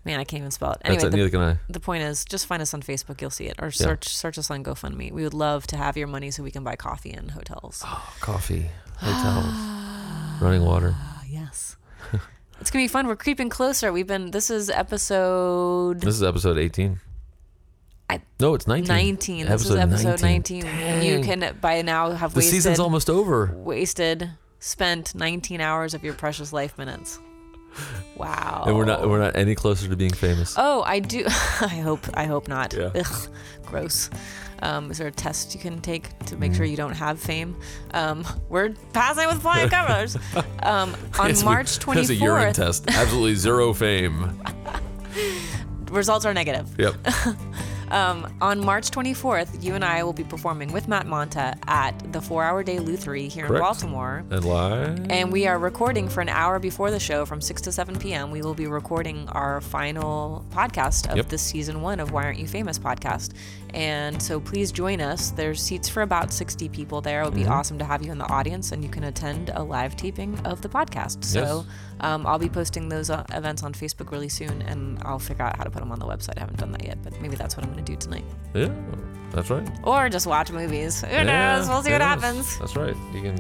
Man, 0.05 0.19
I 0.19 0.26
can't 0.26 0.41
even 0.41 0.51
spell 0.51 0.74
it. 0.74 0.80
Anyway, 0.84 1.01
it. 1.01 1.11
the, 1.11 1.15
Neither 1.17 1.30
can 1.30 1.39
I. 1.41 1.57
the 1.69 1.80
point 1.80 2.03
is 2.03 2.26
just 2.26 2.45
find 2.45 2.61
us 2.61 2.74
on 2.74 2.82
Facebook, 2.82 3.21
you'll 3.21 3.30
see 3.30 3.45
it, 3.45 3.55
or 3.61 3.71
search 3.71 4.07
search 4.09 4.38
us 4.38 4.51
on 4.51 4.63
GoFundMe. 4.63 5.11
We 5.13 5.24
would 5.24 5.34
love 5.34 5.65
to 5.67 5.78
have 5.78 5.95
your 5.95 6.07
money 6.07 6.30
so 6.30 6.43
we 6.43 6.51
can 6.51 6.63
buy 6.63 6.76
coffee 6.76 7.11
in 7.11 7.30
hotels. 7.30 7.82
Oh, 7.86 8.13
Coffee, 8.19 8.69
hotels, 8.97 10.41
running 10.41 10.63
water. 10.65 10.93
It's 12.64 12.72
gonna 12.72 12.86
be 12.86 12.88
fun. 12.88 13.07
We're 13.07 13.18
creeping 13.18 13.49
closer. 13.49 13.91
We've 13.91 14.07
been. 14.07 14.32
This 14.32 14.49
is 14.49 14.70
episode 14.70 15.99
This 15.99 16.16
is 16.16 16.24
episode 16.24 16.57
18. 16.57 16.97
I- 18.09 18.22
no, 18.39 18.53
it's 18.53 18.68
19. 18.68 18.88
19. 18.88 19.45
This 19.47 19.66
is 19.66 19.76
episode 19.76 20.22
19. 20.22 20.66
You 21.03 21.20
can 21.20 21.57
by 21.59 21.82
now 21.82 22.11
have 22.11 22.34
The 22.34 22.38
wasted 22.38 22.53
season's 22.53 22.80
almost 22.80 23.09
over. 23.09 23.53
wasted 23.53 24.32
spent 24.59 25.14
19 25.14 25.59
hours 25.59 25.93
of 25.93 26.05
your 26.05 26.14
precious 26.14 26.53
life 26.53 26.78
minutes. 26.78 27.20
Wow. 28.16 28.64
And 28.66 28.78
we're 28.78 28.86
not 28.86 29.09
we're 29.09 29.20
not 29.20 29.36
any 29.36 29.55
closer 29.55 29.89
to 29.89 29.97
being 29.97 30.14
famous. 30.14 30.55
Oh, 30.57 30.84
I 30.84 30.99
do. 30.99 31.26
I 31.28 31.82
hope. 31.84 32.07
I 32.14 32.28
hope 32.28 32.47
not. 32.47 32.74
Yeah. 32.74 32.91
Ugh, 32.95 33.30
gross. 33.66 34.09
Um, 34.64 34.89
is 34.91 34.97
there 34.97 35.07
a 35.07 35.11
test 35.11 35.53
you 35.53 35.59
can 35.59 35.80
take 35.82 36.18
to 36.28 36.38
make 36.38 36.51
Mm. 36.53 36.55
sure 36.57 36.66
you 36.66 36.78
don't 36.78 36.93
have 36.95 37.20
fame? 37.20 37.55
Um, 37.93 38.26
we're 38.49 38.70
passing 38.93 39.28
with 39.28 39.41
flying 39.41 39.70
colors. 39.78 40.16
Um, 40.64 40.95
on 41.20 41.30
It's- 41.30 41.43
March 41.43 41.78
That's 41.80 42.09
a 42.09 42.16
urine 42.16 42.53
24th, 42.53 42.53
test. 42.55 42.89
Absolutely 42.89 43.36
zero 43.36 43.74
fame. 43.74 44.41
results 45.91 46.26
are 46.26 46.34
negative. 46.34 46.68
Yep. 46.80 46.95
Um, 47.91 48.34
on 48.41 48.59
March 48.59 48.89
24th, 48.89 49.61
you 49.64 49.76
and 49.76 49.86
I 49.86 50.01
will 50.01 50.14
be 50.14 50.24
performing 50.24 50.72
with 50.72 50.88
Matt 50.88 51.05
Monta 51.05 51.55
at 51.68 52.11
the 52.11 52.20
Four 52.20 52.43
Hour 52.43 52.64
Day 52.64 52.78
Lutherie 52.80 53.28
here 53.30 53.45
in 53.45 53.53
Baltimore. 53.53 54.24
And 54.32 54.43
live. 54.45 55.05
And 55.11 55.32
we 55.32 55.45
are 55.45 55.59
recording 55.59 56.09
for 56.09 56.22
an 56.22 56.30
hour 56.30 56.57
before 56.57 56.89
the 56.89 56.99
show 56.99 57.24
from 57.24 57.39
6 57.39 57.61
to 57.61 57.72
7 57.72 57.99
p.m. 57.99 58.32
We 58.32 58.41
will 58.41 58.55
be 58.55 58.66
recording 58.66 59.30
our 59.30 59.61
final 59.61 60.43
podcast 60.49 61.07
of 61.11 61.18
Yep. 61.18 61.30
this 61.30 61.43
season 61.43 61.82
one 61.84 61.99
of 61.99 62.09
Why 62.11 62.24
Aren't 62.24 62.39
You 62.39 62.47
Famous 62.47 62.80
podcast. 62.80 63.34
And 63.74 64.21
so 64.21 64.39
please 64.39 64.71
join 64.71 65.01
us. 65.01 65.32
There's 65.32 65.61
seats 65.61 65.89
for 65.89 66.01
about 66.03 66.32
60 66.32 66.69
people 66.69 67.01
there. 67.01 67.21
It 67.21 67.26
would 67.26 67.34
Mm-hmm. 67.34 67.43
be 67.43 67.47
awesome 67.49 67.80
to 67.80 67.86
have 67.86 68.03
you 68.03 68.11
in 68.11 68.17
the 68.19 68.30
audience 68.32 68.71
and 68.71 68.84
you 68.84 68.89
can 68.89 69.03
attend 69.05 69.49
a 69.55 69.63
live 69.63 69.95
taping 69.95 70.38
of 70.45 70.61
the 70.61 70.69
podcast. 70.69 71.24
So 71.24 71.39
Yes. 71.41 71.65
um, 72.01 72.28
I'll 72.28 72.38
be 72.39 72.49
posting 72.49 72.89
those 72.89 73.09
uh, 73.09 73.24
events 73.34 73.63
on 73.63 73.74
Facebook 73.74 74.11
really 74.11 74.30
soon 74.30 74.61
and 74.63 74.99
I'll 75.03 75.17
figure 75.19 75.43
out 75.45 75.57
how 75.57 75.63
to 75.63 75.71
put 75.71 75.80
them 75.80 75.91
on 75.91 75.99
the 75.99 76.05
website. 76.05 76.38
I 76.38 76.41
haven't 76.41 76.59
done 76.59 76.71
that 76.71 76.84
yet, 76.86 76.99
but 77.03 77.19
maybe 77.21 77.36
that's 77.36 77.57
what 77.57 77.65
I'm 77.65 77.71
going 77.74 77.84
to 77.84 77.91
do 77.91 77.97
tonight. 77.97 78.26
Yeah, 78.53 78.69
that's 79.32 79.49
right. 79.49 79.67
Or 79.84 80.07
just 80.09 80.28
watch 80.28 80.51
movies. 80.51 81.01
Who 81.01 81.07
Yeah, 81.07 81.24
knows? 81.57 81.67
We'll 81.67 81.82
see 81.82 81.91
what 81.91 82.01
happens. 82.01 82.59
That's 82.59 82.76
right. 82.76 82.95
You 83.13 83.21
can, 83.24 83.36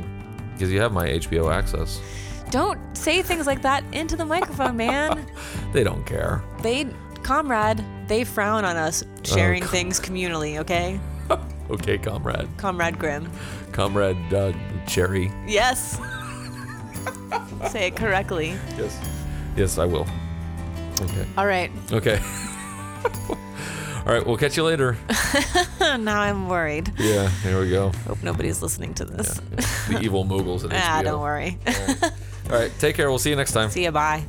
because 0.53 0.71
you 0.71 0.81
have 0.81 0.91
my 0.93 1.07
HBO 1.09 1.53
access. 1.53 2.01
Don't 2.49 2.79
say 2.95 3.21
things 3.23 3.47
like 3.47 3.61
that 3.63 3.83
into 3.93 4.15
the 4.15 4.25
microphone, 4.25 4.77
man. 4.77 5.25
They 5.73 5.83
don't 5.83 6.05
care. 6.05 6.43
They, 6.61 6.87
comrade, 7.23 7.83
they 8.07 8.23
frown 8.23 8.65
on 8.65 8.75
us 8.75 9.03
sharing 9.23 9.61
com- 9.61 9.71
things 9.71 9.99
communally, 9.99 10.59
okay? 10.59 10.99
Okay, 11.69 11.97
comrade. 11.97 12.47
Comrade 12.57 12.99
Grimm. 12.99 13.31
Comrade 13.71 14.33
uh, 14.33 14.51
Cherry. 14.85 15.31
Yes. 15.47 15.97
Say 17.71 17.87
it 17.87 17.95
correctly. 17.95 18.49
Yes. 18.77 18.99
Yes, 19.55 19.77
I 19.77 19.85
will. 19.85 20.05
Okay. 21.01 21.25
All 21.37 21.47
right. 21.47 21.71
Okay. 21.91 22.19
All 24.05 24.11
right, 24.13 24.25
we'll 24.25 24.37
catch 24.37 24.57
you 24.57 24.63
later. 24.65 24.97
now 25.79 26.19
I'm 26.19 26.49
worried. 26.49 26.91
Yeah, 26.97 27.29
here 27.29 27.61
we 27.61 27.69
go. 27.69 27.89
Hope 28.05 28.21
nobody's 28.21 28.61
listening 28.61 28.93
to 28.95 29.05
this. 29.05 29.39
The 29.87 29.99
evil 30.01 30.25
moguls 30.25 30.65
at 30.65 30.71
HBO. 30.71 30.79
Ah, 30.83 31.01
don't 31.01 31.21
worry. 31.21 31.57
All 32.51 32.59
right, 32.59 32.71
take 32.79 32.97
care. 32.97 33.09
We'll 33.09 33.19
see 33.19 33.29
you 33.29 33.37
next 33.37 33.53
time. 33.53 33.69
See 33.69 33.85
you. 33.85 33.91
Bye. 33.91 34.25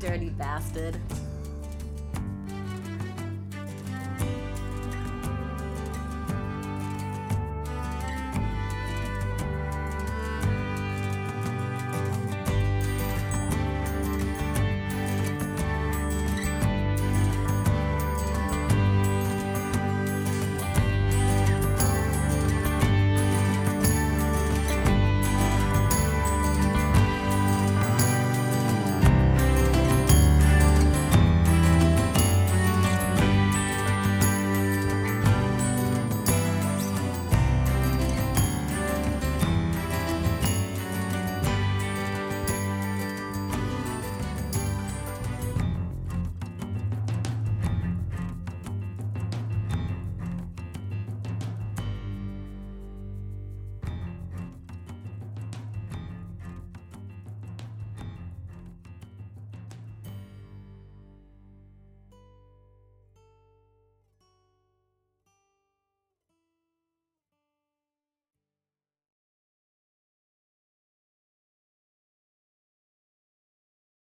Dirty 0.00 0.30
bastard. 0.30 0.96